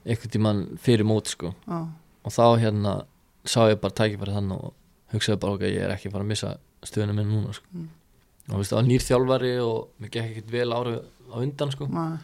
einhvern 0.05 0.33
tímann 0.35 0.61
fyrir 0.83 1.09
mót 1.09 1.31
sko 1.33 1.55
já, 1.65 1.79
og 2.21 2.35
þá 2.35 2.45
hérna 2.61 2.93
sá 3.49 3.63
ég 3.71 3.79
bara 3.81 3.97
tækifæri 3.97 4.35
þann 4.35 4.51
og 4.53 4.67
hugsaði 5.13 5.41
bara 5.41 5.57
ok, 5.57 5.65
ég 5.65 5.87
er 5.87 5.95
ekki 5.95 6.11
að 6.11 6.17
fara 6.17 6.27
að 6.27 6.33
missa 6.35 6.51
stöðuna 6.85 7.15
minn 7.17 7.31
núna 7.33 7.55
sko. 7.57 7.65
Mm. 7.73 7.87
og 8.53 8.61
það 8.61 8.77
var 8.77 8.87
nýr 8.91 9.05
þjálfari 9.07 9.55
og 9.63 9.79
mér 9.97 10.13
gekk 10.13 10.29
ekkert 10.29 10.53
vel 10.53 10.69
árið 10.75 10.99
á 11.33 11.35
undan 11.39 11.73
sko. 11.73 11.89
Nei, 11.89 12.19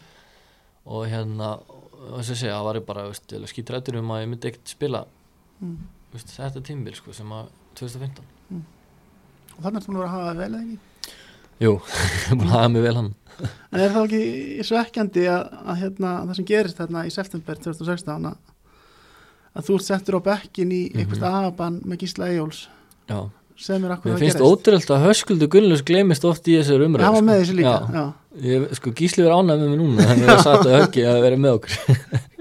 og 0.86 1.10
hérna, 1.10 1.50
og 1.66 2.16
að 2.20 2.30
segja, 2.30 2.54
það 2.54 2.68
var 2.68 2.78
ég 2.78 2.86
bara 2.86 3.50
skítrættur 3.50 3.98
um 3.98 4.14
að 4.14 4.22
ég 4.22 4.30
myndi 4.30 4.52
ekkert 4.52 4.70
spila 4.70 5.02
mm. 5.58 5.76
veist, 6.14 6.32
þetta 6.38 6.62
tímbil 6.70 6.94
sko, 6.94 7.14
sem 7.16 7.34
að 7.34 7.50
2015 7.82 8.35
og 9.56 9.62
þannig 9.64 9.80
ertu 9.82 9.92
búin 9.92 10.00
að 10.00 10.06
að 10.06 10.12
hafa 10.16 10.26
það 10.30 10.42
vel 10.42 10.50
eða 10.50 10.64
ekki? 10.64 11.14
Jú, 11.66 11.72
búin 12.36 12.46
að 12.50 12.52
hafa 12.56 12.68
mig 12.74 12.84
vel 12.86 12.96
hann. 13.00 13.12
En 13.70 13.80
er 13.84 13.90
það 13.92 14.04
ekki 14.06 14.64
svekkjandi 14.64 15.24
að, 15.28 15.56
að 15.68 15.80
hérna, 15.82 16.12
það 16.26 16.36
sem 16.38 16.46
gerist 16.48 16.78
þarna 16.80 17.02
í 17.04 17.10
september 17.12 17.58
2016 17.60 18.28
að, 18.30 18.36
að 19.56 19.66
þú 19.66 19.74
ert 19.76 19.86
settur 19.90 20.16
á 20.16 20.20
bekkin 20.30 20.72
í 20.72 20.82
Mhm. 20.96 21.18
aðabann 21.20 21.80
með 21.84 22.00
Gísla 22.04 22.30
Eyjóls 22.32 22.62
Já, 23.10 23.18
sem 23.60 23.84
er 23.84 23.92
akkur 23.92 24.10
mér 24.10 24.16
það 24.16 24.24
finnst 24.24 24.38
gerist 24.40 24.48
ótrúld 24.48 24.90
að 24.96 25.04
Höskuldur 25.04 25.50
Gunnlaus 25.52 25.84
gleymist 25.86 26.24
oft 26.28 26.48
í 26.48 26.56
þessar 26.56 26.86
umræð 26.88 27.04
hann 27.06 27.16
var 27.18 27.26
með 27.28 27.42
þessu 27.42 27.56
líka 27.60 27.74
Já, 27.76 27.92
já. 27.92 28.06
ég, 28.48 28.64
sko 28.80 28.92
Gísli 28.96 29.24
verið 29.26 29.36
ánægð 29.36 29.60
með 29.60 29.68
mig 29.74 29.80
núna 29.82 30.08
þannig 30.08 30.26
að 30.26 30.32
ég 30.36 30.44
satt 30.48 30.64
að 30.66 30.76
höggi 30.80 31.04
að 31.12 31.20
vera 31.26 31.40
með 31.44 31.58
okkur. 31.58 31.76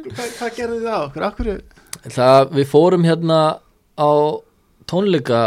Hvað, 0.05 0.31
hvað 0.39 0.55
gerði 0.61 0.79
þið 0.79 0.89
á 0.95 0.99
okkur? 1.09 1.27
Akkur, 1.29 1.51
Það, 2.05 2.41
við 2.55 2.67
fórum 2.71 3.03
hérna 3.07 3.37
á 3.99 4.09
tónleika 4.91 5.43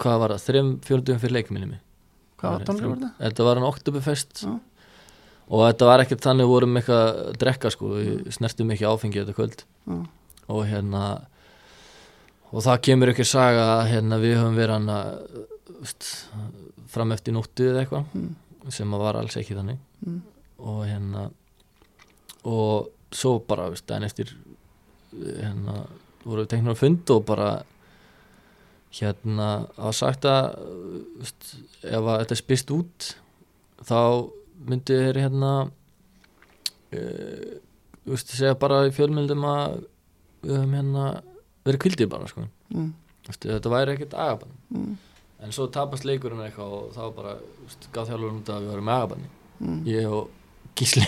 hvað 0.00 0.18
var 0.22 0.34
það, 0.34 0.44
þreim 0.48 0.70
fjórdugum 0.86 1.20
fyrir 1.22 1.36
leikminni 1.38 1.78
hvað 2.40 2.54
var 2.56 2.64
tónleika 2.68 2.88
var 2.90 3.00
þetta? 3.00 3.10
Þetta 3.24 3.46
var 3.48 3.58
hann 3.60 3.68
Oktoberfest 3.70 4.42
Já. 4.46 4.52
og 5.50 5.64
þetta 5.66 5.88
var 5.90 6.04
ekkert 6.04 6.24
þannig 6.24 6.46
við 6.48 6.52
vorum 6.54 6.80
eitthvað 6.80 7.02
að 7.10 7.38
drekka 7.42 7.72
sko, 7.74 7.90
við 7.98 8.30
snertum 8.36 8.70
ekki 8.74 8.88
áfengi 8.88 9.20
þetta 9.20 9.36
kvöld 9.36 9.64
Já. 9.90 9.98
og 10.50 10.62
hérna 10.70 11.02
og 12.50 12.64
það 12.66 12.80
kemur 12.88 13.12
ekki 13.12 13.26
saga 13.28 13.66
að 13.78 13.88
hérna, 13.92 14.16
við 14.22 14.36
höfum 14.40 14.56
verið 14.58 14.76
hann 14.78 14.88
að 14.90 15.10
fram 16.90 17.12
eftir 17.14 17.34
nóttu 17.36 17.68
eða 17.70 17.84
eitthvað 17.84 18.08
Mm. 18.14 18.30
sem 18.70 18.90
að 18.94 19.00
var 19.04 19.16
alls 19.20 19.36
ekki 19.36 19.54
þannig 19.56 19.78
Mm. 20.06 20.20
og 20.60 20.80
hérna 20.86 21.30
og 22.44 22.88
svo 23.12 23.38
bara 23.46 23.68
veist, 23.70 23.86
daginn 23.86 24.04
eftir 24.08 24.32
hérna 25.12 25.86
voru 26.24 26.44
við 26.44 26.48
teknur 26.52 26.74
að 26.74 26.78
fund 26.82 27.10
og 27.10 27.24
bara 27.26 27.62
hérna 28.98 29.48
að 29.78 29.92
sagt 30.00 30.24
að 30.26 30.56
ef 31.86 32.00
að 32.00 32.16
þetta 32.24 32.38
spist 32.40 32.72
út 32.74 33.10
þá 33.86 34.00
myndi 34.66 34.96
þeir 34.98 35.20
hérna 35.24 35.52
uh, 36.94 37.52
veist, 38.10 38.32
segja 38.34 38.56
bara 38.60 38.82
í 38.88 38.94
fjölmyndum 38.94 39.44
að 39.48 39.78
við 40.44 40.56
höfum 40.56 40.74
hérna 40.78 41.04
verið 41.66 41.82
kvildið 41.84 42.10
bara 42.12 42.28
sko. 42.30 42.46
Mm. 42.74 42.90
þetta 43.58 43.72
væri 43.76 43.94
ekkert 43.96 44.14
agabann 44.16 44.56
Mm. 44.70 44.96
en 45.42 45.52
svo 45.52 45.66
tapast 45.72 46.04
leikurinn 46.06 46.42
eitthvað 46.44 46.74
og 46.76 46.92
þá 46.94 47.02
bara 47.16 47.32
gaf 47.92 48.08
þjálfurinn 48.08 48.38
út 48.42 48.50
að 48.54 48.62
við 48.66 48.70
með 48.86 49.00
agabanni 49.00 49.30
Mm. 49.60 49.80
ég 49.86 50.06
og 50.08 50.28
Gísli 50.78 51.02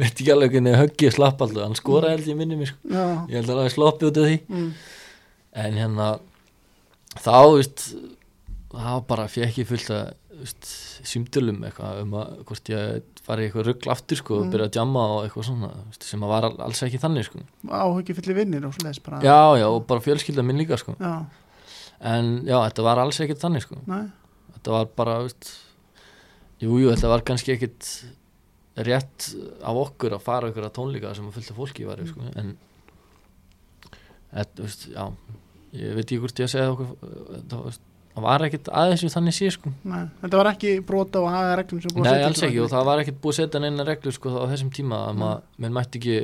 veit 0.00 0.08
ekki 0.18 0.32
alveg 0.32 0.50
hvernig 0.56 0.74
höggið 0.80 1.12
slapp 1.14 1.42
alltaf 1.44 1.62
hann 1.66 1.76
skoraði 1.78 2.16
held 2.16 2.30
ég 2.32 2.38
minni 2.40 2.56
mér 2.58 2.70
sko. 2.72 2.78
Ég 3.28 3.36
held 3.36 3.50
að 3.52 3.60
er 3.68 3.74
sloppið 3.76 4.08
út 4.08 4.18
af 4.18 4.26
því 4.26 4.38
Mm. 4.48 4.70
En 5.58 5.76
hérna 5.78 6.08
þá 7.18 7.34
veist 7.56 7.84
þá 8.72 8.90
bara 9.08 9.28
fekk 9.32 9.62
ég 9.62 9.68
fullt 9.70 9.90
að 9.94 10.14
símdölum 11.08 11.64
eitthvað 11.66 12.02
um 12.04 12.12
að 12.20 12.34
hvort 12.46 12.68
ég 12.70 13.22
fari 13.26 13.42
í 13.42 13.48
eitthvað 13.48 13.64
ruggl 13.72 13.90
aftur 13.90 14.20
sko, 14.20 14.36
og 14.38 14.44
Mm. 14.46 14.52
byrja 14.52 14.66
að 14.68 14.76
jamma 14.78 15.02
og 15.16 15.24
eitthvað 15.24 15.46
svona 15.48 15.70
veist, 15.88 16.04
sem 16.06 16.20
að 16.22 16.28
var 16.30 16.44
all- 16.46 16.60
alls 16.68 16.82
ekki 16.86 17.00
þannig 17.02 17.24
sko. 17.26 17.40
áhugi 17.66 18.14
fyllir 18.14 18.36
vinnir 18.38 18.64
og 18.68 18.74
svoleiðis 18.76 19.02
bara 19.02 19.18
já 19.24 19.58
já 19.58 19.66
og 19.66 19.86
bara 19.88 20.00
fjölskylda 20.04 20.44
minn 20.44 20.58
líka 20.62 20.78
sko. 20.78 20.94
já, 21.00 21.26
en 22.00 22.44
já 22.46 22.58
þetta 22.68 22.82
var 22.86 22.98
alls 23.02 23.18
ekkert 23.20 23.40
þannig 23.42 23.62
sko. 23.66 23.76
nei, 23.86 24.04
þetta 24.54 24.70
var 24.70 24.86
bara 24.94 25.18
veist, 25.24 25.50
jú 26.60 26.78
jú 26.78 26.94
þetta 26.94 27.08
var 27.08 27.20
kannski 27.26 27.56
ekkert 27.56 28.04
rétt 28.78 29.34
af 29.64 29.74
okkur 29.74 30.12
að 30.14 30.22
fara 30.22 30.48
ykkur 30.52 30.68
að 30.70 30.76
tónleika 30.78 31.16
sem 31.16 31.26
að 31.26 31.34
fullta 31.34 31.54
fólki 31.58 31.84
var 31.88 31.98
sko. 32.06 32.20
en 32.36 32.56
þetta, 34.32 34.62
veist, 34.62 34.86
já 34.94 35.08
ég 35.76 35.94
veit 35.96 36.04
ekki 36.06 36.18
hvort 36.22 36.40
ég 36.40 36.48
að 36.48 36.52
segja 36.54 36.72
okkur 36.72 36.90
það, 37.50 37.62
veist, 37.66 37.82
það 38.14 38.26
var 38.26 38.44
ekkert 38.48 38.68
aðeins 38.82 39.04
við 39.04 39.14
þannig 39.14 39.36
sé 39.36 39.50
sko. 39.54 39.72
nei 39.84 40.04
þetta 40.22 40.40
var 40.40 40.50
ekki 40.52 40.74
brota 40.88 41.22
og 41.22 41.30
haga 41.32 41.56
reglum 41.60 41.82
sem 41.84 41.94
búið 41.94 42.02
að 42.02 42.08
nei 42.08 42.12
setja 42.18 42.28
alls 42.30 42.38
ykkur 42.38 42.48
ekki 42.48 42.62
og 42.64 42.70
það 42.74 42.86
var 42.90 43.02
ekkert 43.02 43.20
búið 43.22 43.34
að 43.34 43.40
setja 43.42 43.62
neina 43.64 43.88
reglur 43.88 44.16
sko, 44.16 44.34
á 44.34 44.44
þessum 44.52 44.70
tíma 44.78 45.00
að 45.08 45.18
maður 45.22 45.42
menn 45.64 45.76
mætti 45.76 46.00
ekki 46.00 46.18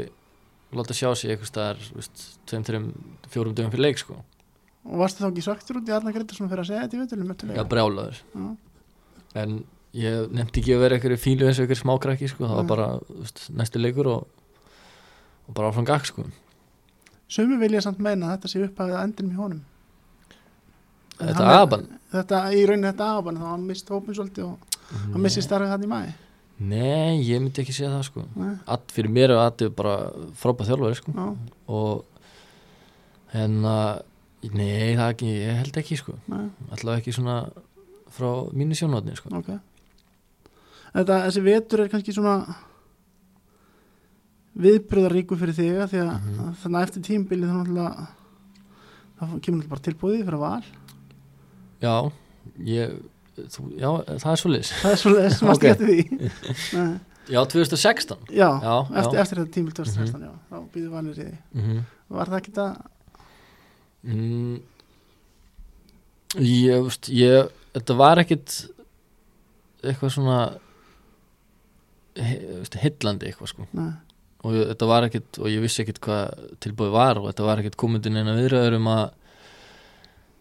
láta 0.74 0.96
sjá 0.96 1.08
sig 1.14 1.34
eitthvað 1.34 1.50
staðar 1.52 1.82
tveim, 2.50 2.64
þreim, 2.66 2.86
fjórum 3.30 3.54
dögum 3.54 3.74
fyrir 3.74 3.86
leik 3.86 4.00
sko. 4.00 4.18
og 4.84 4.96
varstu 5.04 5.22
þá 5.22 5.28
ekki 5.30 5.46
söktur 5.46 5.80
út 5.80 5.88
í 5.88 5.94
Arna 5.94 6.14
Gretarsson 6.14 6.50
fyrir 6.50 6.64
að 6.64 6.70
segja 6.72 6.86
þetta 6.86 6.96
í 6.96 7.02
veiturlum 7.04 7.54
já 7.54 7.64
brjálaður 7.68 8.18
Já. 8.34 8.48
en 9.44 9.58
ég 9.94 10.32
nefndi 10.34 10.60
ekki 10.60 10.74
að 10.74 10.82
vera 10.82 10.98
eitthvað 10.98 11.22
fílu 11.22 11.46
eins 11.46 11.60
og 11.60 11.66
eitthvað 11.68 11.82
smákrakki 11.84 12.28
sko. 12.32 12.48
það 12.48 12.58
var 12.58 12.64
Nei. 12.66 12.72
bara 12.72 12.88
veist, 13.20 13.44
Sumi 17.28 17.56
vilja 17.58 17.80
samt 17.84 17.98
meina 18.04 18.26
að 18.28 18.36
þetta 18.38 18.50
sé 18.52 18.64
upphafið 18.66 18.96
að 18.98 19.04
endinum 19.08 19.32
í 19.32 19.38
honum. 19.40 19.62
En 21.20 21.28
þetta 21.28 21.44
er- 21.46 21.86
Þetta, 22.14 22.38
í 22.54 22.60
rauninni 22.68 22.90
þetta 22.92 23.06
aðbann 23.16 23.38
þá 23.40 23.46
hann 23.50 23.66
mist 23.66 23.88
hópin 23.90 24.14
svolítið 24.14 24.44
og 24.44 24.58
hann 25.12 25.22
missi 25.24 25.42
starfið 25.42 25.68
hann 25.72 25.82
í 25.82 25.86
mæ 25.90 26.12
Nei, 26.60 27.18
ég 27.26 27.40
myndi 27.42 27.58
ekki 27.64 27.72
segja 27.74 27.90
það 27.90 28.04
sko. 28.06 28.22
At, 28.70 28.84
Fyrir 28.94 29.10
mér 29.10 29.32
er 29.34 29.40
Addi 29.42 29.66
bara 29.74 30.12
frábæð 30.38 30.68
þjálfari 30.70 30.94
sko. 31.00 31.12
Já, 31.16 31.24
og 31.66 32.04
hérna 33.32 34.02
Nei, 34.44 34.94
það 34.94 35.08
ekki, 35.14 35.30
ég 35.40 35.56
held 35.62 35.76
ekki 35.80 35.96
sko. 35.98 36.14
Nei, 36.28 36.50
Allavega 36.70 37.00
ekki 37.00 37.14
svona 37.16 37.38
frá 38.14 38.28
mínu 38.52 38.76
sjónotni 38.76 39.16
sko. 39.16 39.30
Ok. 39.34 39.48
Þetta, 40.94 41.16
þessi 41.26 41.42
vetur 41.42 41.80
er 41.80 41.88
kannski 41.88 42.12
svona 42.14 42.36
viðbröðaríku 44.54 45.36
fyrir 45.38 45.54
þig 45.56 45.78
að 45.82 45.88
því 45.94 46.00
að 46.04 46.12
Mhm. 46.14 46.54
þannig 46.62 46.78
að 46.78 46.86
eftir 46.88 47.02
tímbilið 47.08 47.48
þá 47.50 47.56
náttúrulega 47.58 48.06
það 49.20 49.40
kemur 49.40 49.58
náttúrulega 49.58 49.68
bara 49.68 49.86
tilbúðið 49.88 50.24
fyrir 50.24 50.38
val. 50.38 50.64
Já, 51.80 52.12
ég 52.64 53.02
þú, 53.34 53.62
Já, 53.80 53.90
það 54.20 54.30
er 54.32 54.40
svoleiðis. 54.42 54.70
Það 54.82 54.92
er 54.92 55.00
svolítið 55.02 55.30
sem 55.34 55.48
að 55.48 55.54
Ok. 55.54 55.62
stjætti 55.64 55.84
því? 55.90 57.00
Já, 57.24 57.40
2016 57.48 58.18
já, 58.28 58.48
Já, 58.60 58.74
eftir, 59.00 59.18
eftir 59.18 59.38
þetta 59.40 59.52
tímbil 59.54 59.72
2016 59.72 60.20
já, 60.20 60.32
þá 60.50 60.56
býður 60.74 60.90
valið 60.92 61.10
í 61.10 61.24
því 61.24 61.30
mm 61.54 61.62
-hmm. 61.64 61.84
var 62.10 62.26
það 62.26 62.40
ekki 62.40 62.52
það 62.52 62.76
mm, 64.04 64.60
Ég, 66.44 66.82
veist, 66.84 67.08
ég 67.08 67.48
Þetta 67.74 67.96
var 67.96 68.18
ekkit 68.18 68.68
eitthvað 69.84 70.12
svona 70.14 70.36
he, 72.14 72.36
veist, 72.60 72.74
heillandi 72.78 73.26
eitthvað 73.26 73.48
sko. 73.50 73.66
Nei, 73.72 73.90
og 74.44 74.56
ég, 74.56 74.70
þetta 74.72 74.88
var 74.90 75.08
ekkit 75.08 75.40
og 75.40 75.50
ég 75.50 75.62
vissi 75.64 75.82
ekkit 75.84 76.00
hvað 76.04 76.48
tilbúið 76.64 76.94
var 76.94 77.20
og 77.20 77.28
þetta 77.30 77.46
var 77.46 77.62
ekkit 77.62 77.78
komundin 77.80 78.18
eina 78.20 78.36
viðröður 78.36 78.78
um 78.78 78.90
að 78.92 79.04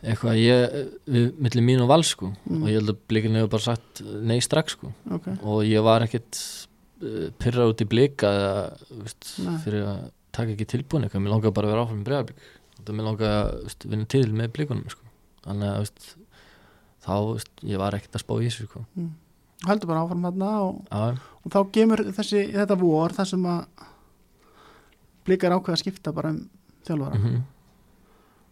eitthvað 0.04 0.40
ég 0.42 0.74
við 1.08 1.30
millir 1.40 1.66
mín 1.66 1.84
og 1.84 1.90
val 1.92 2.04
sko. 2.04 2.34
Mm. 2.50 2.60
og 2.60 2.68
ég 2.70 2.82
held 2.82 2.92
að 2.92 3.06
blikinni 3.12 3.40
hefur 3.40 3.54
bara 3.56 3.68
sagt 3.70 4.04
nei 4.04 4.40
strax 4.44 4.76
sko. 4.78 4.92
Ok, 5.16 5.30
og 5.40 5.64
ég 5.68 5.86
var 5.86 6.04
ekkit 6.06 6.42
uh, 7.04 7.30
pyrra 7.40 7.70
út 7.72 7.84
í 7.84 7.88
blika 7.90 8.34
fyrir 9.64 9.88
að 9.88 10.04
taka 10.34 10.56
ekki 10.56 10.68
tilbúin 10.74 11.06
eitthvað, 11.06 11.24
mér 11.24 11.36
langaði 11.36 11.56
bara 11.56 11.70
að 11.70 11.76
vera 11.76 11.86
áfram 11.86 12.02
í 12.02 12.08
bregðarblik 12.10 12.46
og 12.84 12.94
mér 12.98 13.08
langaði 13.08 13.34
að 13.40 13.90
vinna 13.94 14.12
til 14.12 14.26
með 14.34 14.54
blikunum 14.58 14.92
sko. 14.92 15.12
Þannig 15.44 15.70
að 15.70 15.82
veist, 15.84 16.08
þá 17.04 17.14
veist, 17.30 17.54
ég 17.70 17.82
var 17.84 17.98
ekkit 17.98 18.18
að 18.18 18.26
spá 18.26 18.34
í 18.36 18.48
þessu 18.48 18.68
sko. 18.68 18.84
Heldur 19.64 19.88
bara 19.88 20.04
áfram 20.04 20.26
þarna 20.28 20.52
og, 20.66 20.80
og 20.92 21.54
þá 21.54 21.60
kemur 21.76 22.04
þessi, 22.18 22.48
þetta 22.52 22.80
vor 22.82 23.16
þar 23.16 23.30
sem 23.30 23.46
að 23.48 23.86
blikar 25.26 25.52
ákveða 25.56 25.78
að 25.78 25.84
skipta 25.84 26.14
bara 26.14 26.30
um 26.36 26.42
þjálfara 26.88 27.20
mm 27.20 27.42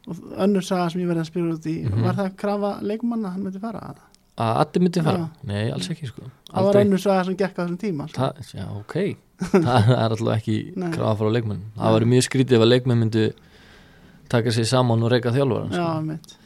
og 0.09 0.17
önnur 0.41 0.63
saga 0.65 0.87
sem 0.89 1.01
ég 1.03 1.09
verði 1.11 1.21
að 1.21 1.27
spyrja 1.29 1.53
út 1.53 1.65
í 1.69 1.73
Mhm. 1.85 2.01
var 2.03 2.15
það 2.17 2.25
að 2.31 2.37
krafa 2.41 2.69
leikmanna 2.81 3.27
að 3.27 3.31
hann 3.35 3.43
myndi 3.45 3.59
fara 3.61 3.79
að 3.91 3.97
að 4.41 4.55
Addi 4.61 4.79
myndi 4.81 5.03
fara? 5.03 5.17
Já. 5.17 5.27
Nei, 5.43 5.71
alls 5.71 5.89
ekki 5.93 6.07
sko 6.09 6.23
það 6.49 6.63
var 6.65 6.75
önnur 6.81 6.97
saga 7.03 7.23
sem 7.27 7.35
gekk 7.37 7.53
á 7.53 7.61
þessum 7.61 7.77
tíma 7.77 8.07
sko. 8.09 8.17
Það, 8.17 8.33
já, 8.57 8.65
ok 8.79 8.95
Það 9.51 9.89
er 9.91 10.09
alltaf 10.15 10.33
ekki 10.39 10.55
krafa 10.95 11.15
frá 11.21 11.29
leikmenn 11.35 11.61
Það 11.75 11.83
Nei. 11.85 11.91
var 11.93 12.01
mjög 12.15 12.25
skrítið 12.25 12.57
ef 12.57 12.61
að 12.65 12.71
leikmenn 12.73 12.99
myndu 13.03 13.25
taka 14.29 14.49
sér 14.49 14.65
saman 14.71 15.03
og 15.03 15.11
reyka 15.11 15.31
þjálfara 15.35 15.69
já, 15.69 15.85
sko. 16.01 16.37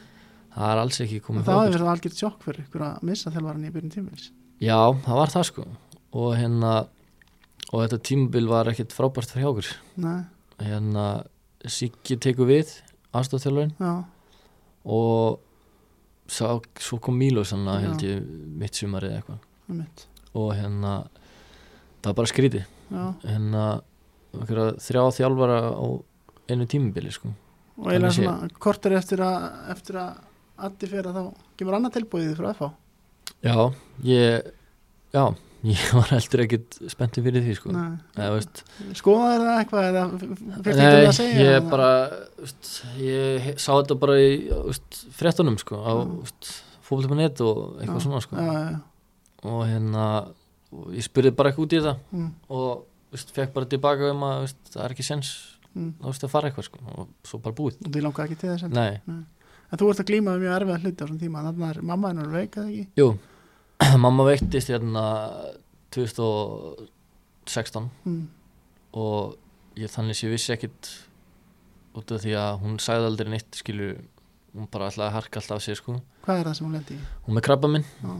Það 0.56 0.70
er 0.72 0.78
alls 0.84 1.00
ekki 1.00 1.20
komið 1.24 1.44
það 1.48 1.72
verið 1.72 1.90
algjört 1.94 2.20
sjokk 2.20 2.42
fyrir 2.44 2.60
ykkur 2.66 2.84
að 2.90 3.02
missa 3.08 3.30
þjálfaran 3.30 3.64
í 3.64 3.72
byrjun 3.72 3.92
tímils 3.96 4.30
Já, 4.60 4.78
það 5.04 5.16
var 5.16 5.28
það 5.32 5.44
sko 5.48 5.64
og 6.12 6.36
hérna 6.36 6.74
og 7.72 7.82
þetta 7.82 7.98
tímabil 8.08 8.48
var 8.50 8.70
ekkit 8.70 8.94
frábært 8.94 9.32
fyrir 9.32 9.44
hjá 9.46 9.50
okkur. 9.52 9.70
Nei, 10.04 10.18
hérna 10.62 11.06
Siggi 11.66 12.18
tekur 12.22 12.46
við 12.46 12.70
aðstofþjálfurinn 13.16 13.72
já, 13.80 13.92
og 14.86 15.40
sá, 16.30 16.60
svo 16.78 16.98
kom 17.02 17.16
Mílos 17.18 17.50
hann 17.54 17.66
Já. 17.66 17.80
held 17.86 18.04
ég 18.06 18.22
mitt 18.60 18.78
sumarið 18.78 19.16
eða 19.16 19.22
eitthvað. 19.22 20.04
Og 20.36 20.52
hérna 20.54 20.92
það 22.02 22.10
var 22.10 22.18
bara 22.20 22.30
skríti 22.30 22.62
Já, 22.62 23.04
hérna 23.24 23.64
þrjá 24.86 25.02
þjálfara 25.16 25.58
á 25.74 25.86
einu 26.52 26.66
tímubili 26.70 27.10
sko. 27.10 27.32
Og 27.80 27.90
eiginlega 27.90 28.14
svona 28.14 28.50
kortur 28.62 28.94
eftir 28.96 29.22
að 29.24 29.46
eftir 29.74 29.98
að 30.00 30.20
addi 30.66 30.88
fyrir 30.88 31.08
að 31.10 31.18
þá 31.18 31.24
kemur 31.58 31.76
annað 31.76 31.96
tilbúið 31.98 32.36
frá 32.38 32.52
FH 32.54 32.68
já, 33.44 33.56
ég 34.06 34.46
já, 35.12 35.24
ég 35.66 35.84
var 35.96 36.10
heldur 36.12 36.42
ekkit 36.44 36.78
spenntið 36.92 37.26
fyrir 37.28 37.44
því 37.44 37.54
sko. 37.58 37.72
Nei. 37.74 38.38
skoðaði 38.98 39.38
það 39.42 39.60
eitthvað 39.60 39.88
eða 39.90 40.04
Nei, 40.06 40.56
eitthvað 40.62 40.98
að 41.00 41.14
segja 41.18 41.36
ég 41.40 41.52
eða? 41.52 41.62
bara 41.72 41.90
veist, 42.40 42.72
ég 43.02 43.48
sá 43.54 43.70
þetta 43.72 43.98
bara 44.02 44.16
í 44.22 44.32
veist, 44.68 45.00
fréttunum 45.18 45.58
sko 45.62 45.80
á 45.82 45.92
fókbaltum.net 46.86 47.42
og 47.44 47.62
eitthvað 47.80 48.00
Já, 48.00 48.04
svona 48.06 48.22
sko. 48.24 48.38
Já, 48.38 48.58
já, 48.62 48.80
og 49.50 49.62
hérna 49.66 50.08
og 50.76 50.90
ég 50.94 51.06
spurði 51.06 51.34
bara 51.36 51.52
eitthvað 51.52 51.68
út 51.68 51.76
í 51.76 51.80
þetta 51.82 51.96
Mm, 52.16 52.32
og 52.56 53.14
veist, 53.14 53.32
fekk 53.34 53.54
bara 53.54 53.70
tilbaka 53.70 54.10
um 54.12 54.26
að 54.26 54.50
það 54.72 54.82
er 54.84 54.96
ekki 54.96 55.06
sens 55.06 55.32
mm. 55.74 55.94
að 56.04 56.28
fara 56.32 56.50
eitthvað 56.50 56.68
sko 56.68 56.84
og 56.94 57.08
svo 57.26 57.40
bara 57.42 57.56
búið. 57.56 57.80
Og 57.82 57.90
því 57.94 58.04
langaði 58.04 58.28
ekki 58.30 58.42
til 58.42 58.52
þess 58.52 58.66
heldur. 58.66 58.82
Nei, 58.82 59.24
en 59.66 59.80
þú 59.80 59.88
ert 59.90 60.02
að 60.02 60.10
glíma 60.12 60.36
við 60.36 60.44
mjög 60.46 60.58
erfiða 60.60 60.82
hluti 60.82 60.96
á 60.96 61.04
þessum 61.06 61.22
tíma 61.22 61.46
þannig 61.46 61.70
er 61.70 61.80
mamma 61.90 62.12
hennar 62.12 62.30
veik 62.30 62.58
eða 62.60 62.68
ekki? 62.70 62.84
Jú 63.00 63.08
mamma 64.04 64.24
veiktist 64.28 64.68
hérna 64.72 65.04
2016 65.94 67.88
mm. 68.04 68.22
og 69.00 69.36
ég 69.76 69.92
þannig 69.92 70.16
sé 70.18 70.30
vissi 70.32 70.52
ekkit 70.54 70.90
út 71.96 72.12
af 72.12 72.20
því 72.22 72.32
að 72.40 72.60
hún 72.62 72.78
sagði 72.82 73.08
aldrei 73.10 73.30
neitt 73.32 73.56
skilu 73.56 73.94
hún 74.56 74.68
bara 74.72 74.88
ætlaði 74.90 75.10
að 75.10 75.16
harka 75.18 75.40
alltaf 75.40 75.58
af 75.58 75.64
sig 75.64 75.76
sko. 75.78 75.98
Hvað 76.24 76.40
er 76.40 76.48
það 76.48 76.56
sem 76.58 76.66
hún 76.66 76.76
lendi 76.76 76.96
í? 76.96 77.00
Hún 77.26 77.36
með 77.36 77.46
krabba 77.48 77.70
minn 77.72 77.86
Já. 78.00 78.14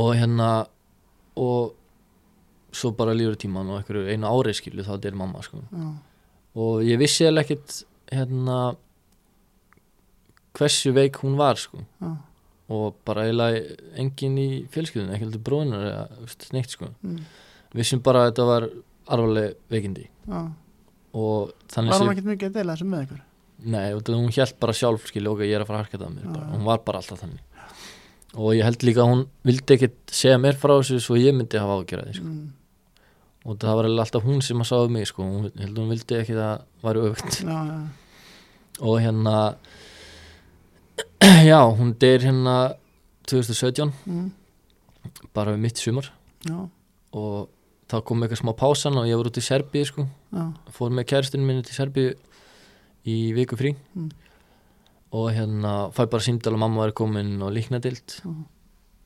og 0.00 0.10
hérna 0.18 0.48
og 1.42 1.74
svo 2.74 2.92
bara 2.96 3.14
lífur 3.16 3.38
tíman 3.38 3.70
og 3.72 3.90
einu 3.90 4.30
ári 4.30 4.54
skilu 4.56 4.84
þá 4.86 4.96
deyr 5.02 5.18
mamma 5.18 5.42
sko. 5.44 5.62
Já, 5.70 5.88
og 6.58 6.82
ég 6.86 7.00
vissi 7.00 7.26
eða 7.28 7.44
ekkit 7.44 7.82
hérna 8.12 8.58
hversu 10.58 10.92
veik 10.96 11.22
hún 11.22 11.38
var 11.40 11.60
sko. 11.60 11.84
Já, 12.02 12.16
og 12.72 12.96
bara 13.06 13.26
eiginlega 13.26 13.76
engin 14.00 14.38
í 14.40 14.48
fjölskyldunni 14.72 15.16
ekki 15.16 15.26
heldur 15.26 15.44
bróðunar 15.46 15.84
eða 15.90 16.30
neitt 16.56 16.72
sko 16.72 16.88
mm. 16.94 17.20
vissum 17.76 18.02
bara 18.04 18.24
að 18.24 18.32
þetta 18.32 18.48
var 18.48 18.68
alvarleg 19.12 19.56
veikindi 19.72 20.06
já. 20.06 20.40
og 21.18 21.52
þannig 21.72 21.94
var 21.94 22.04
hún 22.04 22.12
ekkert 22.14 22.30
mikið 22.32 22.50
að 22.50 22.58
deila 22.58 22.76
þessu 22.76 22.88
með 22.88 23.04
ykkur 23.06 23.22
nei, 23.62 23.88
og 23.94 24.02
það- 24.02 24.20
hún 24.22 24.34
held 24.36 24.58
bara 24.64 24.76
sjálf 24.78 25.06
skilja 25.10 25.32
ok, 25.32 25.44
ég 25.46 25.56
er 25.56 25.64
að 25.64 25.70
fara 25.70 25.80
að 25.80 25.84
harka 25.84 25.98
þetta 25.98 26.08
að 26.08 26.16
mér 26.16 26.32
bara. 26.32 26.46
já. 26.46 26.52
hún 26.54 26.64
var 26.70 26.82
bara 26.86 27.02
alltaf 27.02 27.22
þannig 27.22 27.48
og 28.32 28.56
ég 28.56 28.64
held 28.64 28.86
líka 28.88 29.04
að 29.04 29.12
hún 29.12 29.22
vildi 29.44 29.76
ekkit 29.76 29.96
segja 30.22 30.40
mér 30.40 30.56
frá 30.56 30.72
þessu 30.78 31.00
svo 31.04 31.18
ég 31.20 31.36
myndi 31.36 31.60
hafa 31.60 31.80
ágjörði 31.82 32.16
sko. 32.16 32.30
mm. 32.30 32.52
og 33.44 33.58
það 33.58 33.78
var 33.80 33.90
alltaf 33.92 34.24
hún 34.24 34.42
sem 34.42 34.62
að 34.64 34.70
sáðu 34.70 34.94
mig 34.94 35.10
sko. 35.10 35.26
hún 35.26 35.50
held 35.50 35.74
að 35.76 35.82
hún 35.82 35.92
vildi 35.92 36.20
ekki 36.22 36.38
það 36.38 36.64
væri 36.82 37.00
já, 37.42 37.58
og 38.80 39.00
hérna 39.02 39.36
já, 41.46 41.60
hún 41.78 41.94
deyr 41.98 42.22
hérna 42.26 42.56
2017 43.30 43.92
mm. 44.06 44.30
bara 45.34 45.54
við 45.54 45.62
mitt 45.66 45.80
sumar. 45.80 46.10
Já, 46.46 46.68
og 47.12 47.48
það 47.92 48.04
kom 48.08 48.22
eitthvað 48.24 48.40
smá 48.42 48.52
pásan 48.56 48.96
og 48.98 49.06
ég 49.08 49.18
var 49.20 49.28
út 49.30 49.38
í 49.40 49.44
Serbíu 49.44 49.86
sko. 49.88 50.06
Já, 50.32 50.44
fór 50.74 50.90
með 50.94 51.08
kæristinu 51.12 51.46
minni 51.46 51.64
til 51.66 51.76
Serbíu 51.76 52.14
í 53.08 53.16
viku 53.36 53.58
frí. 53.58 53.74
Mm. 53.94 54.10
og 55.12 55.26
hérna 55.36 55.90
fæ 55.92 56.06
bara 56.08 56.24
símdal 56.24 56.54
að 56.54 56.60
mamma 56.62 56.86
væri 56.86 56.94
komin 56.96 57.42
og 57.44 57.50
líknadild 57.52 58.14
Mhm. 58.24 58.44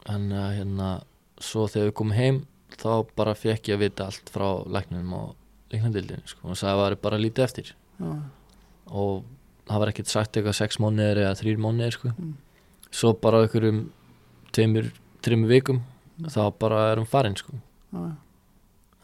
en 0.06 0.32
uh, 0.32 0.52
hérna 0.54 1.02
svo 1.40 1.64
þegar 1.66 1.88
við 1.88 1.94
komum 1.98 2.14
heim 2.14 2.36
þá 2.78 3.06
bara 3.16 3.34
fekk 3.34 3.68
ég 3.72 3.74
að 3.74 3.82
vita 3.82 4.04
allt 4.06 4.30
frá 4.30 4.62
læknum 4.70 5.12
og 5.12 5.34
líknadildinu 5.72 6.22
sko. 6.26 6.40
Og 6.44 6.54
það 6.56 6.76
var 6.76 6.94
bara 7.02 7.18
lítið 7.18 7.44
eftir. 7.44 7.72
Og 8.86 9.24
það 9.66 9.78
var 9.82 9.90
ekkert 9.92 10.10
sagt 10.12 10.36
eitthvað 10.38 10.58
sex 10.60 10.78
mánuðir 10.82 11.22
eða 11.24 11.36
þrýr 11.40 11.58
mánuðir 11.62 11.96
sko. 11.98 12.12
Mm. 12.16 12.34
svo 12.90 13.12
bara 13.20 13.42
okkur 13.46 13.64
um 13.68 13.80
tveimur, 14.52 14.92
tveimur 15.22 15.48
vikum 15.52 15.82
Mm. 16.16 16.30
þá 16.32 16.58
bara 16.58 16.92
er 16.92 16.96
hún 16.96 17.04
farin 17.06 17.34
sko. 17.36 17.52
Já, 17.92 18.16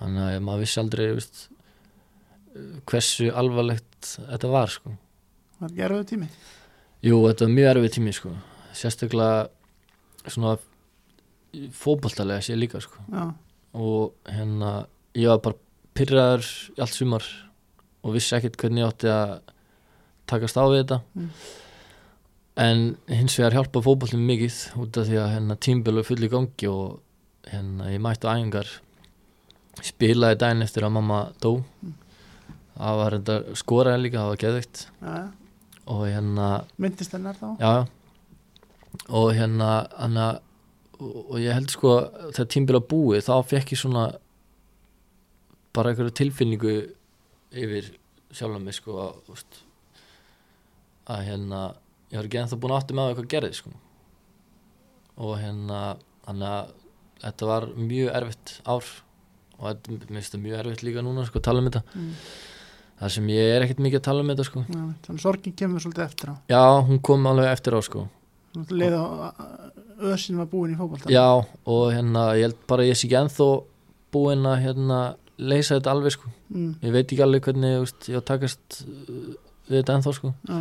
þannig 0.00 0.22
að 0.32 0.42
maður 0.46 0.62
vissi 0.62 0.78
aldrei 0.80 1.10
veist, 1.12 1.42
hversu 2.88 3.26
alvarlegt 3.36 4.06
þetta 4.16 4.48
var 4.48 4.72
sko. 4.72 4.94
Var 5.60 5.68
ekki 5.74 5.84
erfiðu 5.84 6.06
tími? 6.08 6.28
Jú, 7.04 7.18
þetta 7.26 7.44
var 7.44 7.52
mjög 7.52 7.68
erfið 7.74 7.92
tími 7.98 8.14
sko. 8.16 8.32
Sérstaklega 8.72 9.48
svona 10.24 10.54
fótballtalega 11.76 12.40
sé 12.40 12.56
líka 12.56 12.80
já, 12.80 13.34
og 13.74 14.14
hérna 14.24 14.86
ég 15.14 15.28
var 15.28 15.38
bara 15.44 15.60
pyrraður 15.94 16.48
allt 16.80 16.96
sumar 16.96 17.26
og 18.02 18.14
vissi 18.16 18.34
ekkert 18.38 18.56
hvernig 18.56 18.82
ég 18.86 18.88
átti 18.88 19.10
að 19.12 19.34
takast 20.32 20.56
á 20.60 20.64
við 20.66 20.80
þetta 20.82 21.00
Mm. 21.16 21.28
en 22.62 22.80
hins 23.08 23.36
vegar 23.38 23.54
hjálpa 23.56 23.80
fótballum 23.84 24.26
mikið 24.28 24.56
út 24.82 24.98
af 25.00 25.06
því 25.08 25.16
að 25.22 25.30
hérna 25.36 25.56
tímbil 25.66 25.98
er 26.02 26.08
full 26.08 26.20
í 26.26 26.28
gangi 26.32 26.68
og 26.68 27.00
hérna 27.48 27.88
ég 27.92 28.00
mætti 28.04 28.28
á 28.28 28.34
æfingar 28.36 28.68
spilaði 29.82 30.38
daginn 30.42 30.62
eftir 30.66 30.84
að 30.84 30.92
mamma 30.98 31.20
dó 31.40 31.54
Mm. 31.82 31.94
það 32.76 32.96
var 33.00 33.16
þetta 33.18 33.56
skoraði 33.60 34.02
líka, 34.02 34.20
það 34.20 34.30
var 34.32 34.42
geðvikt 34.42 34.86
já. 35.02 35.32
og 35.86 36.02
hérna 36.08 36.46
myndist 36.78 37.12
hennar 37.16 37.34
þá 37.40 37.48
já, 37.60 37.86
og 39.08 39.32
hérna 39.36 39.70
hana, 39.98 40.26
og, 41.00 41.36
ég 41.40 41.52
held 41.56 41.70
sko 41.72 41.94
þegar 42.32 42.48
tímbil 42.52 42.76
að 42.78 42.86
búi 42.92 43.20
þá 43.24 43.34
fekk 43.48 43.72
ég 43.74 43.80
svona 43.80 44.04
bara 45.72 45.90
einhverju 45.92 46.12
tilfinningu 46.20 46.74
yfir 47.52 47.90
sjálf 48.32 48.60
mig 48.60 48.74
sko 48.76 48.98
að, 49.00 49.44
að 51.12 51.24
hérna 51.28 51.62
ég 52.12 52.18
var 52.18 52.28
ekki 52.28 52.40
ennþá 52.42 52.60
búin 52.62 52.76
átti 52.76 52.96
með 52.96 53.08
á 53.08 53.10
eitthvað 53.12 53.30
gerði 53.34 53.58
sko. 53.58 53.72
Og 55.22 55.34
hérna 55.40 55.80
þannig 56.26 56.48
að 56.52 56.72
þetta 57.22 57.50
var 57.50 57.68
mjög 57.78 58.14
erfitt 58.20 58.54
ár 58.64 58.88
og 59.58 59.66
þetta 59.68 59.96
mér 59.96 60.08
finnst 60.16 60.34
það 60.34 60.44
mjög 60.46 60.62
erfitt 60.62 60.86
líka 60.86 61.04
núna 61.04 61.26
sko 61.28 61.42
tala 61.44 61.62
um 61.62 61.70
þetta. 61.70 61.84
Mm. 61.94 62.14
þar 63.02 63.12
sem 63.16 63.30
ég 63.32 63.52
er 63.52 63.64
ekkert 63.64 63.82
mikið 63.82 64.00
að 64.00 64.08
tala 64.08 64.24
um 64.24 64.32
þetta 64.32 64.48
sko. 64.48 64.64
Já, 64.66 64.82
þannig 65.06 65.22
sorgin 65.24 65.56
kemur 65.58 65.84
svolítið 65.84 66.04
eftir 66.06 66.32
á. 66.32 66.34
Já, 66.52 66.64
hún 66.88 67.02
kom 67.02 67.26
alveg 67.30 67.50
eftir 67.50 67.74
á 67.74 67.80
sko. 67.82 68.06
Leið 68.52 68.96
á 68.98 69.04
ösin 70.12 70.38
var 70.38 70.48
búin 70.50 70.74
í 70.74 70.78
fótbolta. 70.78 71.10
Já, 71.10 71.42
og 71.42 71.84
hérna, 71.94 72.32
ég 72.38 72.50
held 72.50 72.64
bara 72.70 72.86
ég 72.86 72.98
sé 72.98 73.06
ekki 73.08 73.18
ennþá 73.22 73.48
búinn 74.12 74.46
að 74.46 74.64
hérna 74.66 75.00
leysa 75.40 75.78
þetta 75.78 75.94
alveg 75.94 76.14
sko, 76.14 76.30
mm. 76.52 76.72
ég 76.84 76.94
veit 76.94 77.04
ekki 77.06 77.24
alveg 77.24 77.46
hvernig 77.46 77.76
þú 77.76 77.84
veist, 77.84 78.08
ég 78.12 78.26
takast 78.28 78.80
uh, 78.84 79.30
við 79.68 79.78
þetta 79.80 79.96
ennþá 79.98 80.14
sko, 80.18 80.32
já, 80.48 80.58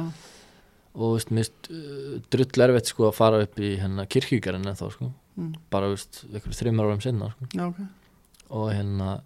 og 0.91 1.15
veist, 1.15 1.33
mist 1.35 1.71
uh, 1.71 2.19
drull 2.33 2.65
erfitt 2.67 2.91
sko 2.91 3.09
að 3.09 3.17
fara 3.17 3.41
upp 3.45 3.59
í 3.61 3.73
hérna 3.79 4.07
kirkjugarinn 4.11 4.67
ennþá 4.71 4.91
sko, 4.93 5.11
mm. 5.39 5.51
bara 5.73 5.91
veist, 5.93 6.23
ykkur 6.29 6.55
þreymar 6.57 6.91
árum 6.91 7.03
senna 7.03 7.31
sko, 7.35 7.51
já, 7.55 7.65
ok 7.69 7.81
og 8.51 8.67
hérna 8.73 9.21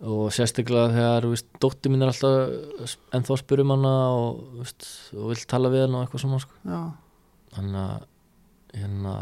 og 0.00 0.30
sérstaklega 0.32 0.92
þegar, 0.94 1.26
veist, 1.32 1.48
dóttir 1.60 1.92
mín 1.92 2.04
er 2.04 2.12
alltaf 2.12 2.96
ennþá 3.16 3.34
að 3.36 3.42
spura 3.42 3.64
um 3.66 3.74
hana 3.74 3.96
og, 4.16 4.62
og 4.64 5.26
vill 5.32 5.44
tala 5.48 5.72
við 5.72 5.86
hana 5.86 6.00
og 6.00 6.06
eitthvað 6.06 6.24
svona 6.24 6.40
sko, 6.44 6.78
þannig 7.56 7.82
að 7.82 8.08
hérna, 8.80 9.12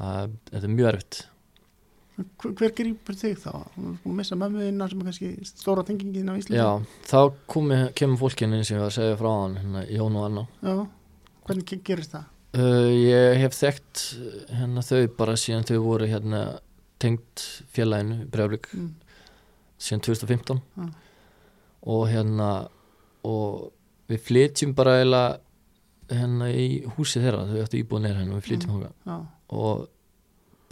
þetta 0.53 0.65
er 0.65 0.75
mjög 0.75 0.93
erfitt 0.93 1.25
Hver, 2.19 2.73
grýpur 2.75 3.15
þig 3.15 3.37
þá? 3.39 3.53
Þú 4.03 4.13
missa 4.19 4.35
mömmu 4.39 4.65
þína 4.65 4.87
sem 4.91 5.03
er 5.03 5.07
kannski 5.07 5.29
stóra 5.47 5.85
tengingin 5.87 6.27
á 6.27 6.35
Íslandi 6.35 6.59
Já, 6.59 6.71
þá 7.07 7.21
komi, 7.47 7.77
kemur 7.99 8.19
fólkinu 8.25 8.59
sem 8.67 8.75
ég 8.75 8.83
var 8.83 8.91
að 8.91 8.97
segja 8.97 9.19
frá 9.21 9.29
hann, 9.31 9.55
hérna, 9.61 9.85
Jón 9.87 10.17
og 10.19 10.27
Anna. 10.27 10.43
Já. 10.59 10.75
Hvernig 11.49 11.65
ge- 11.69 11.81
gerist 11.89 12.13
það? 12.15 12.27
Uh, 12.59 12.89
ég 12.97 13.39
hef 13.43 13.57
þekkt 13.59 14.05
uh, 14.21 14.39
hérna, 14.57 14.83
þau 14.85 15.03
bara 15.19 15.35
síðan 15.41 15.67
þau 15.69 15.79
voru 15.85 16.07
hérna, 16.09 16.43
tengt 16.99 17.45
félaginu 17.77 18.25
Breiflik 18.33 18.71
Mm. 18.75 18.89
síðan 19.79 20.01
2015 20.03 20.63
Já. 20.77 20.87
og 21.87 22.09
hérna 22.11 22.49
og 23.29 23.69
við 24.11 24.23
flytjum 24.27 24.73
bara 24.75 24.97
eiginlega 24.99 25.39
hérna 26.09 26.49
í 26.51 26.65
húsið 26.97 27.27
þeirra, 27.29 27.45
þau 27.53 27.61
ættu 27.63 27.79
íbúið 27.83 28.03
neira 28.07 28.19
hérna 28.23 28.35
og 28.35 28.41
við 28.41 28.49
flytjum 28.49 28.73
mm. 28.81 28.91
Já, 29.07 29.19
og 29.55 29.87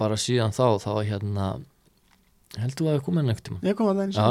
bara 0.01 0.17
síðan 0.19 0.57
þá 0.57 0.65
þá 0.83 0.91
hérna 1.07 1.47
heldur 2.57 2.89
að 2.91 2.97
við 2.99 3.05
komum 3.07 3.21
hérna 3.23 3.37
ekkert 3.37 3.69
ég 3.69 3.77
kom 3.79 3.91
að 3.93 4.01
það 4.01 4.07
eins 4.09 4.17
já. 4.17 4.27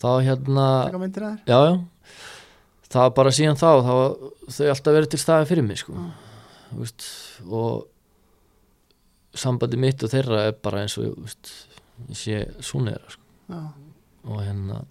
þá 0.00 0.10
hérna 0.30 0.66
Taka 0.86 1.02
myndir 1.04 1.26
að 1.26 1.34
þér 1.36 1.50
já, 1.50 1.58
já 1.66 2.39
það 2.90 3.06
var 3.06 3.16
bara 3.20 3.34
síðan 3.34 3.60
þá, 3.60 3.68
þá 3.86 3.92
var 3.94 4.14
þau 4.56 4.68
alltaf 4.74 4.96
verið 4.96 5.12
til 5.12 5.22
staði 5.22 5.50
fyrir 5.50 5.66
mig 5.66 5.80
sko. 5.82 5.96
Veist, 6.70 7.06
og 7.46 7.88
sambandi 9.40 9.78
mitt 9.80 10.02
og 10.06 10.12
þeirra 10.12 10.46
er 10.48 10.56
bara 10.58 10.84
eins 10.84 10.96
og 11.00 11.14
veist, 11.18 11.52
ég 12.08 12.18
sé 12.18 12.40
þeirra 12.60 13.14
sko. 13.14 13.26
Já, 13.50 13.60
og 14.30 14.42
hérna 14.44 14.84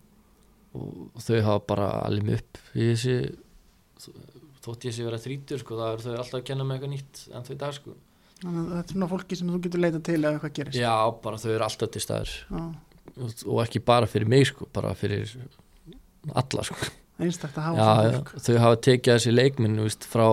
og 0.78 1.24
þau 1.24 1.40
hafa 1.46 1.62
bara 1.72 1.88
alveg 2.06 2.28
mig 2.28 2.42
upp 2.44 2.60
í 2.78 2.92
þessi 2.92 3.16
þó 4.00 4.12
þótt 4.66 4.86
ég 4.90 4.96
sé 4.96 5.08
vera 5.08 5.20
þrítur 5.22 5.62
sko, 5.64 5.78
það 5.80 5.94
eru 5.96 6.06
þau 6.06 6.14
alltaf 6.20 6.38
að 6.40 6.46
kenna 6.50 6.68
með 6.68 6.78
eitthvað 6.78 6.94
nýtt 6.94 7.24
en 7.34 7.48
þau 7.48 7.58
dag 7.64 7.76
sko 7.78 7.96
Þannig 8.40 8.60
að 8.60 8.70
þetta 8.72 8.80
er 8.86 8.94
svona 8.94 9.08
fólki 9.12 9.36
sem 9.36 9.50
þú 9.52 9.58
getur 9.66 9.82
leita 9.84 10.00
til 10.08 10.20
ef 10.20 10.30
eitthvað 10.30 10.54
gerist 10.60 10.80
Já, 10.80 10.94
bara 11.26 11.40
þau 11.42 11.50
eru 11.52 11.66
alltaf 11.66 11.92
til 11.96 12.04
staðar 12.04 12.36
Já. 12.38 12.62
og, 13.16 13.34
og 13.50 13.62
ekki 13.66 13.82
bara 13.90 14.10
fyrir 14.12 14.32
mig 14.32 14.46
sko, 14.52 14.70
bara 14.76 14.94
fyrir 15.00 15.34
alla 16.40 16.68
sko 16.68 16.78
Einstakt 17.20 17.58
að 17.60 17.68
hafa 17.68 17.84
Já, 17.84 18.14
já, 18.14 18.40
þau 18.46 18.58
hafa 18.64 18.80
tekið 18.88 19.14
þessi 19.16 19.34
leikminn 19.36 19.80
veist, 19.84 20.08
frá 20.08 20.26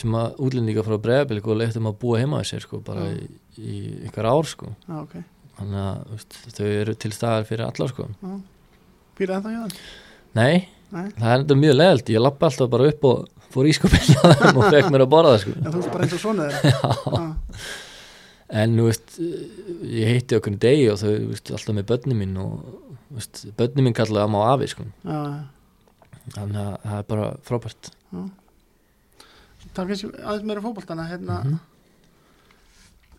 sem 0.00 0.14
að 0.14 0.36
útlendinga 0.46 0.84
frá 0.86 0.96
bregðabilik 1.02 1.48
og 1.50 1.58
leiktum 1.58 1.88
að 1.90 1.96
búa 2.02 2.20
heima 2.22 2.42
sér 2.46 2.62
sko, 2.62 2.78
bara 2.86 3.08
Já. 3.08 3.16
í, 3.18 3.40
í 3.58 3.80
ykkur 4.06 4.28
ár 4.30 4.46
sko. 4.48 4.70
Já, 4.86 5.00
ok. 5.02 5.16
Þannig 5.58 5.82
að 5.82 6.14
veist, 6.14 6.38
þau 6.56 6.68
eru 6.68 6.94
til 7.02 7.12
staðar 7.16 7.48
fyrir 7.48 7.66
alla 7.66 7.88
sko. 7.90 8.06
Býrði 9.18 9.36
ennþá 9.36 9.52
hjá 9.56 9.60
þeim? 9.64 9.82
Nei, 10.38 10.54
Nei. 10.94 11.04
það 11.18 11.34
er 11.54 11.60
mjög 11.64 11.76
leðalt 11.80 12.14
ég 12.14 12.22
lappa 12.24 12.48
alltaf 12.48 12.70
bara 12.70 12.88
upp 12.92 13.06
og 13.10 13.28
fór 13.50 13.68
ískopin 13.70 14.06
hjá 14.06 14.22
þeim 14.40 14.60
og 14.62 14.66
fekk 14.70 14.90
mér 14.94 15.04
að 15.04 15.12
borða 15.12 15.34
það 15.34 15.42
sko. 15.44 15.54
Já, 15.58 15.68
þú 15.68 15.80
veist 15.80 15.94
bara 15.94 16.06
eins 16.06 16.16
og 16.16 16.22
svona 16.22 16.50
Já, 16.54 17.70
en 18.62 18.78
þú 18.78 18.86
veist, 18.88 19.16
ég 19.90 20.12
heitti 20.14 20.38
okkur 20.38 20.60
degi 20.62 20.86
og 20.94 21.00
þau, 21.02 21.12
veist, 21.32 21.50
alltaf 21.58 21.76
með 21.76 21.88
börni 21.90 22.16
mín 22.22 22.38
og 22.40 22.54
börni 23.58 23.84
mín 23.86 23.96
kallaði 23.96 24.22
að 24.24 24.32
má 24.36 24.40
afi 24.52 24.70
sko. 24.70 24.86
Já, 25.02 25.18
þannig 26.34 26.60
að 26.62 26.76
það 26.84 26.98
er 26.98 27.06
bara 27.10 27.28
frábært. 27.46 27.90
Já. 28.12 28.22
Það 29.70 29.82
er 29.82 29.88
kannski 29.90 30.10
aðeins 30.24 30.46
meira 30.50 30.60
fótboltana 30.64 31.08
hérna, 31.10 31.38
Mhm. 31.44 31.58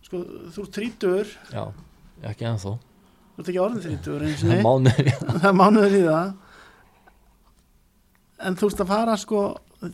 sko, 0.03 0.21
þú 0.51 0.63
ert 0.65 0.77
þrítur 0.77 1.27
Já, 1.53 1.65
ekki 2.31 2.45
ennþá. 2.49 2.73
Þú 3.35 3.39
ert 3.43 3.49
ekki 3.51 3.61
orðin 3.63 3.83
þrítur 3.85 4.21
eins 4.27 4.41
Það 4.43 4.55
er 4.57 4.63
mánuður 4.65 5.11
það. 5.19 5.45
Er 5.45 5.53
mánuður 5.61 5.95
í 5.99 6.03
það. 6.07 6.33
En 8.41 8.55
þú 8.57 8.69
veist 8.69 8.81
að 8.81 8.87
fara 8.89 9.17
sko 9.21 9.41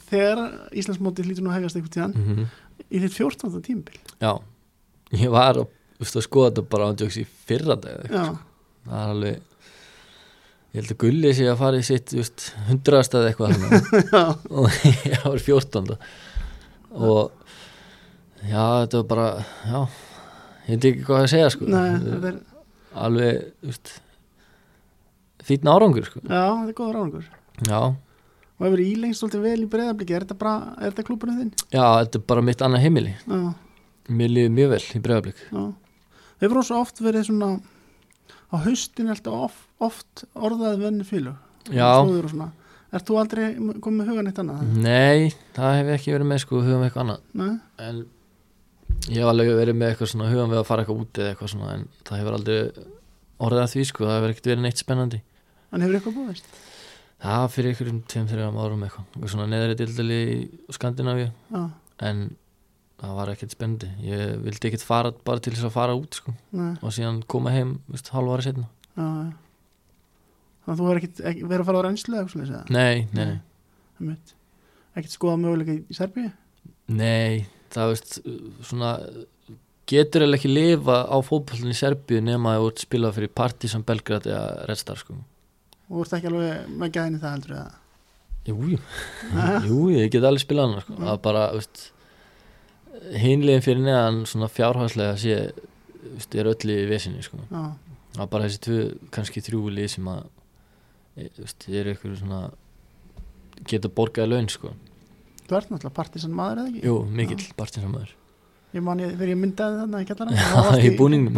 þegar 0.07 0.39
Íslandsmóti 0.75 1.23
hlýtur 1.25 1.43
nú 1.45 1.51
að 1.51 1.59
hegast 1.61 1.75
einhvern 1.79 1.93
tíðan 1.95 2.13
mm 2.15 2.23
-hmm. 2.27 2.47
í 2.91 2.99
þitt 3.03 3.15
14. 3.17 3.61
tímbil 3.61 3.99
Já, 4.21 4.33
ég 5.11 5.29
var 5.31 5.55
að, 5.55 5.67
að 5.99 6.21
skoða 6.23 6.49
þetta 6.51 6.69
bara 6.69 6.87
á 6.87 6.95
djóks 6.95 7.17
í 7.21 7.25
fyrra 7.25 7.75
dag 7.75 8.09
já, 8.11 8.37
það 8.87 9.03
er 9.03 9.09
alveg 9.13 9.41
ég 10.77 10.83
held 10.83 10.93
að 10.93 10.99
gulli 11.01 11.33
sé 11.33 11.47
að 11.49 11.57
fara 11.57 11.79
í 11.81 11.85
sitt 11.85 12.11
þú 12.11 12.19
veist, 12.21 12.43
hundraðastæð 12.67 13.27
eitthvað 13.31 13.53
og 14.61 14.75
ég 15.09 15.23
var 15.23 15.41
14 15.41 15.95
og 16.97 17.31
já, 18.45 18.63
þetta 18.83 18.99
var 19.01 19.07
bara 19.09 19.27
já, 19.65 19.79
ég 20.67 20.75
veit 20.75 20.89
ekki 20.91 21.05
hvað 21.07 21.23
að 21.23 21.31
segja 21.33 21.53
sko. 21.53 21.69
Nei, 21.69 21.87
þetta 22.03 22.29
er 22.31 22.37
alveg, 23.07 23.47
veist 23.65 23.93
fýtna 25.47 25.77
árangur 25.77 26.07
sko. 26.09 26.21
Já, 26.25 26.43
þetta 26.59 26.73
er 26.73 26.77
góður 26.77 26.99
árangur. 27.01 27.29
Já, 27.67 27.79
og 28.57 28.65
hefur 28.65 28.83
ílengst 28.83 29.21
svolítið 29.23 29.45
vel 29.47 29.57
í 29.63 29.69
breyðabliki 29.71 30.17
er 30.17 30.25
þetta 30.27 30.53
þetta 30.81 31.07
klúburinn 31.07 31.41
þinn? 31.41 31.51
já, 31.71 31.85
þetta 32.01 32.21
er 32.21 32.27
bara 32.33 32.45
mitt 32.45 32.63
annað 32.65 32.85
heimili. 32.85 33.15
Já, 33.25 33.41
mér 34.21 34.33
líður 34.33 34.55
mjög 34.57 34.73
vel 34.75 34.83
í 34.83 35.03
bregðarblik 35.07 35.43
já. 35.49 35.63
Hefur 36.43 36.61
ós 36.61 36.71
oft 36.75 37.01
verið 37.01 37.29
svona 37.31 37.51
á 38.51 38.55
haustin 38.63 39.11
alltaf 39.11 39.47
oft, 39.47 39.65
oft 39.83 40.25
orðaði 40.35 40.83
venni 40.85 41.05
já, 41.73 41.89
svona. 42.31 42.51
Ert 42.87 43.03
þú 43.07 43.17
aldrei 43.19 43.47
komið 43.83 43.97
með 43.97 44.11
hugan 44.11 44.29
eitt 44.29 44.37
annað? 44.39 44.61
nei, 44.79 45.33
það 45.57 45.73
hef 45.77 45.89
ekki 45.97 46.13
verið 46.15 46.29
með 46.29 46.43
sko 46.45 46.61
hugum 46.61 46.85
eitthvað 46.85 47.03
annað. 47.03 47.25
Nei? 47.33 47.57
en 47.83 48.05
ég 49.11 49.19
hef 49.19 49.31
alveg 49.31 49.51
verið 49.57 49.75
með 49.75 49.91
eitthvað 49.91 50.13
svona 50.13 50.29
hugum 50.31 50.53
við 50.53 50.61
að 50.61 50.69
fara 50.69 50.85
eitthvað 50.85 51.01
úti 51.03 51.23
eða 51.23 51.33
eitthvað 51.33 51.51
svona 51.53 51.73
en 51.75 51.83
það 52.07 52.21
hefur 52.21 52.37
aldrei 52.37 52.59
orðið 53.47 53.63
að 53.65 53.73
því 53.73 53.85
sko 53.91 54.07
það 54.07 54.17
hefur 54.17 54.33
ekkert 54.33 54.49
verið 54.53 54.65
neitt 54.65 54.81
spennandi. 54.83 55.21
En 55.67 55.83
hefur 55.83 55.99
eitthvað 55.99 56.17
búist? 56.21 56.49
það 57.17 57.47
fyrir 57.53 57.73
einhverjum 57.73 58.01
tveim, 58.05 58.27
þrjum 58.29 58.59
árum 58.61 58.83
eitthvað 58.85 59.05
eitthvað 59.09 59.31
svona 59.33 59.47
neðri 59.51 59.77
dildali 59.79 60.17
í 60.23 60.35
Skandinavíu. 60.75 61.29
Já, 61.51 61.61
en 62.07 62.23
það 62.97 63.17
var 63.19 63.31
ekkert 63.33 63.53
spennandi. 63.53 63.89
Ég 64.05 64.37
vildi 64.45 64.69
ekkert 64.71 64.85
fara 64.87 65.11
bara 65.27 65.43
til 65.43 65.53
þess 65.53 65.67
að 65.69 65.75
fara 65.75 65.97
út 65.97 66.17
sko. 66.17 66.33
Og 66.81 66.95
síðan 66.95 67.21
koma 67.29 67.53
heim, 67.53 67.77
veist, 67.91 68.09
halva 68.15 68.37
ára 68.37 68.47
setna 68.47 68.65
já, 68.97 69.07
Þannig 70.67 70.73
að 70.73 70.79
þú 70.81 70.87
hefur 70.87 70.99
ekkert 71.01 71.19
ekki, 71.29 71.45
verið 71.47 71.61
að 71.63 71.69
fara 71.69 71.79
á 71.79 71.85
reynslu 71.85 72.17
eða 72.17 72.25
eitthvað 72.25 72.73
nei, 72.75 73.07
nei, 73.15 73.37
að 74.01 74.33
Ekkert 74.97 75.13
skoða 75.13 75.37
möguleika 75.39 75.75
í, 75.77 75.95
Serbíu? 75.95 76.31
nei 76.87 77.45
það 77.71 77.91
veist, 77.91 78.15
svona 78.65 78.91
getur 79.87 80.25
eða 80.25 80.37
ekki 80.39 80.51
lifa 80.51 80.97
á 81.07 81.17
fótbollin 81.23 81.71
í 81.71 81.77
Serbíu 81.77 82.19
nema 82.23 82.55
að 82.55 82.63
þú 82.63 82.69
ert 82.71 82.83
spilað 82.83 83.17
fyrir 83.19 83.33
Partizan 83.37 83.85
Belgrad 83.87 84.27
eða 84.27 84.65
Red 84.67 84.81
Star 84.81 84.99
sko. 84.99 85.15
Og 85.87 85.99
þú 86.01 86.03
ert 86.03 86.15
ekki 86.17 86.31
alveg 86.31 86.73
með 86.81 86.95
gæðin 86.97 87.19
í 87.19 87.21
það 87.21 87.35
heldur 87.35 87.55
eða? 87.57 87.83
Jú, 88.47 88.57
jú, 89.67 89.79
ég 89.99 90.11
get 90.11 90.27
alveg 90.27 90.43
spilað 90.43 90.71
hana 90.71 90.83
sko. 90.83 90.97
er 91.13 91.21
bara, 91.23 91.45
veist 91.55 91.85
hinlegin 93.15 93.63
fyrir 93.65 93.83
neðan 93.85 94.23
svona 94.29 94.49
fjárhagslega 94.51 95.17
sé, 95.21 95.37
veist, 96.13 96.35
er 96.35 96.49
öll 96.51 96.73
í 96.73 96.77
vesinni 96.89 97.23
sko. 97.25 97.39
Það 97.47 98.23
er 98.23 98.31
bara 98.31 98.47
þessi 98.47 98.63
tvö, 98.65 98.79
kannski 99.13 99.43
þrjú 99.45 99.63
lið 99.73 99.89
sem 99.93 100.11
að 100.11 100.23
e, 101.17 101.29
veist, 101.39 101.67
er 101.69 101.91
eitthvað 101.91 102.19
svona 102.21 102.43
geta 103.67 103.89
borgaði 103.89 104.33
laun 104.33 104.49
sko. 104.51 104.73
þú 105.47 105.57
ert 105.57 105.69
náttúrulega 105.71 105.95
partisan 105.95 106.33
maður 106.35 106.63
eða 106.63 106.71
ekki? 106.71 106.85
Jú, 106.85 106.95
mikill, 107.17 107.43
bartinsamöður 107.57 108.15
Ég 108.75 108.83
man 108.83 108.99
ég, 108.99 109.13
þegar 109.15 109.29
ég 109.31 109.39
myndaði 109.39 109.77
þarna 109.81 109.99
í 110.03 110.07
kjallara 110.09 110.37
Já, 110.43 110.79
í 110.83 110.89
búningnum. 110.99 111.37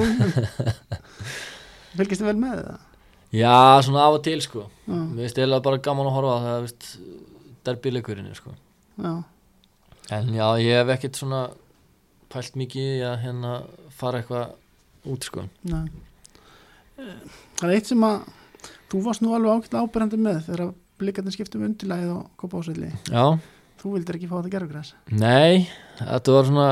Fylgist 2.00 2.24
þið 2.24 2.30
vel 2.32 2.40
með 2.42 2.62
það? 2.64 2.86
Já, 3.30 3.54
svona 3.86 4.06
af 4.08 4.16
og 4.18 4.24
til 4.26 4.40
sko. 4.42 4.64
Mér 4.90 5.28
finnst 5.28 5.42
eða 5.44 5.60
bara 5.66 5.82
gaman 5.86 6.10
að 6.10 6.16
horfa 6.16 6.38
það 6.46 6.64
veist, 6.66 6.88
derbyleikurinn 7.68 8.32
sko. 8.38 8.56
já, 8.98 9.12
en 10.16 10.34
já, 10.34 10.48
ég 10.62 10.80
hef 10.80 10.94
ekkert 10.96 11.20
svona 11.20 11.42
pælt 12.30 12.58
mikið 12.60 12.90
í 12.98 13.00
að 13.06 13.16
hérna 13.24 13.54
fara 14.00 14.22
eitthvað 14.22 15.10
út 15.10 15.26
sko. 15.30 15.48
nei 15.70 15.88
Það 17.00 17.64
er 17.70 17.74
eitt 17.78 17.88
sem 17.88 18.04
að 18.04 18.18
þú 18.92 19.02
varst 19.06 19.24
nú 19.24 19.32
alveg 19.36 19.56
ágætt 19.56 19.78
ábyrjandi 19.80 20.20
með 20.20 20.40
þegar 20.50 20.74
blikarnir 21.00 21.36
skiptum 21.36 21.64
undirlægið 21.64 22.12
og 22.12 22.26
kopa 22.40 22.60
ásveitli 22.60 22.90
Já, 23.08 23.26
Þú 23.80 23.94
vildir 23.94 24.18
ekki 24.18 24.28
fá 24.28 24.36
þetta 24.42 24.52
gerfugræs 24.58 24.90
Nei, 25.16 25.70
þetta 26.02 26.36
var 26.36 26.50
svona 26.50 26.66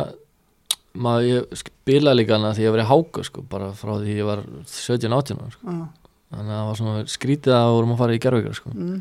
maður, 0.97 1.27
ég 1.29 1.61
spilaði 1.61 2.19
líka 2.21 2.35
hana 2.35 2.51
því 2.57 2.65
ég 2.65 2.75
var 2.75 2.83
í 2.83 2.89
háka 2.89 3.23
sko, 3.27 3.43
bara 3.47 3.69
frá 3.77 3.93
því 4.01 4.17
ég 4.17 4.27
var 4.27 4.43
17-18 4.67 5.39
ára, 5.39 5.53
sko. 5.53 5.77
Já, 5.77 6.11
þannig 6.33 6.51
að 6.51 6.57
það 6.57 6.67
var 6.71 6.79
svona 6.81 7.05
skrítið 7.15 7.55
að 7.55 7.71
vorum 7.77 7.93
að 7.95 8.01
fara 8.01 8.17
í 8.17 8.21
gerðvíkar 8.25 8.57
sko. 8.59 8.73
mm. 8.73 8.97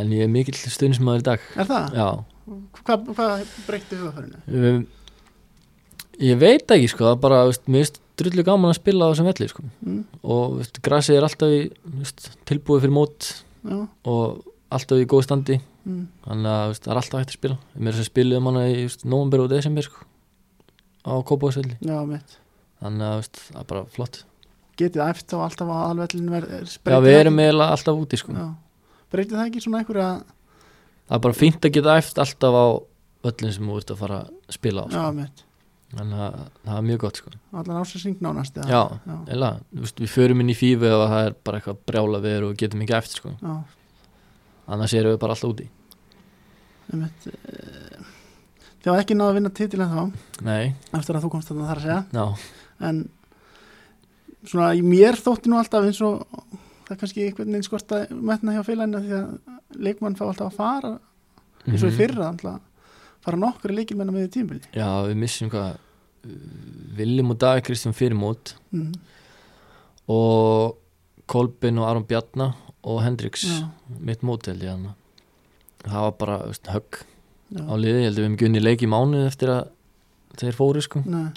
en 0.00 0.14
ég 0.18 0.26
er 0.26 0.32
mikill 0.34 0.58
stundismæður 0.60 1.24
í 1.24 1.28
dag 1.30 1.48
Er 1.56 1.70
það? 1.70 1.96
Já, 1.96 2.08
Hvað 2.80 3.10
hva 3.14 3.28
breytti 3.66 3.98
hugafærinu? 4.00 4.40
um, 4.48 4.80
ég 6.20 6.40
veit 6.40 6.74
ekki 6.76 6.90
sko, 6.90 7.06
það 7.08 7.20
bara, 7.24 7.42
veist, 7.48 7.66
mér 7.70 7.84
finnst 7.84 8.00
drullu 8.20 8.44
gaman 8.46 8.72
að 8.72 8.80
spila 8.80 9.08
á 9.08 9.10
þessum 9.12 9.30
velli 9.30 9.48
sko. 9.50 9.64
Mm. 9.86 10.00
og 10.22 10.56
veist, 10.58 10.80
grasið 10.84 11.18
er 11.18 11.26
alltaf 11.28 11.54
í 11.54 11.60
veist, 12.00 12.30
tilbúið 12.50 12.86
fyrir 12.86 12.96
mót 12.96 13.30
Já, 13.60 13.76
og 14.08 14.40
alltaf 14.72 15.00
í 15.00 15.08
góð 15.08 15.26
standi 15.28 15.58
mm. 15.60 16.04
þannig 16.26 16.54
að 16.54 16.74
það 16.78 16.92
er 16.92 17.02
alltaf 17.02 17.20
hægt 17.20 17.34
að 17.34 17.38
spila 17.38 17.58
mér 17.76 17.92
er 17.92 17.98
sem 18.00 18.08
spiluðum 18.08 18.50
hana 18.50 18.64
í 18.72 18.86
november 19.04 19.44
og 19.44 19.52
desember 19.52 19.86
sko, 19.86 20.04
á 21.06 22.04
mitt 22.08 22.36
þannig 22.80 23.06
að 23.10 23.22
það 23.36 23.62
er 23.62 23.70
bara 23.74 23.86
flott 23.94 24.24
Getið 24.80 25.02
æft 25.04 25.28
þá 25.28 25.40
alltaf 25.44 25.68
að 25.68 25.86
alvellin 25.90 26.28
verð 26.32 26.52
Já, 26.88 26.98
við 27.04 27.16
erum 27.18 27.40
eiginlega 27.42 27.74
alltaf 27.74 27.98
úti 28.00 28.16
sko. 28.16 28.32
Breytið 29.12 29.36
það 29.36 29.48
ekki 29.50 29.62
svona 29.64 29.82
einhverja 29.82 30.06
það 31.10 31.16
er 31.18 31.22
bara 31.26 31.38
fínt 31.40 31.66
að 31.66 31.74
geta 31.74 31.96
æft 31.98 32.20
alltaf 32.22 32.54
á 32.54 32.66
öllin 33.30 33.54
sem 33.56 33.66
þú 33.70 33.78
ert 33.80 33.90
að 33.92 34.02
fara 34.04 34.20
að 34.22 34.54
spila 34.54 34.84
á 34.86 34.90
sko. 34.94 35.46
þannig 35.90 36.22
að 36.22 36.36
það 36.62 36.76
er 36.76 36.86
mjög 36.86 37.00
gott 37.02 37.18
sko. 37.18 37.32
Allan 37.50 37.80
ásins 37.82 38.22
nánast? 38.22 38.60
Já, 38.62 38.82
já, 38.94 39.16
eða, 39.34 39.50
veist, 39.74 39.98
við 39.98 40.12
förum 40.14 40.44
inn 40.44 40.52
í 40.52 40.56
fífi 40.56 40.86
ef 40.86 41.02
það 41.02 41.26
er 41.26 41.36
bara 41.44 41.58
eitthvað 41.58 41.82
brjála 41.90 42.22
veður 42.22 42.48
og 42.48 42.56
getum 42.62 42.84
ekki 42.86 42.96
eftir 43.00 43.24
sko. 43.24 43.34
annars 44.70 44.94
erum 44.94 45.16
við 45.16 45.22
bara 45.24 45.34
alltaf 45.34 45.50
úti 45.50 45.68
mitt 46.90 47.30
Þið 48.80 48.88
var 48.94 49.02
ekki 49.02 49.14
náðu 49.18 49.28
að 49.28 49.36
vinna 49.36 49.50
titil 49.52 49.82
en 49.84 49.90
þá 49.92 50.44
Nei, 50.46 50.74
eftir 50.96 51.16
að 51.16 51.24
þú 51.26 51.30
komst 51.34 51.50
þarna 51.50 51.66
þar 51.68 51.80
að 51.80 51.84
segja 51.84 51.98
já, 52.16 52.26
en 52.88 53.00
svona 54.48 54.70
mér 54.88 55.18
þótti 55.20 55.50
nú 55.52 55.58
alltaf 55.60 55.84
eins 55.84 56.00
og 56.06 56.22
það 56.86 56.94
er 56.94 57.00
kannski 57.02 57.26
einhvern 57.26 57.52
veginn 57.52 57.66
skort 57.66 57.92
að 57.92 58.14
metna 58.30 58.54
hjá 58.56 58.62
félagina 58.64 59.02
því 59.04 59.18
að 59.18 59.58
leikmann 59.78 60.16
fá 60.18 60.24
alltaf 60.28 60.50
að 60.52 60.56
fara 60.56 60.92
eins 61.66 61.82
og 61.84 61.90
í 61.90 61.92
Mhm. 61.92 61.98
fyrra 62.00 62.28
alltaf 62.32 62.60
fara 63.20 63.36
nokkru 63.36 63.74
leikilmenn 63.76 64.10
með 64.14 64.26
í 64.28 64.32
tímbili 64.38 64.60
Já, 64.74 64.88
við 65.06 65.16
missum 65.16 65.50
hvað 65.50 65.76
Viljum 66.96 67.30
og 67.32 67.38
Davík 67.40 67.64
Kristján 67.64 67.94
fyrir 67.96 68.12
mót. 68.16 68.54
Mm. 68.72 68.92
og 70.08 70.76
Kolbin 71.30 71.78
og 71.78 71.86
Aron 71.88 72.04
Bjarnar 72.04 72.54
og 72.82 73.02
Hendriks 73.04 73.44
já, 73.46 73.68
mitt 74.00 74.20
mót 74.26 74.46
held 74.50 74.62
ég 74.62 74.70
hann 74.72 74.94
það 75.84 76.00
var 76.06 76.12
bara 76.18 76.38
veist, 76.48 76.66
högg 76.66 76.98
já, 77.54 77.62
á 77.64 77.74
liði, 77.78 78.00
ég 78.02 78.08
held 78.08 78.16
að 78.18 78.20
við 78.20 78.26
hefum 78.28 78.38
gunni 78.42 78.60
leik 78.64 78.82
í 78.82 78.88
mánuð 78.90 79.26
eftir 79.28 79.48
að 79.54 79.68
þeir 80.40 80.56
fóru 80.56 80.80
sko. 80.84 81.02
Nei, 81.06 81.30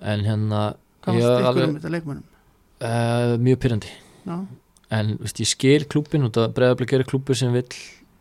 en 0.00 0.24
hérna 0.26 0.62
hvað 1.04 1.14
Ég 1.16 1.22
fannst 1.22 1.28
var 1.28 1.52
ykkur 1.52 1.68
um 1.68 1.76
þetta 1.78 1.92
leikmennum 1.94 2.24
uh, 2.80 3.36
mjög 3.46 3.58
pyrrandi 3.62 3.92
en 4.94 5.16
veist, 5.20 5.40
ég 5.42 5.50
skil 5.50 5.86
klúbin 5.90 6.26
út 6.28 6.38
að 6.38 6.54
Breiðablik 6.56 6.94
er 6.94 7.06
klúbur 7.08 7.38
sem 7.38 7.54
vill 7.54 7.68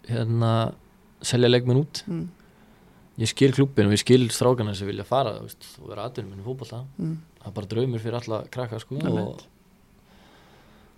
hérna 0.09 0.51
selja 1.25 1.49
leikmenn 1.49 1.81
út. 1.81 2.01
Mm, 2.09 2.25
ég 3.21 3.31
skil 3.31 3.53
klúbbin 3.55 3.89
og 3.89 3.95
ég 3.95 4.01
skil 4.01 4.27
strákana 4.33 4.75
sem 4.77 4.89
vilja 4.89 5.05
fara 5.07 5.37
veist, 5.41 5.65
og 5.81 5.91
vera 5.91 6.07
aðdurinn 6.07 6.31
minni 6.31 6.45
fótbolta. 6.45 6.83
Mm, 6.97 7.17
það 7.41 7.49
er 7.51 7.57
bara 7.59 7.71
draumur 7.73 8.03
fyrir 8.03 8.19
alla 8.21 8.41
krakka 8.53 8.81
sko 8.81 8.99
og 9.01 9.45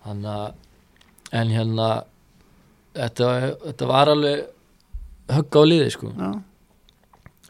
þannig 0.06 0.30
að 0.32 1.38
en 1.38 1.50
hérna 1.52 1.88
þetta, 2.96 3.32
þetta 3.68 3.88
var 3.90 4.12
alveg 4.14 4.46
högg 5.36 5.58
á 5.60 5.62
liði 5.68 5.88
sko. 5.92 6.12
Já, 6.16 6.30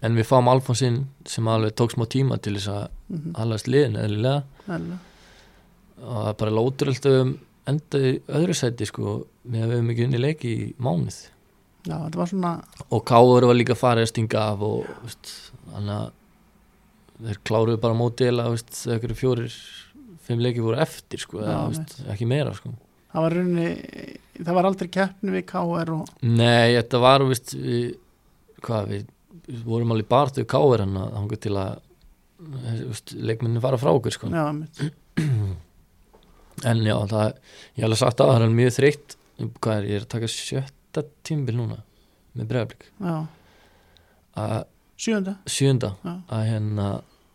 en 0.07 0.15
við 0.19 0.27
fáum 0.27 0.51
Alfonsinn 0.51 1.03
sem 1.27 1.51
alveg 1.51 1.75
tók 1.79 1.95
smá 1.95 2.07
tíma 2.11 2.39
til 2.43 2.57
þess 2.57 2.71
að 2.75 2.85
mhm, 3.11 3.37
aðlast 3.39 3.71
liðin 3.71 3.99
eðlilega. 3.99 4.43
Eðlilega. 4.67 5.05
og 5.99 6.19
það 6.19 6.29
er 6.31 6.41
bara 6.43 6.55
lóturöld 6.55 7.07
um 7.11 7.31
enda 7.73 8.01
í 8.01 8.15
öðru 8.39 8.57
sæti 8.57 8.89
sko 8.89 9.19
með 9.49 9.65
að 9.65 9.69
við 9.73 9.77
höfum 9.79 9.91
ekki 9.95 10.07
unni 10.09 10.23
leiki 10.23 10.53
í 10.53 10.69
mánuð 10.83 11.19
já, 11.89 11.97
þetta 11.97 12.21
var 12.21 12.31
svona 12.33 12.53
og 12.89 13.05
Káur 13.09 13.49
var 13.49 13.59
líka 13.59 13.77
farið 13.79 14.07
að 14.07 14.13
stinga 14.13 14.45
af 14.53 14.65
og 14.67 14.89
þannig 15.73 15.95
að 15.99 16.09
þeir 17.29 17.41
kláruðu 17.49 17.81
bara 17.83 17.99
veist, 18.53 18.75
þegar 18.77 18.99
ykkur 19.01 19.17
fjórir 19.19 19.57
fimm 20.29 20.43
leiki 20.45 20.63
voru 20.63 20.79
eftir 20.83 21.23
sko, 21.23 21.41
eða, 21.43 21.57
Já, 21.57 21.61
veist, 21.73 21.97
ekki 22.15 22.29
meira 22.29 22.53
sko. 22.57 22.73
það 23.13 23.25
var 23.25 23.37
rauninni, 23.39 23.69
það 24.39 24.59
var 24.59 24.69
aldrei 24.69 24.91
keppni 24.99 25.35
við 25.35 25.47
KR 25.49 25.93
og 25.97 26.13
Nei, 26.23 26.77
þetta 26.77 27.03
var 27.03 27.25
veist, 27.27 27.55
við, 27.57 27.91
hvað, 28.65 28.93
við, 28.93 29.05
við 29.49 29.63
vorum 29.67 29.95
alveg 29.97 30.11
barðu 30.11 30.47
Káur 30.49 30.85
hann 30.85 30.99
að 31.01 31.15
hanga 31.19 31.41
til 31.47 31.55
að 31.59 31.85
veist, 32.85 33.15
leikminni 33.17 33.63
fara 33.65 33.81
frá 33.81 33.91
okkur 33.95 34.15
sko. 34.15 34.31
já, 34.31 34.45
mitt, 34.55 34.83
en 36.67 36.83
já, 36.87 36.97
það, 37.13 37.27
ég 37.77 37.83
hef 37.83 37.89
alveg 37.89 38.01
sagt 38.03 38.23
að 38.25 38.33
það 38.33 38.47
er 38.47 38.57
mjög 38.59 38.75
þreytt. 38.79 39.17
Hvað 39.39 39.77
er, 39.77 39.85
ég 39.87 40.01
er 40.01 40.07
að 40.07 40.13
taka 40.17 40.33
sjötta 40.33 41.05
tímbil 41.27 41.55
núna 41.59 41.83
með 42.39 42.51
bregðarblik 42.51 42.89
sjönda 44.99 45.37
sjönda 45.49 45.93
að 46.05 46.45
hérna 46.49 46.89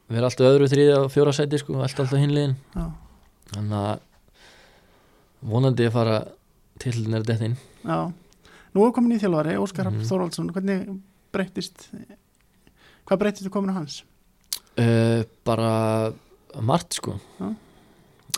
við 0.09 0.19
erum 0.19 0.27
alltaf 0.27 0.49
öðru, 0.49 0.69
þriðja 0.71 0.97
og 1.03 1.11
fjóra 1.13 1.33
sæti 1.35 1.59
sko, 1.61 1.77
allt 1.79 1.99
alltaf 1.99 2.19
hinliðin 2.19 2.55
já, 2.75 2.85
þannig 3.53 3.77
að 3.79 4.01
vonandi 5.53 5.87
að 5.87 5.95
fara 5.95 6.17
til 6.83 6.95
nær 7.07 7.23
þetta 7.23 7.49
inn 7.49 7.57
já. 7.83 7.99
Nú 8.73 8.87
er 8.87 8.93
komin 8.95 9.13
í 9.13 9.21
þjálfari, 9.21 9.55
Óskar 9.61 9.91
mm. 9.91 10.03
Þorvaldsson 10.09 10.49
hvernig 10.55 10.87
breyttist 11.35 11.87
hvað 13.07 13.21
breyttist 13.21 13.47
þú 13.47 13.53
komin 13.53 13.75
á 13.75 13.79
hans? 13.79 14.01
Uh, 14.73 15.21
bara 15.45 16.11
margt 16.65 16.97
sko. 16.97 17.19
Já. 17.37 17.51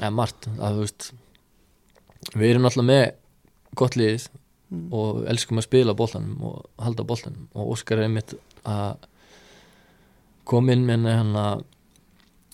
Eða 0.01 0.13
margt 0.15 0.49
að 0.59 0.81
veist 0.83 1.11
við 2.35 2.49
erum 2.53 2.67
alltaf 2.69 2.87
með 2.87 3.05
gott 3.77 3.97
liðið 3.99 4.27
mm. 4.31 4.87
og 4.95 5.21
elskum 5.31 5.61
að 5.61 5.67
spila 5.67 5.95
boltanum 5.97 6.41
og 6.49 6.65
halda 6.81 7.05
boltanum 7.07 7.47
og 7.53 7.75
Óskar 7.75 8.01
er 8.01 8.09
einmitt 8.09 8.35
að 8.65 9.07
koma 10.45 10.75
inn 10.75 10.85
með 10.87 11.07
hann 11.11 11.33
að 11.39 11.63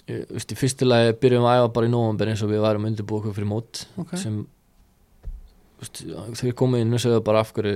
ég- 0.07 0.27
þú 0.27 0.37
veist, 0.37 0.51
í 0.51 0.59
fyrstulegi 0.59 1.15
byrjum 1.21 1.45
við 1.45 1.51
að 1.51 1.61
æfa 1.61 1.73
bara 1.77 1.87
í 1.89 1.93
november 1.93 2.31
eins 2.31 2.43
og 2.43 2.51
við 2.51 2.63
værum 2.65 2.87
undirbúið 2.89 3.21
okkur 3.21 3.37
fyrir 3.37 3.51
mót 3.51 3.85
ok, 4.01 4.15
sem 4.19 4.41
þegar 5.81 6.57
komið 6.61 6.85
inn 6.85 6.93
og 6.97 7.01
segðu 7.01 7.23
bara 7.25 7.41
af 7.41 7.51
hverju 7.55 7.75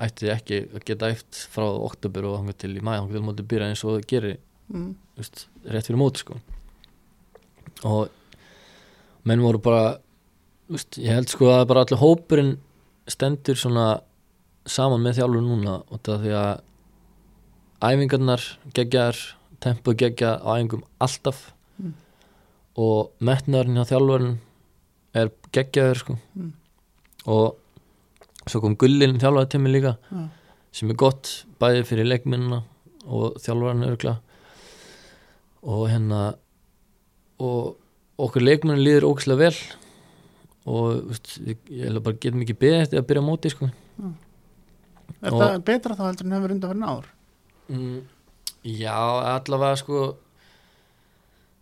ætti 0.00 0.30
ekki 0.32 0.62
að 0.76 0.84
geta 0.88 1.10
æft 1.12 1.42
frá 1.52 1.66
oktober 1.68 2.28
og 2.28 2.38
hanga 2.40 2.54
til 2.56 2.72
í 2.76 2.84
mæ 2.84 2.94
hanga 2.98 3.12
til 3.12 3.24
móti 3.24 3.44
byrja 3.48 3.68
eins 3.72 3.84
og 3.84 3.98
það 3.98 4.06
gerir 4.12 4.38
mm. 4.72 4.90
veist, 5.20 5.46
rétt 5.68 5.88
fyrir 5.88 6.00
móti 6.00 6.22
sko 6.24 6.38
og 7.88 8.08
menn 9.24 9.42
voru 9.44 9.58
bara 9.62 9.98
veist, 10.70 10.98
ég 10.98 11.12
held 11.14 11.28
sko 11.32 11.50
að 11.52 11.66
bara 11.70 11.84
allir 11.84 12.00
hópurinn 12.00 12.52
stendur 13.10 13.58
svona 13.58 14.00
saman 14.66 15.02
með 15.02 15.18
þjálfur 15.20 15.42
núna 15.46 15.78
og 15.90 16.00
það 16.06 16.24
því 16.24 16.34
að 16.40 16.60
æfingarnar 17.90 18.42
geggjar, 18.76 19.16
tempo 19.60 19.94
geggja 19.96 20.36
á 20.40 20.48
æfingum 20.58 20.84
alltaf 21.00 21.52
Mm. 21.80 21.94
og 22.76 23.10
metnaðurinn 23.24 23.78
hjá 23.80 23.86
þjálfurinn 23.88 24.34
er 25.16 25.30
geggjaður 25.56 25.96
sko 26.02 26.16
Mm. 26.36 26.52
og 27.26 27.56
svo 28.46 28.60
kom 28.60 28.76
gullin 28.76 29.18
þjálfari 29.18 29.48
til 29.48 29.60
mig 29.60 29.72
líka 29.72 29.96
já, 30.12 30.28
sem 30.72 30.90
er 30.90 30.94
gott 30.94 31.44
bæði 31.60 31.84
fyrir 31.88 32.04
leikminnuna 32.06 32.62
og 33.06 33.40
þjálfarinn 33.40 33.88
örgla 33.88 34.18
og 35.62 35.88
hérna 35.88 36.34
og 37.40 37.76
okkur 38.26 38.44
leikmennin 38.44 38.84
líður 38.84 39.08
ógæslega 39.10 39.46
vel 39.46 39.54
og 40.70 41.10
veist, 41.10 41.36
ég, 41.46 41.60
held 41.82 42.00
að 42.00 42.06
bara 42.06 42.20
getum 42.22 42.42
ekki 42.44 42.58
beðið 42.60 42.82
eftir 42.84 43.00
að 43.00 43.06
byrja 43.10 43.26
móti 43.26 43.52
sko. 43.52 43.70
er 45.20 45.32
Og- 45.32 45.40
það 45.40 45.62
betra 45.68 45.96
þá 45.96 46.02
heldur 46.06 46.26
en 46.26 46.34
hefur 46.36 46.54
undan 46.56 46.74
fyrir 46.74 46.90
ár 46.90 47.06
mm, 47.68 48.00
Já, 48.60 48.98
allavega 49.38 49.76
sko 49.80 50.02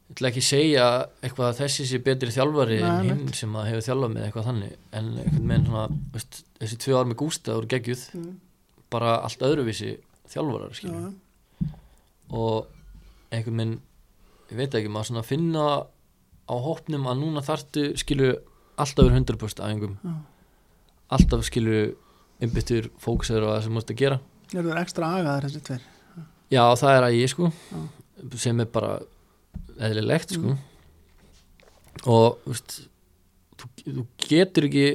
ég 0.09 0.17
ætla 0.17 0.31
ekki 0.31 0.41
að 0.41 0.49
segja 0.49 0.85
eitthvað 1.21 1.49
að 1.51 1.59
þessi 1.61 1.85
sé 1.87 1.99
betri 2.01 2.33
þjálfari 2.33 2.79
Nei, 2.81 2.89
en 2.89 3.09
hinn 3.11 3.35
sem 3.37 3.57
að 3.61 3.67
hefur 3.69 3.85
þjálfað 3.87 4.13
með 4.15 4.25
eitthvað 4.25 4.47
þannig 4.49 4.73
en 4.97 5.11
einhvern 5.21 5.51
veginn 5.53 5.67
svona 5.69 5.99
veist, 6.15 6.39
þessi 6.63 6.79
tvö 6.85 6.97
ár 6.97 7.11
með 7.11 7.19
Gústa 7.21 7.57
voru 7.59 7.69
geggjuð 7.75 8.05
mm. 8.17 8.31
bara 8.95 9.19
allt 9.27 9.45
öðruvísi 9.45 9.91
þjálfarar 10.33 10.81
já. 10.81 11.13
og 12.33 12.71
einhvern 13.29 13.61
veginn 13.61 13.77
ég 14.49 14.57
veit 14.63 14.79
ekki, 14.79 14.93
maður 14.93 15.11
svona 15.11 15.27
finna 15.29 15.67
á 16.49 16.55
hópnum 16.65 17.07
að 17.11 17.21
núna 17.23 17.45
þartu 17.45 17.91
skilur 18.01 18.41
alltaf 18.79 19.05
verið 19.05 19.21
100% 19.21 19.63
æfingum. 19.67 19.97
Já. 20.03 20.17
alltaf 21.19 21.45
skilur 21.49 21.95
einbyttur 22.43 22.91
fókusur 23.03 23.45
og 23.45 23.55
það 23.55 23.63
sem 23.65 23.79
múst 23.79 23.93
að 23.93 24.01
gera. 24.03 24.19
Er 24.55 24.65
það 24.65 24.83
ekstra 24.83 25.13
agaðar 25.19 25.49
þessi 25.49 25.65
tveir? 25.67 25.87
Já 26.49 26.63
það 26.81 26.95
er 26.97 27.07
að 27.09 27.17
ég 27.19 27.33
sko 27.33 27.51
sem 28.41 28.63
er 28.63 28.71
bara 28.73 28.95
eðlilegt 29.89 30.35
sko. 30.37 30.55
Og 32.09 32.39
veist, 32.47 32.79
þú, 33.59 33.71
þú 33.83 34.07
getur 34.23 34.69
ekki 34.69 34.87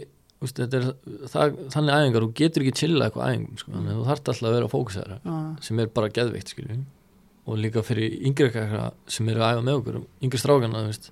veist, 0.43 0.59
er, 0.63 0.89
það, 1.31 1.59
þannig 1.75 1.97
æfingar 1.97 2.25
þú 2.25 2.31
getur 2.39 2.65
ekki 2.65 2.75
chilla 2.79 3.07
eitthvað 3.07 3.33
æfingum 3.33 3.61
sko, 3.61 3.75
að 3.75 3.91
þú 3.91 4.07
þarft 4.09 4.31
alltaf 4.33 4.49
að 4.49 4.57
vera 4.57 4.71
fókusur 4.71 5.13
já, 5.15 5.37
sem 5.67 5.83
er 5.83 5.93
bara 5.99 6.11
geðveikt 6.15 6.53
skilju. 6.55 6.79
Og 7.43 7.59
líka 7.59 7.83
fyrir 7.83 8.13
yngri 8.23 8.47
kakra 8.53 8.89
sem 9.11 9.27
eru 9.27 9.43
að 9.43 9.57
æfa 9.57 9.67
með 9.67 9.79
okkur 9.81 10.01
yngri 10.23 10.39
strákana 10.39 10.85
veist, 10.87 11.09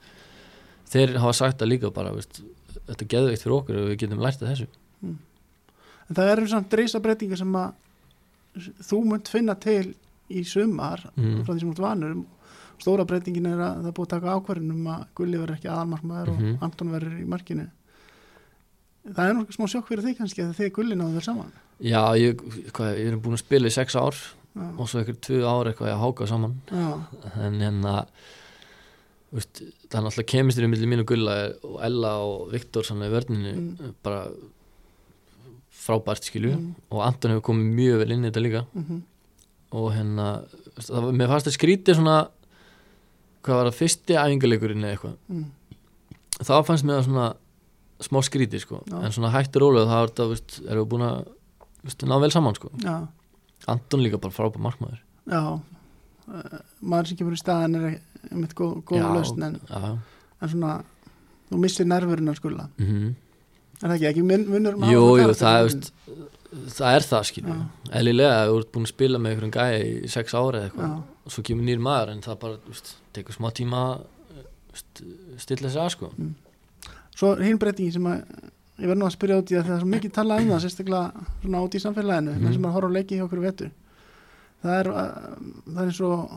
þeir 0.92 1.16
hafa 1.24 1.34
sagt 1.38 1.60
það 1.62 1.72
líka 1.72 1.92
bara 1.96 2.12
veist, 2.16 2.42
þetta 2.88 3.02
er 3.06 3.12
geðveikt 3.16 3.44
fyrir 3.46 3.56
okkur 3.58 3.80
og 3.82 3.90
við 3.92 3.98
getum 4.04 4.22
lært 4.24 4.42
að 4.44 4.52
þessu. 4.52 4.68
En 6.12 6.16
það 6.18 6.32
eru 6.34 6.48
samt 6.52 6.74
reysa 6.76 7.00
breytingar 7.00 7.40
sem 7.40 7.54
að 7.56 7.74
þú 8.84 8.98
munt 9.08 9.30
finna 9.32 9.56
til 9.56 9.94
í 10.32 10.44
sumar 10.48 11.06
Mm. 11.16 11.44
frá 11.46 11.54
því 11.54 11.60
sem 11.60 11.70
þú 11.70 11.76
ert 11.76 11.86
vanur. 11.86 12.24
Stóra 12.82 13.06
breytingin 13.06 13.46
er 13.48 13.60
að 13.62 13.84
það 13.86 13.94
búið 13.94 14.08
að 14.08 14.14
taka 14.16 14.34
ákvörðin 14.36 14.72
um 14.74 14.88
að 14.88 15.06
Gulli 15.16 15.38
verður 15.38 15.56
ekki 15.58 15.70
aðalmarkmaður 15.70 16.32
Mhm. 16.34 16.54
og 16.58 16.64
Anton 16.64 16.92
verður 16.92 17.20
í 17.22 17.28
markinu. 17.28 17.68
Það 19.12 19.30
er 19.30 19.34
nokkuð 19.38 19.56
smá 19.58 19.68
sjokk 19.72 19.88
fyrir 19.90 20.04
því 20.06 20.14
kannski 20.18 20.44
að 20.46 20.56
þið 20.60 20.72
Gulli 20.76 20.96
náðu 20.96 21.16
þér 21.18 21.24
saman. 21.26 21.52
Já, 21.82 22.02
ég, 22.18 22.42
hvað, 22.74 22.98
ég 22.98 23.08
er 23.12 23.18
búin 23.18 23.34
að 23.38 23.44
spila 23.46 23.68
í 23.68 23.72
sex 23.74 23.96
ár 23.96 24.14
já, 24.14 24.66
og 24.78 24.88
svo 24.90 25.00
eitthvað 25.02 25.22
tvö 25.26 25.40
ár 25.50 25.70
eitthvað 25.72 25.94
að 25.94 26.02
háka 26.04 26.28
saman. 26.28 26.62
Já, 26.70 26.92
en 27.42 27.60
hérna 27.62 28.06
veist, 29.34 29.62
það 29.88 29.98
er 30.00 30.06
náttúrulega 30.08 30.32
kemistur 30.34 30.66
í 30.66 30.72
milli 30.72 30.88
mín 30.92 31.04
og 31.04 31.08
Gulla 31.12 31.36
og 31.64 31.78
Ella 31.88 32.12
og 32.26 32.50
Viktor 32.52 32.84
svona 32.88 33.08
í 33.08 33.14
vörninu 33.14 33.54
Mm. 33.56 33.94
bara 34.04 34.26
frábært 35.82 36.28
skilju. 36.28 36.52
Mm. 36.58 36.76
og 36.92 37.02
Anton 37.06 37.32
hefur 37.32 37.48
komið 37.52 37.72
mjög 37.78 37.98
vel 38.04 38.12
inn 38.16 38.26
í 38.26 38.30
þetta 38.30 38.44
líka. 38.44 38.66
Mhm, 38.76 39.02
og 39.72 39.88
hérna 39.96 40.28
það, 40.78 41.08
mér 41.16 41.28
fannst 41.32 41.48
það 41.48 41.58
skrítið 41.58 41.96
svona 41.98 42.18
hvað 43.42 43.56
var 43.58 43.70
það 43.72 43.80
fyrsti 43.80 44.18
æfingarleikurinn 44.22 44.84
eða 44.86 44.94
eitthvað. 44.98 45.16
Mm, 45.32 45.46
þá 46.44 46.54
fannst 46.68 46.86
mér 46.86 47.00
það 47.00 47.08
svona 47.08 47.30
smá 48.02 48.20
skrítið 48.26 48.60
sko. 48.66 48.84
Já. 48.90 48.98
en 49.06 49.12
svona 49.12 49.32
hættur 49.32 49.62
rólega 49.62 49.88
þá 49.90 49.98
er 50.04 50.08
þetta 50.12 50.30
veist, 50.30 50.60
erum 50.68 50.84
við 50.86 50.90
búin 50.92 51.08
að 51.08 51.28
veist, 51.84 52.06
ná 52.06 52.20
vel 52.22 52.32
saman 52.32 52.56
sko. 52.56 52.70
Já, 52.84 53.08
Anton 53.68 54.02
líka 54.04 54.20
bara 54.22 54.34
frábær 54.34 54.60
markmaður. 54.62 55.00
Já. 55.30 55.62
Uh, 56.32 56.60
maður 56.82 57.08
sem 57.08 57.18
kemur 57.18 57.34
í 57.34 57.42
staðan 57.42 57.76
er 57.76 58.00
einmitt 58.30 58.56
góð, 58.58 58.78
góð 58.86 59.02
Já, 59.02 59.10
lausn 59.16 59.48
en, 59.48 59.60
en 60.42 60.54
svona 60.54 60.78
þú 61.50 61.60
missir 61.64 61.90
nervurinn 61.90 62.32
að 62.32 62.42
skulla 62.42 62.70
mm 62.78 63.12
er 63.82 63.90
það 63.90 63.98
ekki, 63.98 64.10
ekki 64.12 64.26
mun, 64.26 64.46
munur 64.52 64.78
um 64.78 64.86
að 64.86 64.94
jú, 64.94 65.02
jú, 65.22 65.34
það 65.38 65.58
veist, 65.66 65.90
það 66.76 66.96
er 66.98 67.08
það 67.08 67.28
skilju 67.30 67.56
Já. 67.56 67.64
eðlilega, 68.00 68.38
ef 68.44 68.52
þú 68.52 68.60
ert 68.60 68.72
búin 68.76 68.86
að 68.88 68.92
spila 68.94 69.22
með 69.22 69.34
einhverjum 69.34 69.54
gæja 69.56 69.82
í 69.82 70.12
sex 70.12 70.36
ára 70.38 70.62
eða 70.62 70.70
eitthvað 70.70 70.96
og 71.02 71.36
svo 71.36 71.44
kemur 71.48 71.68
nýr 71.68 71.84
maður 71.84 72.14
en 72.14 72.24
það 72.26 72.40
bara, 72.46 72.60
veist, 72.70 72.94
tekur 73.16 73.38
smá 73.38 73.50
tíma 73.58 73.84
að 73.90 74.06
veist, 74.72 75.04
stilla 75.42 75.74
sig 75.74 75.84
að 75.84 75.92
sko. 75.96 76.12
Svo 77.18 77.34
hinn 77.42 77.62
breytingi 77.62 77.96
sem 77.98 78.10
að 78.12 78.24
ég 78.82 78.90
verð 78.90 79.02
nú 79.02 79.08
að 79.10 79.16
spyrja 79.18 79.42
út 79.42 79.52
í 79.54 79.58
að 79.60 79.68
það 79.68 79.76
er 79.76 79.84
svo 79.84 79.92
mikið 79.96 80.16
talað 80.18 80.44
um 80.46 80.54
það 80.54 80.64
sérstaklega 80.66 81.28
svona 81.42 81.66
út 81.66 81.78
í 81.78 81.84
samfélaginu 81.84 82.38
menn 82.40 82.56
sem 82.58 82.66
að 82.70 82.76
horfa 82.78 82.92
á 82.94 82.96
leiki 82.98 83.20
hjá 83.20 83.26
okkur 83.28 83.44
vetur. 83.46 83.76
Það 84.62 84.78
er, 84.78 84.90
uh, 84.94 85.06
það 85.68 85.82
er 85.82 85.92
eins 85.92 86.02
og 86.06 86.34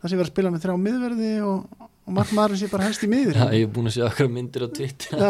það 0.00 0.10
sé 0.10 0.16
verið 0.16 0.26
að 0.26 0.32
spila 0.32 0.52
með 0.54 0.64
þrjá 0.64 0.76
miðverði 0.86 1.30
og, 1.46 1.86
og 1.86 2.16
markmaðurinn 2.18 2.60
sé 2.60 2.68
bara 2.72 2.88
helst 2.88 3.06
í 3.06 3.10
miður 3.10 3.40
Já, 3.40 3.46
ég 3.56 3.64
er 3.66 3.72
búin 3.76 3.90
að 3.90 3.96
sjá 3.96 4.04
okkur 4.10 4.28
myndir 4.32 4.66
á 4.66 4.68
Twitter. 4.76 5.22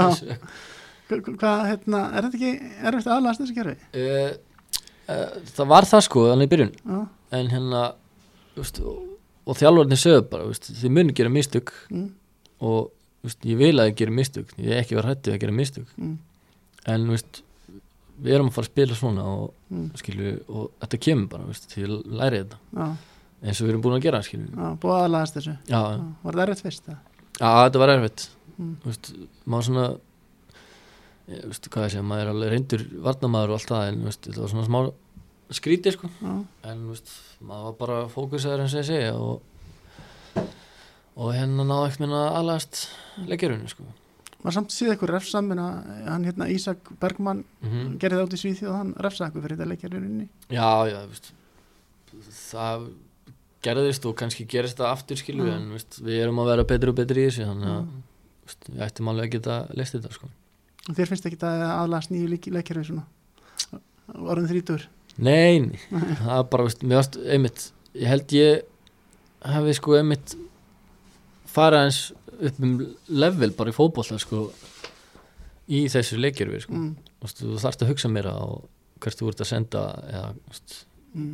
Hvað, 1.07 1.61
hérna, 1.71 2.01
er 2.19 2.27
þetta 2.27 2.39
ekki 2.41 2.71
erfitt 2.91 3.13
aðlast 3.15 3.43
þessi 3.43 3.55
kerfi? 3.55 3.77
uh, 3.95 4.33
uh, 5.07 5.37
það 5.55 5.71
var 5.71 5.87
það 5.87 6.05
sko 6.09 6.25
þannig 6.33 6.49
í 6.49 6.53
byrjun. 6.55 6.73
Já, 6.83 6.99
en 7.39 7.51
hérna 7.53 7.83
veist, 8.57 8.81
og, 8.83 9.03
og 9.47 9.59
þjálfarnir 9.61 10.03
sögðu 10.03 10.25
bara 10.33 10.49
veist, 10.51 10.71
þið 10.81 10.95
muni 10.99 11.15
gera 11.17 11.33
mistök. 11.33 11.73
Mm, 11.93 12.09
og 12.67 12.81
veist, 13.27 13.47
ég 13.47 13.61
vil 13.61 13.75
að 13.77 13.93
þið 13.93 13.99
gera 14.03 14.17
mistök. 14.19 14.55
Ég 14.59 14.73
er 14.73 14.83
ekki 14.83 14.99
verið 14.99 15.13
hættið 15.13 15.37
að 15.37 15.43
gera 15.45 15.59
mistök. 15.61 15.93
Mm, 16.01 16.17
en 16.95 17.07
við 17.15 18.33
erum 18.33 18.51
að 18.51 18.57
fara 18.57 18.67
að 18.67 18.73
spila 18.73 18.99
svona 18.99 19.29
og, 19.31 19.47
mm, 19.71 19.89
skilju, 20.01 20.35
og 20.49 20.69
þetta 20.83 21.03
kemur 21.07 21.31
bara 21.37 21.47
að 21.47 21.97
læri 22.23 22.43
þetta. 22.43 22.61
Já, 22.81 22.89
eins 23.47 23.61
og 23.61 23.67
við 23.69 23.73
erum 23.75 23.85
búin 23.87 23.97
að 23.99 24.05
gera 24.09 24.21
skilju. 24.27 24.49
já, 24.53 24.69
búið 24.83 24.97
aðlagast 25.05 25.39
þessu. 25.39 25.55
Já, 25.71 25.81
já, 25.95 26.03
Var 26.27 26.39
það 26.41 26.45
erfitt 26.49 26.65
fyrst? 26.67 26.91
já, 27.41 27.49
þetta 27.63 27.83
var 27.83 27.93
erfitt. 27.95 28.29
Mm, 28.57 28.75
þú 28.83 28.91
veist, 28.93 29.11
maður 29.47 29.67
svona 29.71 29.87
ég, 31.29 31.43
veist, 31.51 31.69
hvað 31.73 31.85
ég 31.87 31.93
segja, 31.97 32.07
maður 32.07 32.23
er 32.27 32.33
alveg 32.35 32.55
reyndur 32.55 32.87
varnamaður 33.05 33.53
og 33.53 33.59
allt 33.61 33.73
það 33.75 33.89
en 33.91 34.01
veist, 34.07 34.23
þetta 34.29 34.45
var 34.45 34.55
svona 34.55 34.69
smá 34.71 34.81
skrítið 35.61 35.95
sko. 35.99 36.11
Já, 36.23 36.33
en 36.73 36.87
veist, 36.91 37.13
maður 37.41 37.69
var 37.69 37.77
bara 37.83 37.99
fókusaður 38.13 38.65
eins 38.65 38.75
og 38.75 38.83
ég 38.83 38.89
segja 38.89 39.13
og, 39.15 39.43
og 41.17 41.31
hérna 41.37 41.65
náðu 41.69 41.87
ekkert 41.91 42.03
minna 42.07 42.25
aðlast 42.37 42.83
leikjörunni 43.29 43.71
sko. 43.71 43.87
Var 44.47 44.55
samt 44.55 44.71
síða 44.75 44.95
ykkur 44.95 45.11
refsam 45.11 45.49
en 45.55 45.59
hann 45.63 46.27
hérna 46.29 46.47
Ísak 46.53 46.91
Bergmann 47.03 47.41
mm 47.65 47.97
gerði 47.99 48.19
það 48.21 48.27
út 48.29 48.35
í 48.37 48.41
Svíþjóð 48.43 48.71
og 48.71 48.77
hann 48.79 48.93
refsaði 49.03 49.33
ykkur 49.33 49.45
fyrir 49.47 49.57
þetta 49.57 49.71
leikjarunni 49.73 50.27
já, 50.53 50.69
já, 50.93 50.99
það 52.53 52.85
gerðist 53.67 54.07
og 54.09 54.17
kannski 54.19 54.47
gerist 54.49 54.79
það 54.81 54.93
aftur 54.95 55.21
skilu 55.21 55.45
Mm. 55.47 55.55
en 55.57 55.71
veist, 55.77 55.99
við 56.03 56.23
erum 56.25 56.39
að 56.43 56.51
vera 56.53 56.65
betri 56.73 56.93
og 56.93 56.97
betri 57.03 57.25
í 57.25 57.29
þessu 57.31 57.47
þannig 57.51 57.71
að 57.75 57.81
Mm. 57.83 58.03
veist, 58.47 58.69
við 58.73 58.85
ættum 58.87 59.09
alveg 59.13 59.27
að 59.29 59.35
geta 59.37 59.57
list 59.77 59.95
þetta 59.99 60.13
sko. 60.15 60.29
Þér 60.87 61.09
finnst 61.11 61.27
ekki 61.27 61.39
að 61.43 61.65
aðlagast 61.67 62.11
nýju 62.15 62.29
leikjarfi 62.55 62.85
svona? 62.87 63.07
Orðin 64.15 64.47
þrítur 64.53 64.87
Nei, 65.19 65.59
nei, 65.65 65.81
það 66.23 66.39
er 66.39 66.49
bara, 66.53 66.65
veist, 66.69 66.83
mér 66.85 67.01
varst, 67.01 67.17
einmitt, 67.25 67.71
ég 67.97 68.07
held 68.07 68.35
ég 68.37 68.63
hefði 69.47 69.75
sko 69.79 69.97
einmitt 69.99 70.35
farið 71.47 71.85
eins 71.87 72.01
upp 72.37 72.59
um 72.63 72.75
level 73.09 73.51
bara 73.57 73.73
í 73.73 73.77
fótbolta 73.77 74.19
sko 74.21 74.51
í 75.73 75.87
þessu 75.91 76.19
leikjörfi 76.21 76.61
sko, 76.67 76.77
mm, 76.77 76.91
þú 77.25 77.57
þarfst 77.63 77.83
að 77.83 77.91
hugsa 77.91 78.11
meira 78.13 78.35
á 78.37 78.45
hvert 79.03 79.19
þú 79.19 79.31
ert 79.33 79.41
að 79.43 79.51
senda 79.51 79.83
eða 80.13 80.29
veist, 80.51 80.77
mm, 81.17 81.33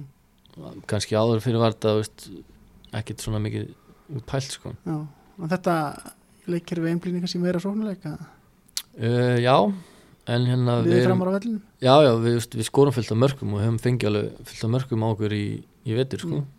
kannski 0.91 1.17
áður 1.17 1.43
fyrir 1.45 1.63
var 1.63 1.77
þetta 1.77 1.95
veist, 2.01 2.27
ekkit 2.93 3.25
svona 3.25 3.41
mikið 3.43 3.71
út 4.13 4.27
pælt 4.29 4.53
sko. 4.53 4.75
Já, 4.85 4.99
og 5.39 5.49
þetta 5.53 5.77
leikjarfi 6.51 6.93
einblýninga 6.93 7.31
sem 7.31 7.43
meira 7.43 7.61
sóknuleika 7.63 8.17
uh, 8.19 9.37
Já, 9.41 9.57
en 10.33 10.49
hérna 10.49 10.81
á 10.83 10.83
vellinu 10.83 11.61
Já, 11.83 11.95
já, 12.05 12.11
við, 12.19 12.37
veist, 12.39 12.57
við 12.59 12.69
skorum 12.69 12.95
fullt 12.97 13.13
af 13.15 13.21
mörgum 13.23 13.55
og 13.57 13.63
höfum 13.63 13.79
fengið 13.83 14.11
alveg 14.11 14.51
fullt 14.51 14.67
af 14.67 14.75
mörgum 14.75 15.07
á 15.07 15.09
okkur 15.13 15.37
í, 15.37 15.47
í 15.87 15.97
vetur 15.99 16.25
sko. 16.25 16.43
Mm. 16.43 16.51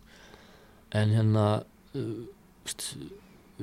en 1.02 1.16
hérna 1.18 1.46
veist, 1.94 2.88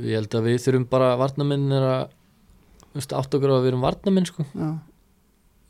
ég 0.00 0.18
held 0.18 0.36
að 0.36 0.50
við 0.50 0.60
þurfum 0.66 0.86
bara 0.92 1.14
varnaminn 1.20 1.70
er 1.74 1.88
að 1.88 3.08
átt 3.16 3.36
okkur 3.38 3.54
að 3.54 3.64
við 3.64 3.72
erum 3.72 3.86
varnaminn 3.86 4.28
sko, 4.28 4.44
Já, 4.54 4.70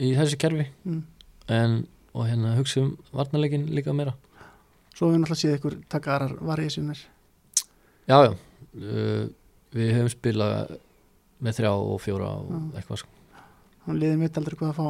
í 0.00 0.12
þessu 0.18 0.40
kerfi. 0.40 0.66
Mm. 0.88 1.04
en, 1.52 1.78
og 2.10 2.26
hérna 2.26 2.56
hugsa 2.58 2.82
um 2.82 2.96
varnarleikin 3.14 3.68
líka 3.70 3.94
meira 3.94 4.16
Svo 5.00 5.08
við 5.08 5.22
náttúrulega 5.22 5.40
séð 5.40 5.54
ykkur 5.56 5.74
taka 5.88 6.10
aðrar 6.12 6.32
varðið 6.44 6.74
sinir 6.74 6.98
Já, 8.10 8.16
já, 8.26 8.32
uh, 8.34 9.22
við 9.72 9.94
höfum 9.96 10.10
spilað 10.12 10.74
með 11.40 11.56
þrjá 11.56 11.70
og 11.72 12.02
fjóra 12.04 12.34
og 12.36 12.50
Já. 12.50 12.58
eitthvað 12.80 13.00
sko. 13.00 13.14
Hann 13.86 14.00
liðið 14.02 14.20
mitt 14.20 14.36
aldrei 14.36 14.58
hvað 14.60 14.74
að 14.74 14.80
fá 14.82 14.88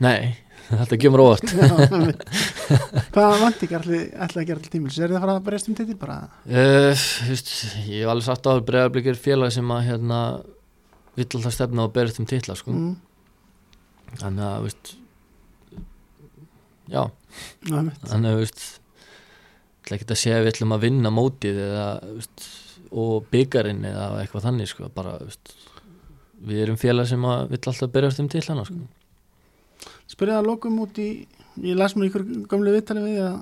Nei, 0.00 0.30
þetta 0.80 0.96
kemur 0.96 1.20
óvart. 1.20 1.50
Hvað 3.12 3.34
vantingar 3.44 3.84
ætli, 3.84 4.00
ætli 4.16 4.40
að 4.40 4.48
gera 4.48 4.64
til 4.64 4.72
tímils? 4.72 4.96
Er 4.96 5.12
það 5.12 5.18
að 5.18 5.24
fara 5.26 5.34
að 5.36 5.44
berjast 5.50 5.68
um 5.68 5.76
titil 5.76 5.96
bara? 6.00 6.16
Uh, 6.48 7.04
veist, 7.28 7.52
ég 7.84 8.00
hef 8.00 8.10
alveg 8.14 8.26
sagt 8.26 8.48
á 8.48 8.52
bregðarblikir 8.56 9.20
félag 9.20 9.52
sem 9.54 9.74
að 9.76 9.84
hérna 9.90 10.20
vill 11.20 11.28
alltaf 11.28 11.54
stefna 11.54 11.84
og 11.86 11.94
berist 11.94 12.18
um 12.18 12.26
titla 12.26 12.56
sko. 12.58 12.72
Mm. 12.74 12.96
þannig 14.24 14.46
að 14.48 14.64
veist, 14.66 14.94
já, 16.90 17.02
þannig 17.68 18.32
að 18.32 18.40
veist, 18.40 18.64
ætla 19.80 19.98
ekki 19.98 20.08
að 20.10 20.22
segja 20.22 20.38
að 20.38 20.46
við 20.46 20.52
ætlum 20.54 20.76
að 20.76 20.86
vinna 20.86 21.12
mótið 21.14 21.60
eða, 21.66 21.88
veist, 22.14 22.46
og 22.90 23.26
byggarinn 23.32 23.84
eða 23.90 24.06
eitthvað 24.20 24.46
þannig 24.48 24.70
sko, 24.70 24.88
bara, 24.94 25.16
veist, 25.24 25.52
við 26.46 26.64
erum 26.64 26.80
félag 26.80 27.10
sem 27.10 27.26
vill 27.26 27.60
alltaf 27.60 27.92
berjast 27.92 28.22
um 28.22 28.30
titlana 28.30 28.64
sko. 28.68 28.80
Spurði 30.10 30.34
það 30.34 30.40
að 30.42 30.50
lokum 30.50 30.80
út 30.82 30.98
í 31.00 31.10
ég 31.58 31.78
las 31.78 31.96
mér 31.96 32.10
ykkur 32.10 32.26
gömlu 32.50 32.74
viðtali 32.74 33.02
við 33.04 33.20
að, 33.24 33.38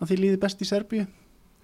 að 0.00 0.10
því 0.10 0.18
líði 0.20 0.40
best 0.42 0.62
í 0.62 0.68
Serbíu 0.68 1.06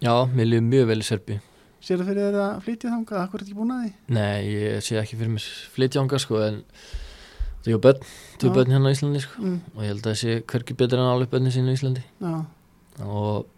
já, 0.02 0.12
mér 0.32 0.50
líður 0.50 0.68
mjög 0.70 0.90
vel 0.90 0.98
í 1.00 1.06
Serbi 1.06 1.38
Sér 1.86 2.00
það 2.00 2.08
fyrir 2.08 2.24
þeirra 2.24 2.44
að 2.46 2.62
flytja 2.64 2.90
þangað, 2.92 3.18
akkur 3.22 3.42
er 3.42 3.44
ekki 3.44 3.56
búin 3.56 3.74
að 3.74 3.82
því? 3.82 3.90
nei, 4.16 4.38
ég 4.50 4.86
sé 4.86 4.96
ekki 5.00 5.18
fyrir 5.18 5.34
mér 5.34 5.48
flytjanga 5.74 6.20
sko, 6.22 6.40
en 6.42 6.62
það 7.62 7.74
er 7.74 7.82
börn, 7.84 8.06
þú 8.40 8.48
Já. 8.48 8.54
börn 8.56 8.74
hérna 8.74 8.90
á 8.90 8.94
Íslandi 8.96 9.22
sko. 9.22 9.42
Mm. 9.42 9.58
og 9.74 9.84
ég 9.84 9.92
held 9.92 10.00
að 10.00 10.08
það 10.08 10.18
sé 10.22 10.38
hverki 10.52 10.78
betur 10.80 11.02
en 11.02 11.10
alveg 11.12 11.32
börnin 11.34 11.54
sín 11.54 11.68
á 11.68 11.76
Íslandi 11.76 12.04
Já, 12.24 12.34
og 13.04 13.52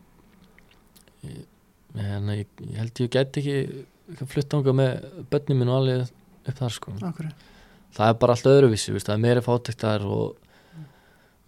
ég, 1.26 1.44
hérna, 1.96 2.38
ég, 2.38 2.46
ég 2.68 2.78
held 2.78 3.04
ég 3.04 3.12
gæti 3.16 3.42
ekki 3.42 4.26
flutt 4.30 4.54
ánga 4.54 4.74
með 4.76 5.06
börnum 5.32 5.62
minn 5.62 5.72
og 5.72 5.82
alveg 5.82 6.08
upp 6.48 6.60
þar 6.62 6.76
sko. 6.78 6.94
Akkur 7.04 7.32
það 7.96 8.10
er 8.10 8.18
bara 8.20 8.36
allt 8.36 8.50
öðruvísi, 8.50 8.94
veist, 8.94 9.08
það 9.08 9.16
er 9.16 9.24
meiri 9.24 9.44
fátækt 9.44 9.84
þar 9.84 10.06
og 10.08 10.36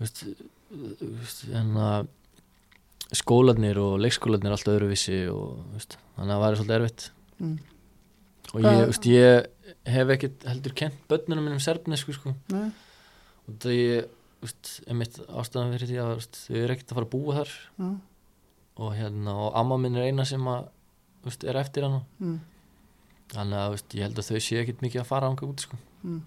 veist, 0.01 0.23
veist, 0.71 1.43
hérna, 1.51 1.89
skólanir 3.21 3.81
og 3.83 3.99
leikskólanir 4.03 4.51
er 4.51 4.57
allt 4.57 4.71
öðruvísi 4.73 5.23
og 5.33 5.59
veist, 5.75 5.99
þannig 6.17 6.35
að 6.35 6.37
það 6.37 6.45
væri 6.45 6.61
svolítið 6.61 6.79
erfitt. 6.79 7.09
Mm. 7.41 7.59
og 8.51 8.65
ég, 8.67 8.81
veist, 8.91 9.11
ég 9.11 9.91
hef 9.95 10.15
ekkit 10.17 10.49
heldur 10.51 10.77
kent 10.77 11.05
börnunum 11.11 11.47
minnum 11.47 11.63
serbnesku 11.65 12.17
sko. 12.17 12.35
Nei, 12.53 12.69
og 13.47 13.61
það 13.65 13.83
veist, 14.41 14.75
einmitt 14.89 15.21
ástæðan 15.29 15.75
fyrir 15.77 15.93
því 15.93 16.01
að 16.05 16.15
þau 16.41 16.61
eru 16.65 16.77
ekkit 16.77 16.93
að 16.93 17.01
fara 17.01 17.09
að 17.09 17.15
búa 17.15 17.41
þar. 17.41 17.57
Já, 17.77 17.91
og 18.81 18.95
hérna, 18.97 19.35
og 19.37 19.59
amma 19.61 19.77
minn 19.81 19.99
er 19.99 20.09
eina 20.09 20.25
sem 20.29 20.47
að 20.49 20.71
veist, 21.27 21.45
er 21.45 21.59
eftir 21.61 21.85
hana 21.87 22.01
mm. 22.19 22.39
þannig 23.35 23.61
að 23.61 23.75
veist, 23.77 23.97
ég 23.99 24.09
held 24.09 24.21
að 24.23 24.31
þau 24.31 24.45
séu 24.47 24.63
ekkit 24.63 24.85
mikið 24.87 25.03
að 25.03 25.11
fara 25.11 25.31
ánga 25.31 25.49
út 25.49 25.67
sko. 25.67 25.79
Mm. 26.03 26.23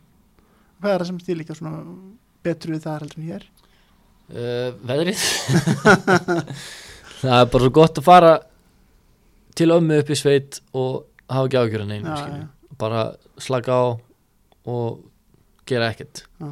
Hvað 0.79 0.93
er 0.93 1.03
það 1.03 1.09
sem 1.09 1.21
þið 1.27 1.39
líka 1.41 1.57
svona 1.57 1.83
betru 2.43 2.75
við 2.75 2.85
það 2.85 2.99
heldur 3.01 3.21
en 3.21 3.29
hér? 3.31 3.49
uh, 4.31 4.73
veðrið 4.87 5.21
það 7.23 7.37
er 7.39 7.49
bara 7.51 7.63
svo 7.63 7.71
gott 7.75 7.99
að 7.99 8.07
fara 8.07 8.33
til 9.57 9.69
ömmu 9.75 9.99
upp 10.01 10.11
í 10.11 10.17
sveit 10.17 10.59
og 10.73 11.03
hafa 11.29 11.47
ekki 11.47 11.61
ágjörðan 11.61 11.95
einu 11.97 12.17
skilju. 12.17 12.43
já. 12.43 12.77
bara 12.79 13.03
slaka 13.41 13.77
á 13.77 13.83
og 14.69 15.03
gera 15.69 15.91
ekkert 15.91 16.25
Já, 16.39 16.49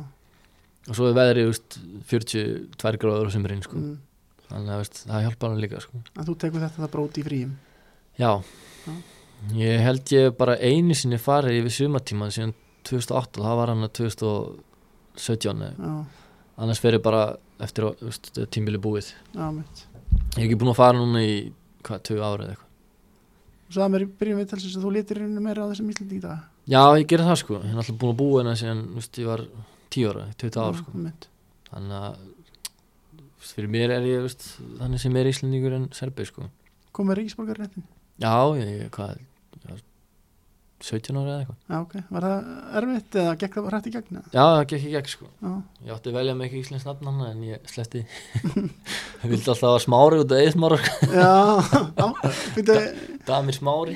og 0.90 0.98
svo 0.98 1.10
er 1.10 1.18
veðrið 1.18 1.52
veist, 1.52 1.80
42 2.12 3.02
gráður 3.02 3.32
á 3.32 3.34
sumrin 3.34 3.64
sko. 3.66 3.80
mm. 3.80 3.98
Þannig 4.52 4.74
að 4.76 4.82
veist, 4.84 5.02
það 5.08 5.26
hjálpar 5.26 5.54
hann 5.54 5.64
líka 5.64 5.82
sko. 5.84 6.02
En 6.16 6.28
þú 6.28 6.36
tekur 6.44 6.64
þetta 6.66 6.84
það 6.84 6.92
bróti 6.96 7.22
í 7.22 7.26
fríum. 7.28 7.54
Já. 8.20 8.32
Já. 8.86 8.94
ég 9.58 9.84
held 9.86 10.12
ég 10.14 10.34
bara 10.38 10.58
einu 10.60 10.96
sinni 10.98 11.18
farið 11.22 11.62
yfir 11.62 11.76
sumatíman 11.78 12.34
síðan 12.34 12.54
2008 12.88 13.40
og 13.42 13.48
það 13.48 13.60
var 13.62 13.72
hann 13.72 13.86
að 13.88 13.94
2017 14.02 15.64
eða 15.68 15.72
Já, 15.78 15.94
annars 16.62 16.82
fer 16.82 16.98
ég 16.98 17.06
bara 17.06 17.24
eftir 17.62 17.88
að 17.88 18.04
veist, 18.06 18.32
tímbili 18.54 18.82
búið. 18.82 19.14
Já, 19.34 19.48
ég 19.48 19.88
hef 20.36 20.44
ekki 20.46 20.60
búin 20.60 20.74
að 20.74 20.82
fara 20.82 20.98
núna 20.98 21.24
í 21.26 21.34
hvað, 21.86 22.04
20 22.10 22.26
ára 22.26 22.46
eða 22.46 22.56
eitthvað. 22.56 22.68
Og 23.72 23.76
svo 23.76 23.84
að 23.86 23.94
mér 23.94 24.08
byrjum 24.20 24.42
við 24.42 24.50
talsins 24.52 24.78
að 24.78 24.86
þú 24.86 24.94
letir 24.98 25.22
rauninu 25.22 25.44
meira 25.46 25.64
á 25.64 25.70
þessum 25.72 25.92
Íslandi 25.94 26.18
í 26.18 26.24
dag. 26.26 26.48
Já, 26.68 26.82
ég 27.00 27.08
gerir 27.10 27.30
það 27.30 27.40
sko, 27.42 27.60
ég 27.64 27.72
er 27.72 27.82
alltaf 27.82 27.98
búin 28.02 28.12
að 28.12 28.20
búa 28.20 28.42
hérna 28.42 28.56
síðan, 28.60 28.82
veist, 28.98 29.20
ég 29.22 29.30
var 29.32 29.46
10 29.96 30.10
ára 30.12 30.26
20 30.42 30.62
ára 30.62 30.82
sko, 30.82 31.06
þannig 31.72 31.96
að 32.02 32.20
fyrir 33.42 33.72
mér 33.74 33.96
er 33.98 34.06
ég 34.08 34.26
veist, 34.26 34.46
þannig 34.80 35.02
sem 35.04 35.18
er 35.18 35.32
íslendingur 35.32 35.78
en 35.80 35.90
serbi 35.98 36.28
sko. 36.30 36.48
Komið 36.96 37.22
ríkisborgarréttin 37.22 37.88
já, 38.22 38.36
ég, 38.60 38.90
hvað 38.94 39.16
ég 39.18 39.70
var 39.70 39.82
17 40.82 41.14
ára 41.14 41.30
eða 41.30 41.42
eitthvað. 41.44 41.58
Já, 41.70 41.76
ok, 41.78 41.92
var 42.10 42.26
það 42.26 42.78
erfitt 42.80 43.18
eða 43.22 43.34
gekk 43.42 43.58
það 43.58 43.68
hrætt 43.70 43.88
í 43.88 43.92
gegn? 43.94 44.16
eða? 44.18 44.32
já, 44.34 44.42
það 44.42 44.62
gekk 44.72 44.86
í 44.88 44.94
gegn 44.96 45.12
sko. 45.12 45.28
Já, 45.30 45.52
ég 45.86 45.92
átti 45.96 46.10
að 46.10 46.18
velja 46.18 46.34
mig 46.40 46.48
ekki 46.48 46.62
íslensk 46.64 46.90
nafn 46.90 47.10
hana 47.12 47.28
en 47.30 47.44
ég 47.46 47.70
sletti. 47.70 48.02
Ég 48.02 49.28
vildi 49.32 49.54
alltaf 49.54 49.68
að 49.70 49.78
smári 49.86 50.22
út 50.24 50.34
af 50.34 50.42
eðsmára 50.48 50.80
já, 50.82 51.36
já, 52.02 52.34
býttu, 52.56 52.80
Damir 53.28 53.58
smári. 53.60 53.96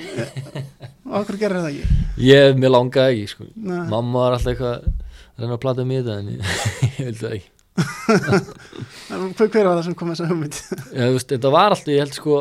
Okkur 1.06 1.40
gerir 1.42 1.64
það 1.64 1.72
ekki? 1.72 1.98
Ég, 2.22 2.54
mér 2.60 2.74
langaði 2.76 3.18
ekki 3.18 3.34
sko. 3.34 3.50
Nei. 3.56 3.82
mamma 3.90 4.28
var 4.28 4.38
alltaf 4.38 4.54
eitthvað 4.54 4.78
að 4.78 5.42
reyna 5.42 5.58
að 5.58 5.84
mig 5.90 5.98
í 5.98 6.06
þetta 6.06 6.18
en 6.22 6.32
ég, 6.36 6.56
ég 7.00 7.10
vildi 7.10 7.22
það 7.24 7.38
ekki 7.40 7.55
Hver, 9.06 9.48
hver 9.48 9.66
var 9.68 9.76
það 9.78 9.84
sem 9.86 9.96
kom 9.98 10.10
þess 10.12 10.24
að 10.24 10.30
hugmynd? 10.32 10.58
Já, 10.96 11.06
veist, 11.14 11.30
þetta 11.32 11.50
var 11.54 11.74
alltaf, 11.74 11.90
ég 11.92 12.02
held 12.02 12.16
sko 12.16 12.36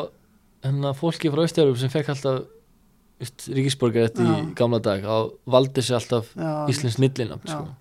hérna 0.65 0.93
fólki 0.97 1.31
frá 1.33 1.43
Ístöðurum 1.45 1.79
sem 1.79 1.91
fekk 1.93 2.11
alltaf 2.15 2.39
veist, 3.21 3.45
ríkisborgar 3.55 4.09
þetta 4.09 4.25
í 4.25 4.45
gamla 4.57 4.79
dag 4.83 5.05
á 5.05 5.17
valdi 5.55 5.83
sér 5.85 5.99
alltaf 5.99 6.31
Já, 6.33 6.51
Íslands 6.71 6.97
millinam 7.03 7.43
Já. 7.45 7.53
sko. 7.53 7.75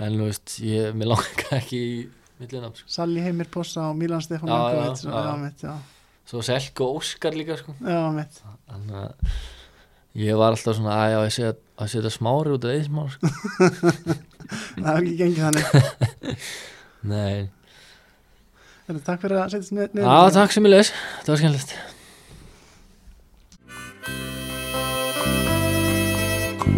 en 0.00 0.18
þú 0.18 0.28
veist, 0.30 0.56
ég, 0.64 0.90
mér 0.96 1.12
langar 1.12 1.54
ekki 1.60 1.80
í 1.84 1.94
millinafn 2.40 2.80
sko. 2.80 2.90
Salli 2.96 3.24
Heimir 3.24 3.50
Possa 3.52 3.90
og 3.90 3.98
Milan 4.00 4.24
Stefán 4.24 4.50
já, 4.50 5.74
svo 6.30 6.44
Selko 6.46 6.92
Óskar 6.96 7.36
líka 7.36 7.58
sko. 7.60 7.74
já, 7.82 8.00
mitt 8.14 8.40
þannig 8.70 9.00
að 9.04 9.40
ég 10.18 10.34
var 10.40 10.54
alltaf 10.54 10.76
svona 10.78 10.96
að 11.04 11.14
ég 11.26 11.34
setja, 11.36 11.52
að 11.78 11.92
setja 11.94 12.12
smári 12.14 12.56
út 12.56 12.66
af 12.66 12.74
eðismár 12.74 13.10
sko. 13.14 13.30
það 14.80 14.88
hefur 14.88 15.04
ekki 15.04 15.16
gengið 15.20 15.44
þannig. 15.46 15.64
Nei, 17.12 17.36
Heyrðu, 18.88 19.04
Takk 19.06 19.22
fyrir 19.22 19.38
að 19.38 19.54
setjast 19.54 19.76
niður 19.76 20.02
já 20.02 20.34
takk 20.34 20.56
sem 20.56 20.66
ég 20.66 20.76
les 20.76 20.92
það 21.22 21.32
var 21.34 21.42
skemmtilegt. 21.44 21.78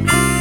Thank 0.04 0.31